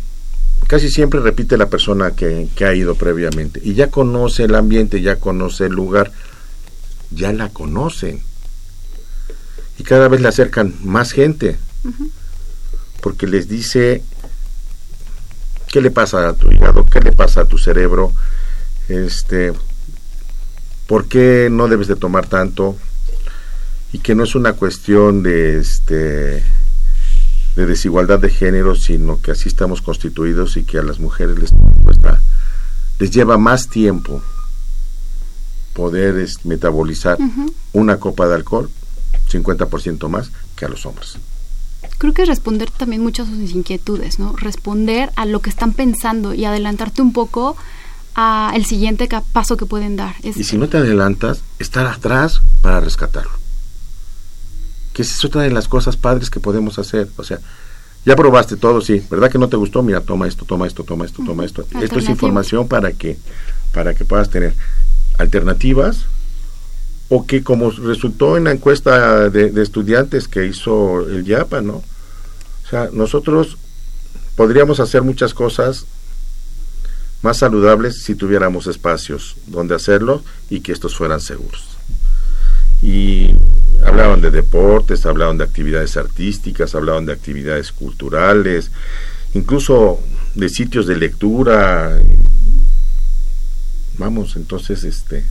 casi 0.67 0.89
siempre 0.89 1.19
repite 1.19 1.57
la 1.57 1.67
persona 1.67 2.11
que, 2.11 2.47
que 2.55 2.63
ha 2.63 2.73
ido 2.73 2.95
previamente 2.95 3.59
y 3.61 3.73
ya 3.73 3.89
conoce 3.89 4.45
el 4.45 4.55
ambiente, 4.55 5.01
ya 5.01 5.17
conoce 5.17 5.65
el 5.65 5.73
lugar, 5.73 6.13
ya 7.11 7.33
la 7.33 7.49
conocen. 7.49 8.21
Y 9.77 9.83
cada 9.83 10.07
vez 10.07 10.21
le 10.21 10.29
acercan 10.29 10.73
más 10.81 11.11
gente 11.11 11.57
porque 13.01 13.27
les 13.27 13.49
dice 13.49 14.01
qué 15.67 15.81
le 15.81 15.91
pasa 15.91 16.29
a 16.29 16.33
tu 16.33 16.53
hígado, 16.53 16.85
qué 16.85 17.01
le 17.01 17.11
pasa 17.11 17.41
a 17.41 17.45
tu 17.45 17.57
cerebro, 17.57 18.13
este, 18.87 19.51
por 20.87 21.09
qué 21.09 21.49
no 21.51 21.67
debes 21.67 21.89
de 21.89 21.97
tomar 21.97 22.27
tanto. 22.27 22.77
Y 23.91 23.99
que 23.99 24.15
no 24.15 24.23
es 24.23 24.35
una 24.35 24.53
cuestión 24.53 25.23
de 25.23 25.59
este 25.59 26.43
de 27.55 27.65
desigualdad 27.65 28.19
de 28.19 28.29
género, 28.29 28.75
sino 28.75 29.21
que 29.21 29.31
así 29.31 29.49
estamos 29.49 29.81
constituidos 29.81 30.55
y 30.55 30.63
que 30.63 30.77
a 30.77 30.83
las 30.83 30.99
mujeres 30.99 31.37
les, 31.37 31.51
les 32.99 33.11
lleva 33.11 33.37
más 33.37 33.67
tiempo 33.67 34.21
poder 35.73 36.25
metabolizar 36.43 37.17
una 37.73 37.97
copa 37.97 38.27
de 38.27 38.35
alcohol, 38.35 38.69
50% 39.29 40.07
más, 40.07 40.31
que 40.55 40.65
a 40.65 40.69
los 40.69 40.85
hombres. 40.85 41.17
Creo 41.97 42.13
que 42.13 42.25
responder 42.25 42.71
también 42.71 43.01
muchas 43.01 43.29
de 43.29 43.37
sus 43.37 43.51
inquietudes, 43.51 44.19
¿no? 44.19 44.35
Responder 44.37 45.11
a 45.15 45.25
lo 45.25 45.41
que 45.41 45.49
están 45.49 45.73
pensando 45.73 46.33
y 46.33 46.45
adelantarte 46.45 47.01
un 47.01 47.11
poco 47.11 47.57
a 48.15 48.51
el 48.55 48.65
siguiente 48.65 49.09
paso 49.33 49.57
que 49.57 49.65
pueden 49.65 49.95
dar. 49.95 50.15
y 50.23 50.43
si 50.43 50.57
no 50.57 50.69
te 50.69 50.77
adelantas, 50.77 51.41
estar 51.59 51.87
atrás 51.87 52.41
para 52.61 52.79
rescatarlo 52.79 53.39
que 54.93 55.01
es 55.01 55.23
otra 55.23 55.41
de 55.43 55.51
las 55.51 55.67
cosas 55.67 55.97
padres 55.97 56.29
que 56.29 56.39
podemos 56.39 56.79
hacer. 56.79 57.07
O 57.17 57.23
sea, 57.23 57.39
ya 58.05 58.15
probaste 58.15 58.55
todo, 58.55 58.81
sí, 58.81 59.03
¿verdad 59.09 59.29
que 59.29 59.37
no 59.37 59.49
te 59.49 59.57
gustó? 59.57 59.83
Mira, 59.83 60.01
toma 60.01 60.27
esto, 60.27 60.45
toma 60.45 60.67
esto, 60.67 60.83
toma 60.83 61.05
esto, 61.05 61.23
toma 61.25 61.45
esto. 61.45 61.65
Esto 61.81 61.99
es 61.99 62.09
información 62.09 62.67
para 62.67 62.91
que, 62.93 63.17
para 63.73 63.93
que 63.93 64.05
puedas 64.05 64.29
tener 64.29 64.53
alternativas 65.17 66.05
o 67.09 67.25
que 67.25 67.43
como 67.43 67.71
resultó 67.71 68.37
en 68.37 68.45
la 68.45 68.51
encuesta 68.51 69.29
de, 69.29 69.61
estudiantes 69.61 70.27
que 70.27 70.45
hizo 70.45 71.07
el 71.07 71.25
YAPA, 71.25 71.61
¿no? 71.61 71.73
O 71.73 72.69
sea, 72.69 72.89
nosotros 72.93 73.57
podríamos 74.35 74.79
hacer 74.79 75.01
muchas 75.01 75.33
cosas 75.33 75.85
más 77.21 77.37
saludables 77.37 78.03
si 78.03 78.15
tuviéramos 78.15 78.67
espacios 78.67 79.35
donde 79.47 79.75
hacerlo 79.75 80.23
y 80.49 80.61
que 80.61 80.71
estos 80.71 80.95
fueran 80.95 81.19
seguros. 81.19 81.63
Y 82.81 83.33
Hablaban 83.85 84.21
de 84.21 84.31
deportes, 84.31 85.05
hablaban 85.05 85.37
de 85.37 85.43
actividades 85.43 85.97
artísticas, 85.97 86.75
hablaban 86.75 87.05
de 87.05 87.13
actividades 87.13 87.71
culturales, 87.71 88.71
incluso 89.33 89.99
de 90.35 90.49
sitios 90.49 90.85
de 90.87 90.95
lectura. 90.95 91.99
Vamos, 93.97 94.35
entonces, 94.35 94.83
este, 94.83 95.25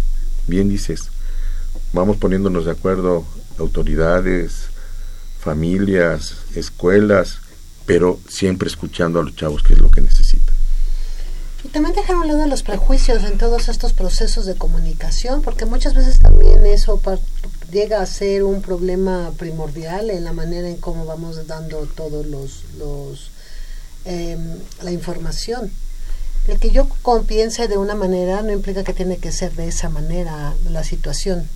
bien 0.47 0.69
dices, 0.69 1.11
vamos 1.93 2.17
poniéndonos 2.17 2.65
de 2.65 2.73
acuerdo 2.73 3.25
autoridades, 3.59 4.69
familias, 5.41 6.37
escuelas, 6.55 7.39
pero 7.87 8.19
siempre 8.29 8.69
escuchando 8.69 9.21
a 9.21 9.23
los 9.23 9.35
chavos 9.35 9.63
qué 9.63 9.73
es 9.73 9.79
lo 9.79 9.91
que 9.91 10.01
necesitan. 10.01 10.55
Y 11.65 11.69
también 11.69 11.95
dejar 11.95 12.17
un 12.17 12.29
lado 12.29 12.47
los 12.47 12.63
prejuicios 12.63 13.25
en 13.25 13.39
todos 13.39 13.69
estos 13.69 13.93
procesos 13.93 14.47
de 14.47 14.55
comunicación, 14.55 15.43
porque 15.43 15.65
muchas 15.65 15.95
veces 15.95 16.21
también 16.21 16.65
eso 16.67 17.01
llega 17.71 18.01
a 18.01 18.07
ser 18.07 18.45
un 18.45 18.63
problema 18.63 19.33
primordial 19.37 20.11
en 20.11 20.25
la 20.25 20.33
manera 20.33 20.69
en 20.69 20.77
cómo 20.77 21.05
vamos 21.05 21.47
dando 21.47 21.87
todos 21.87 22.27
los, 22.27 22.65
los 22.79 23.31
em, 24.05 24.59
la 24.83 24.91
información. 24.91 25.71
El 26.47 26.59
que 26.59 26.71
yo 26.71 26.89
piense 27.27 27.69
de 27.69 27.77
una 27.77 27.95
manera 27.95 28.43
no 28.43 28.53
implica 28.53 28.85
que 28.85 28.95
tiene 28.95 29.19
que 29.19 29.33
ser 29.33 29.53
de 29.55 29.69
esa 29.69 29.91
manera 29.91 30.55
la 30.71 30.83
situación. 30.83 31.47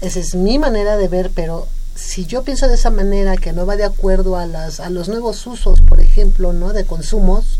Esa 0.00 0.18
es 0.18 0.34
mi 0.34 0.58
manera 0.58 0.96
de 0.96 1.08
ver, 1.08 1.30
pero 1.34 1.68
si 1.94 2.24
yo 2.24 2.42
pienso 2.42 2.68
de 2.68 2.74
esa 2.74 2.90
manera 2.90 3.36
que 3.36 3.52
no 3.52 3.66
va 3.66 3.76
de 3.76 3.84
acuerdo 3.84 4.36
a, 4.36 4.46
las, 4.46 4.80
a 4.80 4.88
los 4.88 5.08
nuevos 5.08 5.46
usos, 5.46 5.82
por 5.82 6.00
ejemplo, 6.00 6.54
¿no? 6.54 6.72
de 6.72 6.86
consumos, 6.86 7.58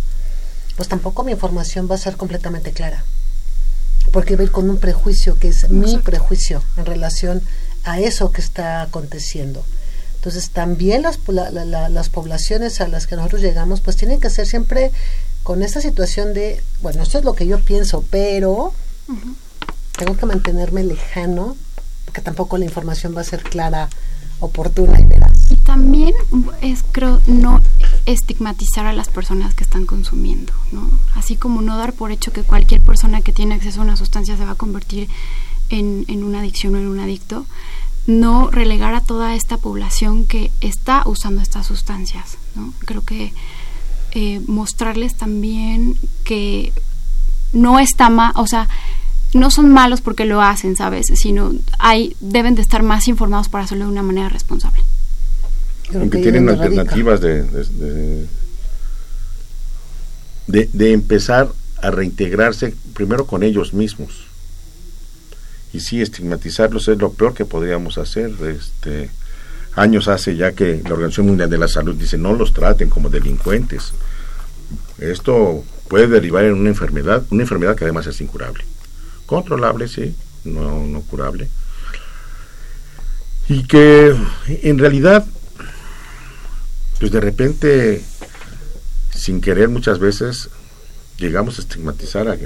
pues 0.77 0.89
tampoco 0.89 1.23
mi 1.23 1.33
información 1.33 1.87
va 1.91 1.97
a 1.97 1.99
ser 1.99 2.17
completamente 2.17 2.73
clara 2.73 3.05
porque 4.13 4.37
ver 4.37 4.51
con 4.51 4.71
un 4.71 4.79
prejuicio 4.79 5.39
que 5.39 5.49
es 5.49 5.69
mi 5.71 5.99
prejuicio 5.99 6.63
en 6.77 6.87
relación 6.87 7.43
a 7.85 7.99
eso 7.99 8.31
que 8.31 8.41
está 8.41 8.83
aconteciendo. 8.83 9.65
Entonces 10.17 10.51
también 10.51 11.03
las, 11.03 11.19
las 11.27 12.09
poblaciones 12.09 12.81
a 12.81 12.87
las 12.87 13.09
que 13.09 13.17
nosotros 13.17 13.41
llegamos 13.41 13.81
pues 13.81 13.97
tienen 13.97 14.21
que 14.21 14.31
ser 14.31 14.47
siempre 14.47 14.93
con 15.43 15.63
esta 15.63 15.81
situación 15.81 16.33
de, 16.33 16.63
bueno, 16.81 17.03
esto 17.03 17.19
es 17.19 17.25
lo 17.25 17.35
que 17.35 17.47
yo 17.47 17.59
pienso, 17.59 18.05
pero 18.11 18.73
tengo 19.99 20.17
que 20.17 20.27
mantenerme 20.27 20.85
lejano, 20.85 21.57
porque 22.05 22.21
tampoco 22.21 22.59
la 22.59 22.65
información 22.65 23.17
va 23.17 23.23
a 23.23 23.25
ser 23.25 23.43
clara, 23.43 23.89
oportuna 24.39 25.01
y 25.01 25.05
veraz. 25.05 25.32
Y 25.53 25.57
también 25.57 26.15
es, 26.63 26.83
creo, 26.93 27.21
no 27.27 27.61
estigmatizar 28.07 28.87
a 28.87 28.95
las 28.95 29.11
personas 29.11 29.55
que 29.55 29.65
están 29.65 29.85
consumiendo, 29.85 30.51
¿no? 30.71 30.91
Así 31.15 31.37
como 31.37 31.61
no 31.61 31.77
dar 31.77 31.93
por 31.93 32.11
hecho 32.11 32.33
que 32.33 32.43
cualquier 32.43 32.81
persona 32.81 33.21
que 33.21 33.35
tiene 33.35 33.57
acceso 33.57 33.81
a 33.81 33.85
una 33.85 33.97
sustancia 33.97 34.35
se 34.39 34.47
va 34.47 34.53
a 34.53 34.55
convertir 34.55 35.09
en, 35.69 36.07
en 36.09 36.25
una 36.25 36.41
adicción 36.41 36.75
o 36.75 36.79
en 36.79 36.87
un 36.87 37.01
adicto, 37.01 37.45
no 38.07 38.51
relegar 38.51 38.95
a 38.95 39.03
toda 39.03 39.35
esta 39.35 39.59
población 39.59 40.25
que 40.25 40.51
está 40.63 41.03
usando 41.05 41.43
estas 41.43 41.67
sustancias, 41.67 42.39
¿no? 42.55 42.73
Creo 42.87 43.05
que 43.05 43.35
eh, 44.13 44.41
mostrarles 44.47 45.17
también 45.17 45.99
que 46.25 46.73
no 47.53 47.79
está 47.79 48.09
mal, 48.09 48.33
o 48.37 48.47
sea, 48.47 48.71
no 49.35 49.51
son 49.51 49.71
malos 49.71 50.01
porque 50.01 50.25
lo 50.25 50.41
hacen, 50.41 50.77
¿sabes? 50.77 51.09
Sino 51.15 51.53
hay, 51.79 52.17
deben 52.21 52.55
de 52.55 52.63
estar 52.63 52.83
más 52.83 53.07
informados 53.07 53.51
para 53.51 53.65
hacerlo 53.65 53.85
de 53.85 53.93
una 53.93 54.03
manera 54.03 54.31
responsable. 54.31 54.83
Aunque 55.95 56.19
tienen 56.19 56.49
alternativas 56.49 57.21
de 57.21 57.45
de, 60.47 60.69
de, 60.73 60.93
empezar 60.93 61.51
a 61.81 61.91
reintegrarse 61.91 62.75
primero 62.95 63.27
con 63.27 63.43
ellos 63.43 63.75
mismos. 63.75 64.27
Y 65.73 65.81
sí, 65.81 66.03
estigmatizarlos 66.03 66.89
es 66.89 66.99
lo 66.99 67.13
peor 67.13 67.35
que 67.35 67.45
podríamos 67.45 67.99
hacer. 67.99 68.33
Este, 68.43 69.11
años 69.75 70.09
hace 70.09 70.37
ya 70.37 70.53
que 70.53 70.83
la 70.85 70.95
Organización 70.95 71.29
Mundial 71.29 71.49
de 71.49 71.59
la 71.59 71.69
Salud 71.69 71.95
dice 71.95 72.19
no 72.19 72.35
los 72.35 72.53
traten 72.53 72.91
como 72.91 73.09
delincuentes. 73.09 73.93
Esto 74.99 75.65
puede 75.89 76.07
derivar 76.07 76.45
en 76.45 76.55
una 76.55 76.69
enfermedad, 76.69 77.23
una 77.31 77.43
enfermedad 77.43 77.77
que 77.77 77.85
además 77.85 78.07
es 78.07 78.21
incurable. 78.21 78.65
Controlable, 79.27 79.89
sí, 79.89 80.15
no, 80.45 80.87
no 80.87 81.01
curable. 81.03 81.49
Y 83.49 83.65
que 83.65 84.15
en 84.47 84.79
realidad 84.79 85.25
pues 87.03 87.11
de 87.11 87.21
repente, 87.21 88.01
sin 89.13 89.41
querer 89.41 89.69
muchas 89.69 89.99
veces, 89.99 90.51
llegamos 91.19 91.59
a 91.59 91.63
estigmatizar 91.63 92.29
a, 92.29 92.37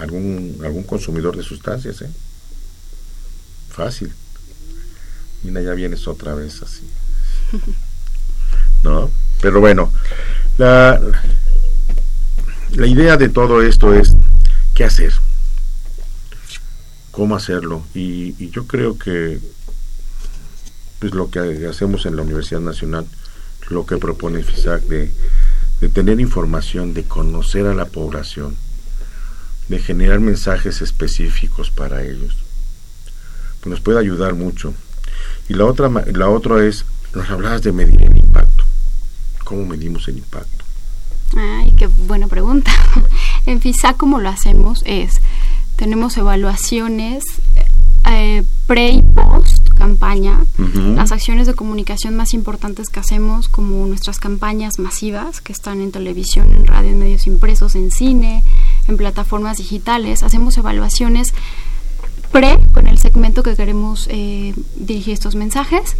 algún, 0.00 0.56
algún 0.64 0.84
consumidor 0.84 1.36
de 1.36 1.42
sustancias. 1.42 2.02
¿eh? 2.02 2.10
Fácil. 3.70 4.12
Mira, 5.42 5.62
ya 5.62 5.72
vienes 5.72 6.06
otra 6.06 6.36
vez 6.36 6.62
así. 6.62 6.88
¿No? 8.84 9.10
Pero 9.40 9.58
bueno, 9.58 9.92
la, 10.58 11.00
la 12.76 12.86
idea 12.86 13.16
de 13.16 13.28
todo 13.28 13.62
esto 13.62 13.92
es 13.94 14.12
qué 14.76 14.84
hacer, 14.84 15.12
cómo 17.10 17.34
hacerlo. 17.34 17.84
Y, 17.96 18.36
y 18.38 18.50
yo 18.50 18.64
creo 18.68 18.96
que 18.96 19.40
pues 21.00 21.14
lo 21.14 21.32
que 21.32 21.66
hacemos 21.68 22.06
en 22.06 22.14
la 22.14 22.22
Universidad 22.22 22.60
Nacional 22.60 23.04
lo 23.68 23.86
que 23.86 23.98
propone 23.98 24.42
FISAC 24.42 24.82
de, 24.82 25.10
de 25.80 25.88
tener 25.88 26.20
información, 26.20 26.94
de 26.94 27.04
conocer 27.04 27.66
a 27.66 27.74
la 27.74 27.86
población, 27.86 28.56
de 29.68 29.78
generar 29.78 30.20
mensajes 30.20 30.80
específicos 30.80 31.70
para 31.70 32.02
ellos, 32.02 32.36
pues 33.60 33.70
nos 33.70 33.80
puede 33.80 33.98
ayudar 33.98 34.34
mucho. 34.34 34.74
Y 35.48 35.54
la 35.54 35.64
otra, 35.64 35.88
la 35.88 36.28
otra 36.28 36.64
es, 36.64 36.84
nos 37.14 37.28
hablabas 37.30 37.62
de 37.62 37.72
medir 37.72 38.02
el 38.02 38.16
impacto. 38.16 38.64
¿Cómo 39.44 39.64
medimos 39.64 40.08
el 40.08 40.18
impacto? 40.18 40.64
Ay, 41.36 41.72
qué 41.76 41.86
buena 41.86 42.26
pregunta. 42.26 42.72
en 43.46 43.60
FISAC, 43.60 43.96
como 43.96 44.20
lo 44.20 44.28
hacemos 44.28 44.82
es, 44.86 45.20
tenemos 45.76 46.16
evaluaciones 46.16 47.24
eh, 48.10 48.44
pre 48.66 48.90
y 48.90 49.02
post 49.02 49.68
campaña, 49.78 50.44
las 50.96 51.12
acciones 51.12 51.46
de 51.46 51.54
comunicación 51.54 52.16
más 52.16 52.34
importantes 52.34 52.88
que 52.88 52.98
hacemos, 52.98 53.48
como 53.48 53.86
nuestras 53.86 54.18
campañas 54.18 54.80
masivas 54.80 55.40
que 55.40 55.52
están 55.52 55.80
en 55.80 55.92
televisión, 55.92 56.50
en 56.52 56.66
radio, 56.66 56.90
en 56.90 56.98
medios 56.98 57.28
impresos, 57.28 57.76
en 57.76 57.92
cine, 57.92 58.42
en 58.88 58.96
plataformas 58.96 59.58
digitales, 59.58 60.24
hacemos 60.24 60.58
evaluaciones 60.58 61.32
pre 62.32 62.58
con 62.74 62.86
el 62.88 62.98
segmento 62.98 63.42
que 63.42 63.54
queremos 63.54 64.06
eh, 64.10 64.52
dirigir 64.76 65.14
estos 65.14 65.34
mensajes 65.34 65.96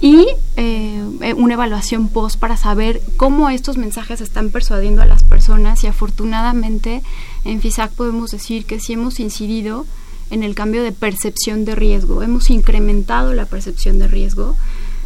y 0.00 0.26
eh, 0.56 1.34
una 1.36 1.54
evaluación 1.54 2.08
post 2.08 2.38
para 2.38 2.56
saber 2.56 3.00
cómo 3.16 3.50
estos 3.50 3.76
mensajes 3.76 4.20
están 4.20 4.50
persuadiendo 4.50 5.02
a 5.02 5.06
las 5.06 5.22
personas 5.22 5.84
y 5.84 5.86
afortunadamente 5.86 7.02
en 7.44 7.60
FISAC 7.60 7.92
podemos 7.92 8.30
decir 8.30 8.64
que 8.64 8.80
si 8.80 8.94
hemos 8.94 9.20
incidido 9.20 9.86
en 10.30 10.42
el 10.42 10.54
cambio 10.54 10.82
de 10.82 10.92
percepción 10.92 11.64
de 11.64 11.74
riesgo. 11.74 12.22
Hemos 12.22 12.50
incrementado 12.50 13.34
la 13.34 13.46
percepción 13.46 13.98
de 13.98 14.08
riesgo. 14.08 14.56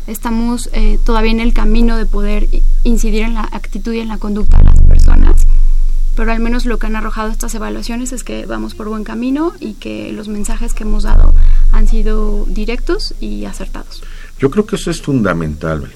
Estamos 0.06 0.68
eh, 0.72 0.98
todavía 1.04 1.30
en 1.30 1.40
el 1.40 1.52
camino 1.52 1.96
de 1.96 2.06
poder 2.06 2.48
incidir 2.82 3.22
en 3.22 3.34
la 3.34 3.48
actitud 3.52 3.92
y 3.92 4.00
en 4.00 4.08
la 4.08 4.18
conducta 4.18 4.58
de 4.58 4.64
las 4.64 4.80
personas, 4.80 5.46
pero 6.16 6.32
al 6.32 6.40
menos 6.40 6.66
lo 6.66 6.78
que 6.78 6.86
han 6.86 6.96
arrojado 6.96 7.30
estas 7.30 7.54
evaluaciones 7.54 8.12
es 8.12 8.24
que 8.24 8.44
vamos 8.44 8.74
por 8.74 8.88
buen 8.88 9.04
camino 9.04 9.52
y 9.60 9.74
que 9.74 10.12
los 10.12 10.28
mensajes 10.28 10.74
que 10.74 10.82
hemos 10.82 11.04
dado 11.04 11.32
han 11.70 11.88
sido 11.88 12.44
directos 12.48 13.14
y 13.20 13.44
acertados. 13.44 14.02
Yo 14.38 14.50
creo 14.50 14.66
que 14.66 14.76
eso 14.76 14.90
es 14.90 15.00
fundamental. 15.00 15.90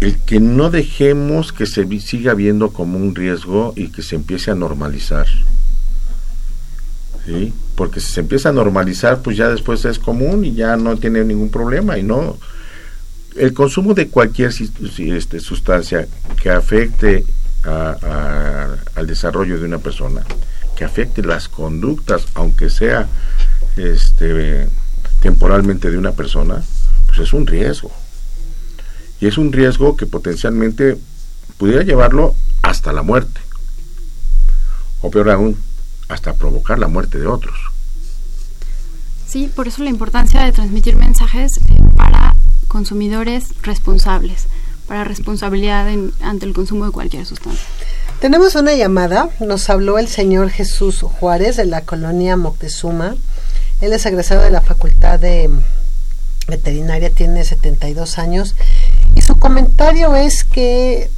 El 0.00 0.18
que 0.18 0.40
no 0.40 0.70
dejemos 0.70 1.52
que 1.52 1.64
se 1.66 1.86
siga 2.00 2.34
viendo 2.34 2.72
como 2.72 2.98
un 2.98 3.14
riesgo 3.14 3.72
y 3.76 3.88
que 3.88 4.02
se 4.02 4.16
empiece 4.16 4.50
a 4.50 4.54
normalizar. 4.54 5.26
¿Sí? 7.24 7.52
Porque 7.74 8.00
si 8.00 8.12
se 8.12 8.20
empieza 8.20 8.50
a 8.50 8.52
normalizar, 8.52 9.22
pues 9.22 9.36
ya 9.36 9.48
después 9.48 9.84
es 9.84 9.98
común 9.98 10.44
y 10.44 10.54
ya 10.54 10.76
no 10.76 10.96
tiene 10.96 11.24
ningún 11.24 11.50
problema. 11.50 11.98
Y 11.98 12.02
no. 12.02 12.38
El 13.36 13.54
consumo 13.54 13.94
de 13.94 14.08
cualquier 14.08 14.52
este, 14.98 15.40
sustancia 15.40 16.06
que 16.42 16.50
afecte 16.50 17.24
al 17.64 19.06
desarrollo 19.06 19.58
de 19.58 19.64
una 19.64 19.78
persona, 19.78 20.22
que 20.76 20.84
afecte 20.84 21.22
las 21.22 21.48
conductas, 21.48 22.26
aunque 22.34 22.68
sea 22.68 23.06
este, 23.76 24.68
temporalmente 25.20 25.90
de 25.90 25.96
una 25.96 26.12
persona, 26.12 26.62
pues 27.06 27.20
es 27.20 27.32
un 27.32 27.46
riesgo. 27.46 27.90
Y 29.20 29.28
es 29.28 29.38
un 29.38 29.52
riesgo 29.52 29.96
que 29.96 30.06
potencialmente 30.06 30.98
pudiera 31.56 31.84
llevarlo 31.84 32.34
hasta 32.62 32.92
la 32.92 33.02
muerte. 33.02 33.40
O 35.00 35.10
peor 35.10 35.30
aún, 35.30 35.56
hasta 36.12 36.34
provocar 36.34 36.78
la 36.78 36.88
muerte 36.88 37.18
de 37.18 37.26
otros. 37.26 37.54
Sí, 39.26 39.50
por 39.54 39.66
eso 39.66 39.82
la 39.82 39.90
importancia 39.90 40.42
de 40.42 40.52
transmitir 40.52 40.96
mensajes 40.96 41.52
eh, 41.56 41.82
para 41.96 42.34
consumidores 42.68 43.54
responsables, 43.62 44.46
para 44.86 45.04
responsabilidad 45.04 45.88
ante 46.20 46.44
el 46.46 46.52
consumo 46.52 46.84
de 46.84 46.92
cualquier 46.92 47.24
sustancia. 47.24 47.66
Tenemos 48.20 48.54
una 48.54 48.74
llamada, 48.74 49.30
nos 49.40 49.68
habló 49.68 49.98
el 49.98 50.06
señor 50.06 50.50
Jesús 50.50 51.00
Juárez 51.00 51.56
de 51.56 51.64
la 51.64 51.80
colonia 51.80 52.36
Moctezuma. 52.36 53.16
Él 53.80 53.92
es 53.92 54.06
egresado 54.06 54.42
de 54.42 54.50
la 54.50 54.60
Facultad 54.60 55.18
de 55.18 55.50
Veterinaria, 56.46 57.10
tiene 57.10 57.44
72 57.44 58.18
años 58.18 58.54
y 59.14 59.22
su 59.22 59.38
comentario 59.38 60.14
es 60.14 60.44
que 60.44 61.10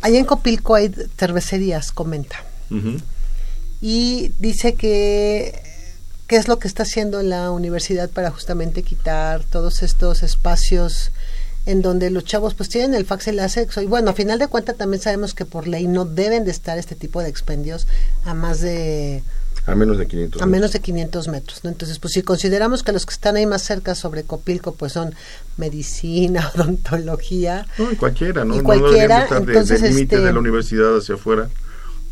allá 0.00 0.18
en 0.18 0.24
Copilco 0.24 0.74
hay 0.74 0.92
cervecerías, 1.16 1.92
comenta. 1.92 2.49
Y 3.80 4.32
dice 4.38 4.74
que 4.74 5.62
qué 6.30 6.36
es 6.36 6.46
lo 6.46 6.60
que 6.60 6.68
está 6.68 6.84
haciendo 6.84 7.22
la 7.24 7.50
universidad 7.50 8.08
para 8.08 8.30
justamente 8.30 8.84
quitar 8.84 9.42
todos 9.42 9.82
estos 9.82 10.22
espacios 10.22 11.10
en 11.66 11.82
donde 11.82 12.10
los 12.10 12.24
chavos 12.24 12.54
pues 12.54 12.68
tienen 12.68 12.94
el 12.94 13.04
fax 13.04 13.26
y 13.26 13.30
el 13.30 13.50
sexo 13.50 13.82
y 13.82 13.86
bueno, 13.86 14.10
a 14.10 14.14
final 14.14 14.38
de 14.38 14.46
cuentas 14.46 14.76
también 14.76 15.02
sabemos 15.02 15.34
que 15.34 15.44
por 15.44 15.66
ley 15.66 15.88
no 15.88 16.04
deben 16.04 16.44
de 16.44 16.52
estar 16.52 16.78
este 16.78 16.94
tipo 16.94 17.20
de 17.20 17.28
expendios 17.28 17.88
a 18.24 18.34
más 18.34 18.60
de 18.60 19.24
a 19.66 19.74
menos 19.74 19.98
de 19.98 20.06
500 20.06 20.40
a 20.40 20.46
menos 20.46 20.72
de 20.72 20.80
500 20.80 21.28
metros, 21.28 21.64
¿no? 21.64 21.70
Entonces, 21.70 21.98
pues 21.98 22.14
si 22.14 22.22
consideramos 22.22 22.82
que 22.82 22.92
los 22.92 23.04
que 23.04 23.12
están 23.12 23.36
ahí 23.36 23.46
más 23.46 23.62
cerca 23.62 23.94
sobre 23.94 24.22
Copilco 24.22 24.74
pues 24.74 24.92
son 24.92 25.14
medicina, 25.56 26.50
odontología, 26.54 27.66
no, 27.76 27.88
cualquiera, 27.98 28.44
¿no? 28.44 28.62
cualquiera, 28.62 29.26
no 29.28 29.36
entonces 29.38 29.82
el 29.82 29.94
límite 29.94 30.16
de 30.16 30.22
este 30.22 30.32
la 30.32 30.38
universidad 30.38 30.96
hacia 30.96 31.16
afuera 31.16 31.50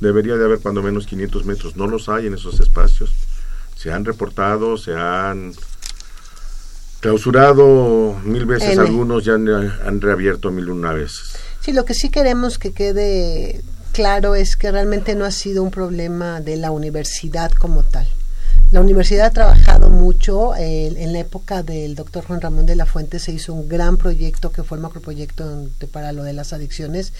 debería 0.01 0.36
de 0.36 0.44
haber 0.44 0.61
cuando 0.61 0.82
menos 0.82 1.07
500 1.07 1.44
metros, 1.44 1.76
no 1.76 1.86
los 1.86 2.09
hay 2.09 2.26
en 2.26 2.34
esos 2.34 2.61
espacios. 2.61 3.12
Se 3.76 3.92
han 3.92 4.05
reportado, 4.05 4.76
se 4.76 4.94
han 4.94 5.55
clausurado 7.01 8.16
mil 8.24 8.46
veces, 8.46 8.78
algunos 8.78 9.24
ya 9.24 9.34
han, 9.34 10.01
reabierto 10.01 10.51
mil 10.51 10.70
una 10.70 10.92
veces. 10.92 11.36
Sí, 11.61 11.72
lo 11.72 11.84
que 11.84 11.94
sí 11.94 12.11
queremos 12.11 12.59
que 12.59 12.72
quede 12.72 13.62
claro 13.92 14.34
es 14.34 14.57
que 14.57 14.70
realmente 14.70 15.14
no 15.14 15.24
ha 15.24 15.30
sido 15.30 15.62
un 15.62 15.70
problema 15.70 16.40
de 16.40 16.57
la 16.57 16.70
universidad 16.70 17.51
como 17.53 17.82
tal. 17.82 18.09
La 18.70 18.80
universidad 18.80 19.26
ha 19.26 19.30
trabajado 19.30 19.88
mucho. 19.88 20.55
en 20.57 21.12
la 21.12 21.20
época 21.20 21.62
del 21.62 21.94
doctor 21.94 22.24
Juan 22.24 22.40
Ramón 22.40 22.66
de 22.66 22.76
la 22.76 22.84
Fuente 22.84 23.18
se 23.18 23.32
hizo 23.32 23.55
un 23.55 23.68
gran 23.68 23.96
proyecto 23.96 24.53
que 24.53 24.62
fue 24.62 24.76
el 24.76 24.82
macroproyecto 24.82 25.68
para 25.90 26.12
lo 26.12 26.22
de 26.22 26.34
las 26.34 26.53
adicciones 26.53 27.12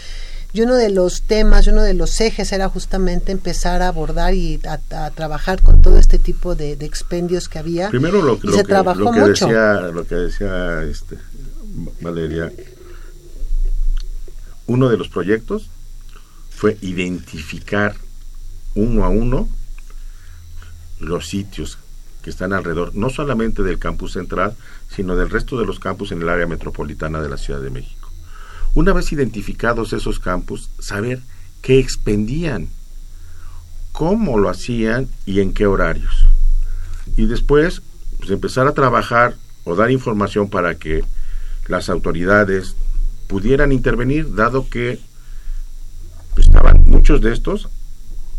y 0.53 0.63
uno 0.63 0.75
de 0.75 0.91
los 0.91 1.23
temas, 1.23 1.67
uno 1.67 1.83
de 1.83 1.95
los 1.95 2.21
ejes 2.21 2.53
era 2.53 2.69
justamente 2.69 3.33
empezar 3.33 3.83
a 3.83 3.89
abordar 3.89 4.33
y 4.35 4.61
a, 4.67 5.11
trabajar 5.11 5.63
con 5.63 5.83
todo 5.83 5.99
este 5.99 6.19
tipo 6.19 6.55
de, 6.55 6.73
expendios 6.73 7.49
que 7.49 7.59
había. 7.59 7.91
Primero 7.91 8.23
lo, 8.23 8.39
que, 8.39 8.49
decía, 8.49 9.75
lo 9.93 10.07
que 10.07 10.15
decía 10.15 10.83
este, 10.85 11.19
Valeria, 12.01 12.51
uno 14.67 14.89
de 14.89 14.97
los 14.97 15.09
proyectos 15.09 15.69
fue 16.51 16.79
identificar 16.81 17.95
uno 18.75 19.05
a 19.05 19.09
uno 19.09 19.49
los 21.01 21.29
sitios 21.29 21.79
que 22.23 22.31
están 22.31 22.53
alrededor, 22.53 22.95
no 22.95 23.11
solamente 23.11 23.63
del 23.63 23.79
campus 23.79 24.13
central, 24.13 24.55
sino 24.89 25.15
del 25.15 25.31
resto 25.31 25.59
de 25.59 25.67
los 25.67 25.79
campus 25.79 26.13
en 26.13 26.23
el 26.23 26.29
área 26.29 26.47
metropolitana 26.47 27.21
de 27.21 27.29
la 27.29 27.37
Ciudad 27.37 27.61
de 27.61 27.71
México. 27.71 27.98
Una 28.75 28.93
vez 28.93 29.13
identificados 29.13 29.93
esos 29.93 30.21
campos, 30.21 30.71
saber 30.79 31.21
qué 31.63 31.79
expendían, 31.79 32.69
cómo 33.93 34.39
lo 34.39 34.49
hacían 34.49 35.09
y 35.27 35.41
en 35.41 35.53
qué 35.53 35.67
horarios. 35.67 36.27
Y 37.17 37.27
después, 37.27 37.83
pues, 38.19 38.31
empezar 38.31 38.67
a 38.67 38.75
trabajar 38.75 39.37
o 39.65 39.75
dar 39.75 39.91
información 39.91 40.49
para 40.49 40.77
que 40.77 41.05
las 41.67 41.89
autoridades 41.89 42.77
pudieran 43.27 43.73
intervenir, 43.73 44.35
dado 44.35 44.69
que 44.69 45.01
estaban 46.37 46.85
muchos 46.85 47.21
de 47.21 47.33
estos 47.33 47.69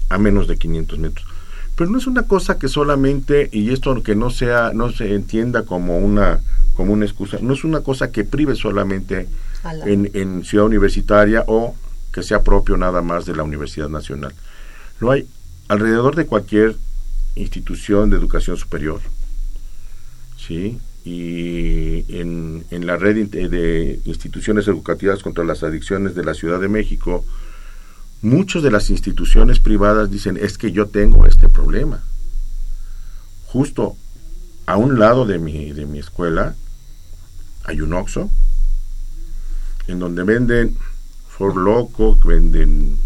a 0.09 0.17
menos 0.17 0.47
de 0.47 0.57
500 0.57 0.99
metros. 0.99 1.27
Pero 1.75 1.91
no 1.91 1.97
es 1.97 2.07
una 2.07 2.23
cosa 2.23 2.57
que 2.57 2.67
solamente, 2.67 3.49
y 3.51 3.71
esto 3.71 4.01
que 4.03 4.15
no 4.15 4.29
sea, 4.29 4.71
no 4.73 4.91
se 4.91 5.13
entienda 5.13 5.63
como 5.63 5.97
una, 5.97 6.41
como 6.73 6.93
una 6.93 7.05
excusa, 7.05 7.37
no 7.41 7.53
es 7.53 7.63
una 7.63 7.81
cosa 7.81 8.11
que 8.11 8.23
prive 8.23 8.55
solamente 8.55 9.27
en, 9.63 10.43
Ciudad 10.43 10.65
Universitaria 10.65 11.43
o 11.47 11.75
que 12.11 12.23
sea 12.23 12.43
propio 12.43 12.77
nada 12.77 13.01
más 13.01 13.25
de 13.25 13.35
la 13.35 13.43
Universidad 13.43 13.89
Nacional. 13.89 14.33
Lo 14.99 15.11
hay 15.11 15.27
alrededor 15.67 16.15
de 16.15 16.25
cualquier 16.25 16.75
institución 17.35 18.09
de 18.09 18.17
educación 18.17 18.57
superior, 18.57 19.01
¿sí? 20.37 20.79
Y 21.05 22.05
en, 22.13 22.65
en 22.71 22.85
la 22.85 22.97
red 22.97 23.27
de 23.27 23.99
instituciones 24.05 24.67
educativas 24.67 25.23
contra 25.23 25.43
las 25.43 25.63
adicciones 25.63 26.15
de 26.15 26.23
la 26.23 26.33
Ciudad 26.33 26.59
de 26.59 26.67
México, 26.67 27.23
muchas 28.21 28.63
de 28.63 28.71
las 28.71 28.89
instituciones 28.89 29.59
privadas 29.59 30.11
dicen, 30.11 30.37
es 30.37 30.57
que 30.57 30.71
yo 30.71 30.87
tengo 30.87 31.25
este 31.25 31.47
problema. 31.47 32.03
Justo 33.45 33.95
a 34.65 34.77
un 34.77 34.99
lado 34.99 35.25
de 35.25 35.39
mi, 35.39 35.71
de 35.71 35.85
mi 35.85 35.99
escuela 35.99 36.55
hay 37.63 37.81
un 37.81 37.93
OXO, 37.93 38.29
en 39.91 39.99
donde 39.99 40.23
venden 40.23 40.77
For 41.29 41.55
Loco, 41.55 42.17
venden 42.23 42.97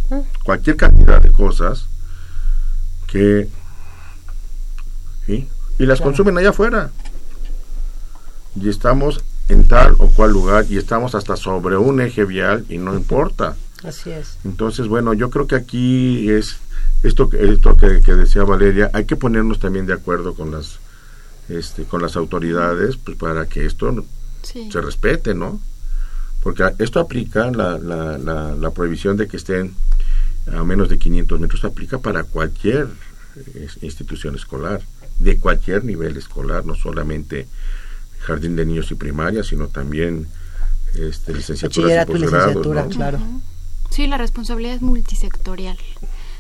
cualquier 0.44 0.76
cantidad 0.76 1.22
de 1.22 1.32
cosas 1.32 1.88
que 3.08 3.48
¿sí? 5.26 5.48
y 5.78 5.86
las 5.86 6.02
consumen 6.02 6.38
allá 6.38 6.50
afuera. 6.50 6.92
Y 8.56 8.70
estamos 8.70 9.24
en 9.50 9.68
tal 9.68 9.96
o 10.00 10.10
cual 10.10 10.32
lugar 10.32 10.66
y 10.70 10.78
estamos 10.78 11.16
hasta 11.16 11.36
sobre 11.36 11.78
un 11.78 12.02
eje 12.02 12.26
vial 12.26 12.66
y 12.70 12.78
no 12.78 12.96
importa. 12.96 13.56
Así 13.84 14.12
es. 14.12 14.38
Entonces, 14.46 14.88
bueno, 14.88 15.14
yo 15.14 15.30
creo 15.30 15.48
que 15.48 15.56
aquí 15.56 16.30
es 16.30 16.58
esto, 17.04 17.30
esto 17.34 17.78
que, 17.78 18.02
que 18.02 18.14
decía 18.14 18.44
Valeria, 18.44 18.90
hay 18.94 19.06
que 19.06 19.16
ponernos 19.16 19.60
también 19.60 19.86
de 19.86 19.94
acuerdo 19.94 20.34
con 20.36 20.52
las 20.52 20.80
este, 21.50 21.84
con 21.84 22.02
las 22.02 22.16
autoridades 22.16 22.98
pues 22.98 23.18
para 23.18 23.46
que 23.48 23.66
esto 23.66 24.06
se 24.42 24.82
respete, 24.82 25.34
¿no? 25.34 25.60
Porque 26.44 26.64
esto 26.80 27.00
aplica, 27.00 27.50
la, 27.52 27.78
la, 27.78 28.18
la, 28.18 28.72
prohibición 28.72 29.16
de 29.16 29.28
que 29.28 29.38
estén 29.38 29.74
a 30.52 30.64
menos 30.66 30.90
de 30.90 31.00
500 31.00 31.40
metros, 31.40 31.64
aplica 31.64 32.00
para 32.00 32.26
cualquier 32.26 32.90
eh, 33.56 33.68
institución 33.82 34.36
escolar, 34.36 34.82
de 35.20 35.38
cualquier 35.40 35.86
nivel 35.86 36.18
escolar, 36.18 36.66
no 36.66 36.76
solamente 36.76 37.48
jardín 38.20 38.58
de 38.58 38.66
niños 38.66 38.92
y 38.92 38.96
primaria, 38.96 39.42
sino 39.44 39.68
también 39.68 40.28
este, 40.96 41.34
licenciatura 41.34 42.04
y 42.04 42.06
posgrado. 42.06 42.90
claro. 42.90 43.20
Sí, 43.90 44.08
la 44.08 44.18
responsabilidad 44.18 44.76
es 44.76 44.82
multisectorial, 44.82 45.78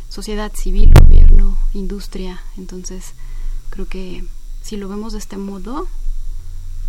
sociedad 0.09 0.51
civil, 0.53 0.91
gobierno, 0.99 1.57
industria, 1.73 2.41
entonces 2.57 3.13
creo 3.69 3.87
que 3.87 4.25
si 4.61 4.75
lo 4.75 4.89
vemos 4.89 5.13
de 5.13 5.19
este 5.19 5.37
modo, 5.37 5.87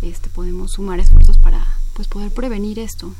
este 0.01 0.29
podemos 0.29 0.71
sumar 0.71 0.99
esfuerzos 0.99 1.37
para 1.37 1.65
pues 1.95 2.07
poder 2.07 2.31
prevenir 2.31 2.77
esto. 2.77 3.13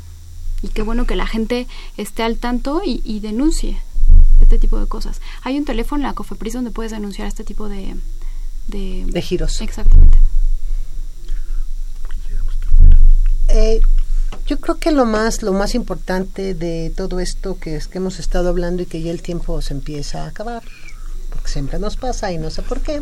Y 0.61 0.67
qué 0.67 0.81
bueno 0.81 1.07
que 1.07 1.15
la 1.15 1.25
gente 1.25 1.67
esté 1.97 2.23
al 2.23 2.37
tanto 2.37 2.81
y, 2.85 3.19
denuncie 3.19 3.77
este 4.41 4.59
tipo 4.59 4.79
de 4.79 4.87
cosas. 4.87 5.21
Hay 5.43 5.57
un 5.57 5.65
teléfono 5.65 6.01
en 6.01 6.07
la 6.07 6.13
COFEPRIS 6.13 6.53
donde 6.53 6.71
puedes 6.71 6.91
denunciar 6.91 7.27
este 7.27 7.43
tipo 7.43 7.69
de... 7.69 7.95
De, 8.67 9.21
giros. 9.21 9.61
Exactamente. 9.61 10.17
Eh, 13.47 13.79
yo 14.47 14.59
creo 14.59 14.77
que 14.79 14.91
lo 14.91 15.05
más 15.05 15.43
lo 15.43 15.53
más 15.53 15.75
importante 15.75 16.53
de 16.53 16.91
todo 16.95 17.19
esto 17.19 17.57
que 17.59 17.75
es 17.75 17.87
que 17.87 17.99
hemos 17.99 18.19
estado 18.19 18.49
hablando 18.49 18.81
y 18.81 18.85
que 18.87 19.01
ya 19.01 19.11
el 19.11 19.21
tiempo 19.21 19.61
se 19.61 19.73
empieza 19.73 20.23
a 20.23 20.27
acabar 20.27 20.63
porque 21.29 21.49
siempre 21.49 21.79
nos 21.79 21.95
pasa 21.95 22.31
y 22.31 22.37
no 22.37 22.49
sé 22.49 22.63
por 22.63 22.81
qué 22.81 23.01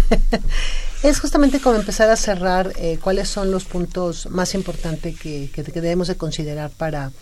es 1.02 1.20
justamente 1.20 1.60
como 1.60 1.76
empezar 1.76 2.10
a 2.10 2.16
cerrar 2.16 2.72
eh, 2.76 2.98
cuáles 3.02 3.28
son 3.28 3.50
los 3.50 3.64
puntos 3.64 4.28
más 4.30 4.54
importantes 4.54 5.18
que, 5.18 5.50
que, 5.52 5.62
que 5.64 5.80
debemos 5.80 6.08
de 6.08 6.16
considerar 6.16 6.70
para 6.70 7.12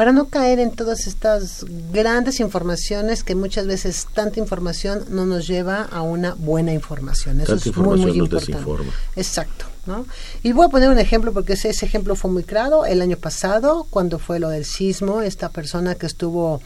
para 0.00 0.12
no 0.12 0.28
caer 0.28 0.60
en 0.60 0.70
todas 0.70 1.06
estas 1.06 1.66
grandes 1.92 2.40
informaciones 2.40 3.22
que 3.22 3.34
muchas 3.34 3.66
veces 3.66 4.06
tanta 4.14 4.40
información 4.40 5.04
no 5.10 5.26
nos 5.26 5.46
lleva 5.46 5.82
a 5.82 6.00
una 6.00 6.32
buena 6.32 6.72
información. 6.72 7.38
Eso 7.38 7.56
Tanta 7.56 7.68
es 7.68 7.76
muy, 7.76 7.98
muy 7.98 8.10
información 8.12 8.18
nos 8.18 8.48
importante. 8.48 8.52
desinforma. 8.52 8.92
Exacto. 9.14 9.66
¿no? 9.84 10.06
Y 10.42 10.52
voy 10.52 10.64
a 10.64 10.68
poner 10.70 10.88
un 10.88 10.98
ejemplo 10.98 11.34
porque 11.34 11.52
ese, 11.52 11.68
ese 11.68 11.84
ejemplo 11.84 12.16
fue 12.16 12.30
muy 12.30 12.44
claro 12.44 12.86
el 12.86 13.02
año 13.02 13.18
pasado 13.18 13.86
cuando 13.90 14.18
fue 14.18 14.40
lo 14.40 14.48
del 14.48 14.64
sismo, 14.64 15.20
esta 15.20 15.50
persona 15.50 15.96
que 15.96 16.06
estuvo 16.06 16.62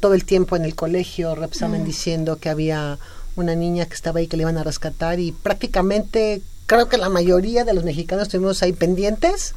todo 0.00 0.14
el 0.14 0.24
tiempo 0.24 0.56
en 0.56 0.64
el 0.64 0.74
colegio 0.74 1.36
Repsamen 1.36 1.84
diciendo 1.84 2.38
que 2.38 2.48
había 2.48 2.98
una 3.36 3.54
niña 3.54 3.86
que 3.86 3.94
estaba 3.94 4.18
ahí 4.20 4.26
que 4.26 4.36
le 4.36 4.42
iban 4.42 4.58
a 4.58 4.64
rescatar 4.64 5.18
y 5.20 5.32
prácticamente 5.32 6.42
creo 6.66 6.88
que 6.88 6.98
la 6.98 7.08
mayoría 7.08 7.64
de 7.64 7.74
los 7.74 7.84
mexicanos 7.84 8.24
estuvimos 8.24 8.62
ahí 8.62 8.72
pendientes. 8.72 9.54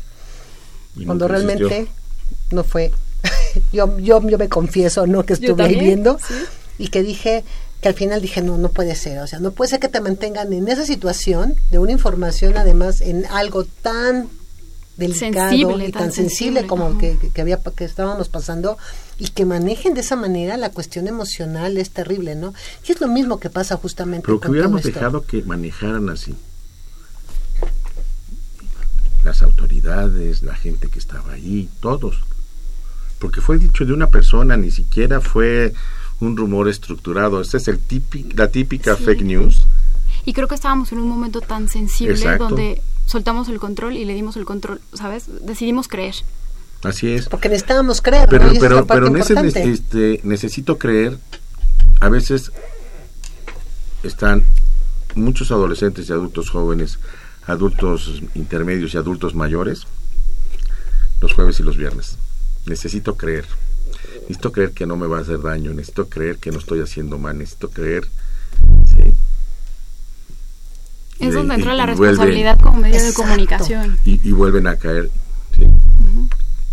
Y 0.95 1.05
cuando 1.05 1.25
existió. 1.25 1.45
realmente 1.57 1.91
no 2.51 2.63
fue. 2.63 2.91
Yo, 3.73 3.97
yo 3.99 4.21
yo 4.27 4.37
me 4.37 4.49
confieso 4.49 5.07
no 5.07 5.25
que 5.25 5.33
estuve 5.33 5.63
ahí 5.63 5.75
viendo 5.79 6.19
sí. 6.19 6.33
y 6.77 6.89
que 6.89 7.01
dije 7.03 7.43
que 7.81 7.87
al 7.87 7.93
final 7.95 8.21
dije 8.21 8.41
no 8.41 8.57
no 8.57 8.69
puede 8.69 8.95
ser. 8.95 9.19
O 9.19 9.27
sea 9.27 9.39
no 9.39 9.51
puede 9.51 9.69
ser 9.71 9.79
que 9.79 9.87
te 9.89 9.99
mantengan 10.01 10.51
en 10.53 10.67
esa 10.67 10.85
situación 10.85 11.55
de 11.71 11.79
una 11.79 11.91
información 11.91 12.57
además 12.57 13.01
en 13.01 13.25
algo 13.27 13.65
tan 13.81 14.29
delicado 14.97 15.49
Sensible, 15.49 15.87
y 15.87 15.91
tan, 15.91 16.01
tan 16.03 16.11
sensible, 16.11 16.61
sensible, 16.61 16.67
como 16.67 16.97
que- 16.97 17.17
que 17.33 17.41
había 17.41 17.59
que 17.75 17.83
estábamos 17.85 18.29
pasando 18.29 18.77
y 19.17 19.29
que 19.29 19.45
manejen 19.45 19.93
de 19.93 20.01
esa 20.01 20.15
manera 20.15 20.57
la 20.57 20.71
cuestión 20.71 21.07
emocional 21.07 21.77
es 21.77 21.89
terrible 21.91 22.35
no 22.35 22.53
y 22.87 22.91
es 22.91 22.99
lo 22.99 23.07
mismo 23.07 23.39
que 23.39 23.49
pasa 23.49 23.77
justamente 23.77 24.25
Pero 24.25 24.39
que 24.39 24.47
con 24.47 24.51
hubiéramos 24.51 24.81
todo 24.81 24.89
esto. 24.89 24.99
dejado 24.99 25.25
que 25.25 25.41
manejaran 25.43 26.09
así. 26.09 26.35
Las 29.23 29.41
autoridades, 29.41 30.43
la 30.43 30.53
gente 30.55 30.87
que 30.89 30.99
estaba 30.99 31.33
ahí, 31.33 31.67
todos. 31.79 32.17
Porque 33.19 33.41
fue 33.41 33.57
dicho 33.57 33.85
de 33.85 33.93
una 33.93 34.07
persona, 34.07 34.55
ni 34.55 34.69
siquiera 34.69 35.19
fue 35.19 35.73
un 36.19 36.37
rumor 36.37 36.69
estructurado. 36.69 37.41
Esta 37.41 37.57
es 37.57 37.67
el 37.67 37.79
típi- 37.79 38.31
la 38.35 38.49
típica 38.51 38.95
Sí. 38.95 39.03
fake 39.03 39.23
news. 39.23 39.61
Y 40.25 40.33
creo 40.33 40.47
que 40.47 40.55
estábamos 40.55 40.91
en 40.91 40.99
un 40.99 41.07
momento 41.09 41.41
tan 41.41 41.67
sensible 41.69 42.13
Exacto. 42.13 42.49
donde 42.49 42.81
soltamos 43.07 43.47
el 43.49 43.59
control 43.59 43.97
y 43.97 44.05
le 44.05 44.13
dimos 44.13 44.35
el 44.37 44.45
control, 44.45 44.79
¿sabes? 44.93 45.25
Decidimos 45.41 45.87
creer. 45.87 46.15
Así 46.83 47.11
es. 47.13 47.27
porque 47.29 47.49
necesitábamos 47.49 48.01
creer 48.01 48.27
Pero, 48.29 48.45
¿no? 48.45 48.53
Y 48.53 48.57
esa 48.57 48.65
es 48.65 48.69
pero, 48.71 48.85
pero 48.87 49.07
en 49.07 49.17
ese 49.17 49.33
este, 49.71 50.19
necesito 50.23 50.77
creer, 50.77 51.17
a 51.99 52.09
veces 52.09 52.51
están 54.03 54.43
muchos 55.15 55.49
adolescentes 55.51 56.09
y 56.09 56.11
adultos 56.11 56.49
jóvenes, 56.51 56.99
adultos 57.47 58.21
intermedios 58.35 58.93
y 58.93 58.97
adultos 58.97 59.33
mayores, 59.33 59.87
los 61.21 61.33
jueves 61.33 61.59
y 61.59 61.63
los 61.63 61.77
viernes. 61.77 62.17
Necesito 62.65 63.15
creer. 63.15 63.45
Necesito 64.21 64.51
creer 64.51 64.71
que 64.71 64.85
no 64.85 64.95
me 64.95 65.07
va 65.07 65.19
a 65.19 65.21
hacer 65.21 65.41
daño, 65.41 65.71
necesito 65.73 66.07
creer 66.09 66.37
que 66.37 66.51
no 66.51 66.59
estoy 66.59 66.81
haciendo 66.81 67.17
mal, 67.17 67.37
necesito 67.37 67.69
creer. 67.69 68.05
¿sí? 68.89 69.13
Es 71.19 71.29
de- 71.29 71.35
donde 71.35 71.55
entra 71.55 71.73
la 71.73 71.85
vuelven- 71.85 71.97
responsabilidad 71.97 72.59
como 72.59 72.77
medio 72.81 73.01
de 73.03 73.13
comunicación. 73.13 73.97
y, 74.05 74.19
y 74.27 74.31
vuelven 74.33 74.67
a 74.67 74.75
caer. 74.77 75.09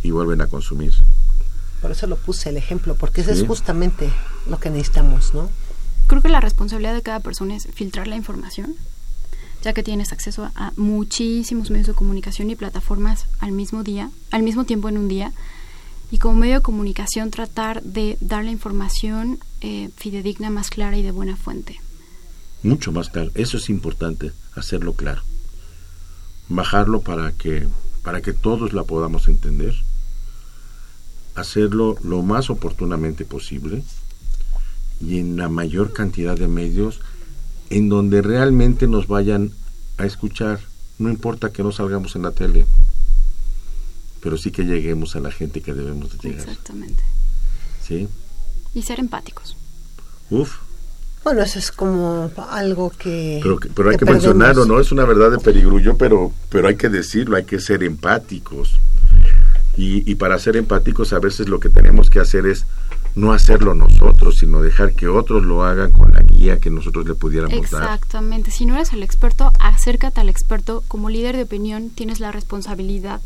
Y 0.02 0.10
vuelven 0.10 0.40
a 0.40 0.46
consumir. 0.46 0.92
por 1.80 1.90
eso 1.90 2.06
lo 2.06 2.16
puse 2.16 2.48
el 2.50 2.56
ejemplo 2.56 2.94
porque 2.94 3.22
eso 3.22 3.34
Sí. 3.34 3.40
es 3.42 3.46
justamente 3.46 4.10
lo 4.48 4.58
que 4.60 4.70
necesitamos 4.70 5.34
no 5.34 5.50
Creo 6.08 6.20
que 6.22 6.28
la 6.28 6.40
responsabilidad 6.40 6.94
de 6.94 7.02
cada 7.02 7.20
persona 7.20 7.56
es 7.56 7.66
filtrar 7.72 8.06
la 8.08 8.16
información, 8.16 8.74
ya 9.62 9.72
que 9.72 9.82
tienes 9.82 10.12
acceso 10.12 10.50
a 10.56 10.72
muchísimos 10.76 11.70
medios 11.70 11.86
de 11.86 11.94
comunicación 11.94 12.50
y 12.50 12.56
plataformas 12.56 13.26
al 13.38 13.52
mismo 13.52 13.82
día, 13.82 14.10
al 14.30 14.42
mismo 14.42 14.64
tiempo 14.64 14.88
en 14.88 14.98
un 14.98 15.08
día, 15.08 15.32
y 16.10 16.18
como 16.18 16.34
medio 16.34 16.56
de 16.56 16.60
comunicación 16.60 17.30
tratar 17.30 17.82
de 17.82 18.18
dar 18.20 18.44
la 18.44 18.50
información 18.50 19.38
eh, 19.62 19.88
fidedigna, 19.96 20.50
más 20.50 20.68
clara 20.70 20.96
y 20.98 21.02
de 21.02 21.12
buena 21.12 21.36
fuente. 21.36 21.80
mucho 22.62 22.92
más 22.92 23.08
claro. 23.08 23.30
Eso 23.34 23.56
es 23.56 23.70
importante, 23.70 24.32
hacerlo 24.54 24.92
claro. 24.94 25.22
Bajarlo 26.48 27.00
para 27.00 27.32
que, 27.32 27.66
para 28.02 28.20
que 28.20 28.32
todos 28.32 28.72
la 28.74 28.84
podamos 28.84 29.28
entender. 29.28 29.74
Hacerlo 31.34 31.96
lo 32.04 32.22
más 32.22 32.50
oportunamente 32.50 33.24
posible 33.24 33.82
y 35.00 35.18
en 35.18 35.36
la 35.36 35.48
mayor 35.48 35.92
cantidad 35.92 36.36
de 36.36 36.46
medios 36.48 37.00
en 37.70 37.88
donde 37.88 38.20
realmente 38.22 38.86
nos 38.86 39.06
vayan 39.08 39.50
a 39.96 40.04
escuchar. 40.04 40.60
No 40.98 41.08
importa 41.10 41.50
que 41.50 41.62
no 41.62 41.72
salgamos 41.72 42.14
en 42.16 42.22
la 42.22 42.32
tele, 42.32 42.66
pero 44.20 44.36
sí 44.36 44.50
que 44.50 44.62
lleguemos 44.64 45.16
a 45.16 45.20
la 45.20 45.30
gente 45.30 45.60
que 45.62 45.72
debemos 45.74 46.12
de 46.12 46.28
llegar. 46.28 46.48
Exactamente. 46.48 47.02
¿Sí? 47.86 48.08
Y 48.74 48.82
ser 48.82 49.00
empáticos. 49.00 49.56
Uf, 50.30 50.56
bueno 51.24 51.42
eso 51.42 51.58
es 51.58 51.70
como 51.72 52.30
algo 52.50 52.90
que 52.90 53.40
Pero, 53.42 53.58
que- 53.58 53.68
pero 53.70 53.90
hay 53.90 53.96
que, 53.96 54.04
perdemos. 54.06 54.24
mencionarlo, 54.24 54.64
¿no? 54.66 54.80
Es 54.80 54.92
una 54.92 55.04
verdad 55.04 55.30
de 55.30 55.38
perogrullo, 55.38 55.96
pero, 55.96 56.32
pero 56.50 56.68
hay 56.68 56.76
que 56.76 56.88
decirlo, 56.88 57.36
hay 57.36 57.44
que 57.44 57.58
ser 57.60 57.82
empáticos. 57.82 58.74
Y, 59.76 60.10
y 60.10 60.14
para 60.16 60.38
ser 60.38 60.56
empáticos 60.56 61.12
a 61.12 61.18
veces 61.18 61.48
lo 61.48 61.58
que 61.60 61.68
tenemos 61.70 62.10
que 62.10 62.20
hacer 62.20 62.46
es 62.46 62.66
no 63.14 63.32
hacerlo 63.32 63.74
nosotros, 63.74 64.38
sino 64.38 64.60
dejar 64.62 64.94
que 64.94 65.08
otros 65.08 65.44
lo 65.44 65.64
hagan 65.64 65.92
con 65.92 66.12
la 66.12 66.20
guía 66.22 66.58
que 66.58 66.70
nosotros 66.70 67.06
le 67.06 67.14
pudiéramos 67.14 67.70
dar. 67.70 67.82
Exactamente. 67.82 68.50
Si 68.50 68.64
no 68.66 68.74
eres 68.74 68.92
el 68.92 69.02
experto, 69.02 69.52
acércate 69.60 70.20
al 70.20 70.28
experto. 70.28 70.82
Como 70.88 71.08
líder 71.10 71.36
de 71.36 71.42
opinión, 71.44 71.90
tienes 71.90 72.20
la 72.20 72.32
responsabilidad 72.32 73.20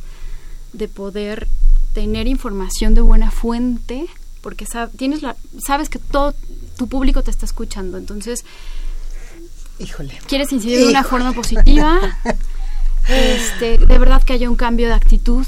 de 0.73 0.89
poder 0.89 1.49
tener 1.95 2.27
información 2.27 2.95
de 2.95 3.01
buena 3.01 3.31
fuente, 3.31 4.07
porque 4.41 4.67
sab- 4.67 4.91
tienes 4.97 5.23
la, 5.23 5.37
sabes 5.65 5.89
que 5.89 5.99
todo 5.99 6.35
tu 6.77 6.89
público 6.89 7.23
te 7.23 7.31
está 7.31 7.47
escuchando. 7.47 7.97
Entonces, 7.97 8.45
híjole 9.79 10.19
quieres 10.27 10.53
incidir 10.53 10.79
de 10.81 10.89
una 10.89 11.05
forma 11.05 11.33
positiva, 11.33 11.99
este, 13.09 13.79
de 13.79 13.99
verdad 13.99 14.23
que 14.23 14.33
haya 14.33 14.49
un 14.51 14.57
cambio 14.57 14.89
de 14.89 14.95
actitud 14.95 15.45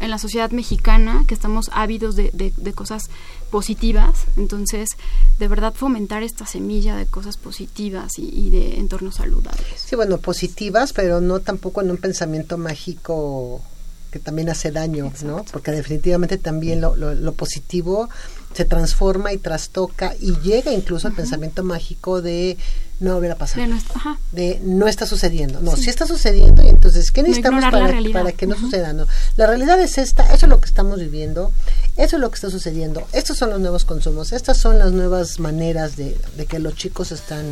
en 0.00 0.10
la 0.10 0.18
sociedad 0.18 0.50
mexicana, 0.50 1.24
que 1.26 1.34
estamos 1.34 1.70
ávidos 1.72 2.16
de, 2.16 2.30
de- 2.32 2.52
de 2.56 2.72
cosas 2.72 3.04
positivas, 3.50 4.26
entonces 4.36 4.90
de 5.38 5.48
verdad 5.48 5.72
fomentar 5.74 6.22
esta 6.22 6.46
semilla 6.46 6.96
de 6.96 7.06
cosas 7.06 7.36
positivas 7.36 8.18
y, 8.18 8.28
y 8.28 8.50
de 8.50 8.78
entornos 8.78 9.16
saludables. 9.16 9.64
Sí, 9.76 9.96
bueno, 9.96 10.18
positivas, 10.18 10.92
pero 10.92 11.20
no 11.20 11.40
tampoco 11.40 11.80
en 11.80 11.90
un 11.90 11.96
pensamiento 11.96 12.58
mágico 12.58 13.62
que 14.10 14.18
también 14.18 14.48
hace 14.48 14.70
daño, 14.70 15.12
¿no? 15.24 15.44
Porque 15.52 15.72
definitivamente 15.72 16.38
también 16.38 16.80
lo, 16.80 16.96
lo, 16.96 17.14
lo 17.14 17.32
positivo 17.34 18.08
se 18.54 18.64
transforma 18.64 19.32
y 19.32 19.38
trastoca 19.38 20.14
y 20.18 20.32
llega 20.40 20.72
incluso 20.72 21.08
al 21.08 21.14
pensamiento 21.14 21.62
mágico 21.62 22.22
de 22.22 22.56
no 22.98 23.14
volver 23.14 23.32
a 23.32 23.36
pasar. 23.36 23.58
De 23.60 23.66
nuestra- 23.66 23.94
ajá. 23.96 24.18
de 24.32 24.58
no 24.64 24.86
está 24.88 25.04
sucediendo. 25.06 25.60
No, 25.60 25.76
sí, 25.76 25.90
está 25.90 26.06
sucediendo 26.06 26.62
y 26.62 26.68
entonces, 26.68 27.10
¿qué 27.10 27.22
No 27.22 27.28
necesitamos 27.28 27.62
para, 27.64 27.88
para 28.12 28.32
que 28.32 28.46
no 28.46 28.56
suceda? 28.58 28.92
No, 28.94 29.06
la 29.36 29.46
realidad 29.46 29.78
es 29.80 29.98
esta, 29.98 30.24
eso 30.32 30.46
es 30.46 30.50
lo 30.50 30.60
que 30.60 30.66
estamos 30.66 30.98
viviendo, 30.98 31.52
eso 31.96 32.16
es 32.16 32.20
lo 32.20 32.30
que 32.30 32.36
está 32.36 32.48
sucediendo, 32.50 33.06
estos 33.12 33.36
son 33.36 33.50
los 33.50 33.60
nuevos 33.60 33.84
consumos, 33.84 34.32
estas 34.32 34.56
son 34.58 34.78
las 34.78 34.92
nuevas 34.92 35.38
maneras 35.40 35.96
de, 35.96 36.16
de 36.36 36.46
que 36.46 36.58
los 36.58 36.74
chicos 36.74 37.12
están 37.12 37.44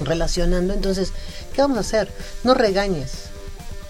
relacionando. 0.00 0.72
Entonces, 0.74 1.12
¿qué 1.54 1.60
vamos 1.62 1.76
a 1.78 1.80
hacer? 1.80 2.10
No 2.44 2.54
regañes. 2.54 3.12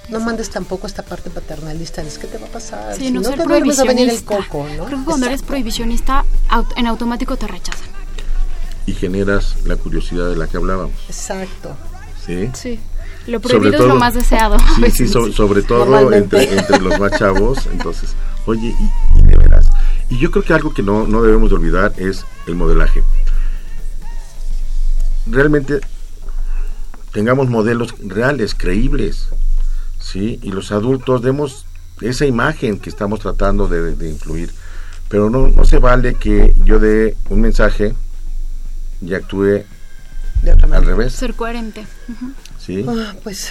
No 0.09 0.19
mandes 0.19 0.51
tampoco 0.51 0.89
esta 0.89 1.05
parte 1.05 1.31
paternalista, 1.31 2.03
es 2.03 2.19
que 2.19 2.27
te 2.27 2.37
va 2.39 2.49
a 2.49 2.51
pasar. 2.51 2.97
Sí, 2.97 3.05
Si 3.05 3.11
no, 3.13 3.21
no 3.21 3.29
ser 3.29 3.39
te 3.39 3.45
va 3.47 3.55
a 3.55 3.59
venir 3.61 3.71
el 3.71 3.77
prohibicionista. 3.85 4.37
coco, 4.49 4.67
¿no? 4.77 4.85
Creo 4.87 4.99
que 4.99 5.05
cuando 5.05 5.27
eres 5.27 5.37
Exacto. 5.37 5.49
prohibicionista, 5.53 6.25
au- 6.49 6.67
en 6.77 6.87
automático 6.89 7.37
te 7.37 7.47
rechazan. 7.47 7.89
Y 8.87 8.93
generas 8.95 9.57
la 9.67 9.77
curiosidad 9.77 10.29
de 10.29 10.37
la 10.37 10.47
que 10.47 10.57
hablábamos. 10.57 10.97
Exacto. 11.09 11.77
¿Sí? 12.27 12.51
Sí. 12.55 12.81
Lo 13.27 13.39
Sobre 13.39 13.49
prohibido 13.59 13.73
es 13.73 13.79
todo- 13.79 13.89
lo 13.89 13.97
más 13.97 14.15
deseado. 14.15 14.57
Sí, 14.77 14.91
sí, 14.91 15.09
so- 15.13 15.33
sobre 15.33 15.63
todo 15.63 16.13
entre, 16.13 16.53
entre 16.59 16.81
los 16.81 16.99
más 16.99 17.13
chavos. 17.19 17.67
Entonces, 17.73 18.15
oye, 18.47 18.75
y, 18.79 19.19
y 19.19 19.23
de 19.23 19.37
veras. 19.37 19.67
Y 20.09 20.19
yo 20.19 20.31
creo 20.31 20.43
que 20.45 20.55
algo 20.55 20.73
que 20.75 20.83
no, 20.83 21.07
no 21.07 21.23
debemos 21.23 21.51
de 21.51 21.57
olvidar 21.57 21.93
es 21.99 22.25
el 22.47 22.55
modelaje. 22.57 23.03
Realmente 25.27 25.81
tengamos 27.13 27.49
modelos 27.49 27.95
reales, 28.05 28.55
creíbles, 28.55 29.29
¿sí? 30.01 30.39
Y 30.43 30.51
los 30.53 30.73
adultos 30.73 31.23
demos 31.23 31.67
esa 32.01 32.25
imagen 32.27 32.79
que 32.79 32.89
estamos 32.91 33.21
tratando 33.21 33.69
de, 33.69 33.95
de 33.95 34.09
influir. 34.09 34.51
Pero 35.09 35.29
no, 35.29 35.49
no 35.49 35.65
se 35.65 35.79
vale 35.79 36.15
que 36.15 36.55
yo 36.65 36.79
dé 36.79 37.17
un 37.29 37.41
mensaje 37.43 37.95
y 39.01 39.15
actúe 39.15 39.65
De 40.43 40.53
otra 40.53 40.77
al 40.77 40.85
revés, 40.85 41.15
Ser 41.15 41.35
coherente. 41.35 41.87
¿sí? 42.59 42.85
Ah, 42.89 43.15
pues 43.23 43.51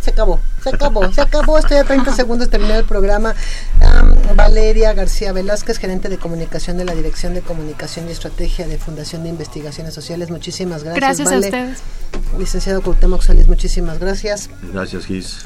se 0.00 0.10
acabó, 0.10 0.40
se 0.62 0.70
acabó, 0.70 1.12
se 1.12 1.20
acabó. 1.20 1.58
Estoy 1.58 1.78
a 1.78 1.84
30 1.84 2.12
segundos 2.12 2.48
de 2.48 2.50
terminar 2.50 2.78
el 2.78 2.84
programa. 2.84 3.34
Valeria 4.34 4.92
García 4.92 5.32
Velázquez, 5.32 5.78
gerente 5.78 6.08
de 6.08 6.18
comunicación 6.18 6.76
de 6.76 6.84
la 6.84 6.94
Dirección 6.94 7.34
de 7.34 7.40
Comunicación 7.40 8.08
y 8.08 8.12
Estrategia 8.12 8.66
de 8.66 8.76
Fundación 8.78 9.22
de 9.22 9.30
Investigaciones 9.30 9.94
Sociales. 9.94 10.30
Muchísimas 10.30 10.84
gracias. 10.84 11.18
Gracias 11.18 11.32
a 11.32 11.38
ustedes. 11.38 11.78
Licenciado 12.38 12.82
Cuauhtémoc 12.82 13.22
Solís, 13.22 13.48
muchísimas 13.48 13.98
gracias. 13.98 14.50
Gracias, 14.72 15.06
Gis. 15.06 15.38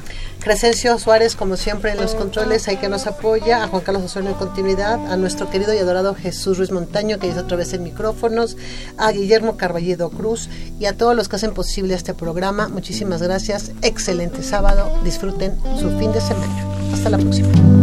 Crescencio 0.43 0.99
Suárez, 0.99 1.37
como 1.37 1.55
siempre 1.55 1.91
en 1.91 2.01
los 2.01 2.15
controles, 2.15 2.67
hay 2.67 2.75
que 2.75 2.89
nos 2.89 3.07
apoya, 3.07 3.63
a 3.63 3.67
Juan 3.69 3.81
Carlos 3.81 4.03
Osorio 4.03 4.31
en 4.31 4.35
continuidad, 4.35 4.99
a 5.09 5.15
nuestro 5.15 5.49
querido 5.49 5.73
y 5.73 5.77
adorado 5.77 6.15
Jesús 6.15 6.57
Ruiz 6.57 6.69
Montaño, 6.69 7.17
que 7.17 7.29
es 7.29 7.37
otra 7.37 7.55
vez 7.55 7.73
en 7.73 7.83
micrófonos, 7.83 8.57
a 8.97 9.11
Guillermo 9.11 9.55
Carballido 9.55 10.09
Cruz 10.09 10.49
y 10.81 10.85
a 10.85 10.97
todos 10.97 11.15
los 11.15 11.29
que 11.29 11.37
hacen 11.37 11.53
posible 11.53 11.93
este 11.93 12.13
programa. 12.13 12.67
Muchísimas 12.67 13.21
gracias. 13.21 13.71
Excelente 13.81 14.43
sábado. 14.43 14.99
Disfruten 15.05 15.57
su 15.79 15.89
fin 15.97 16.11
de 16.11 16.19
semana. 16.19 16.67
Hasta 16.93 17.09
la 17.09 17.17
próxima. 17.19 17.82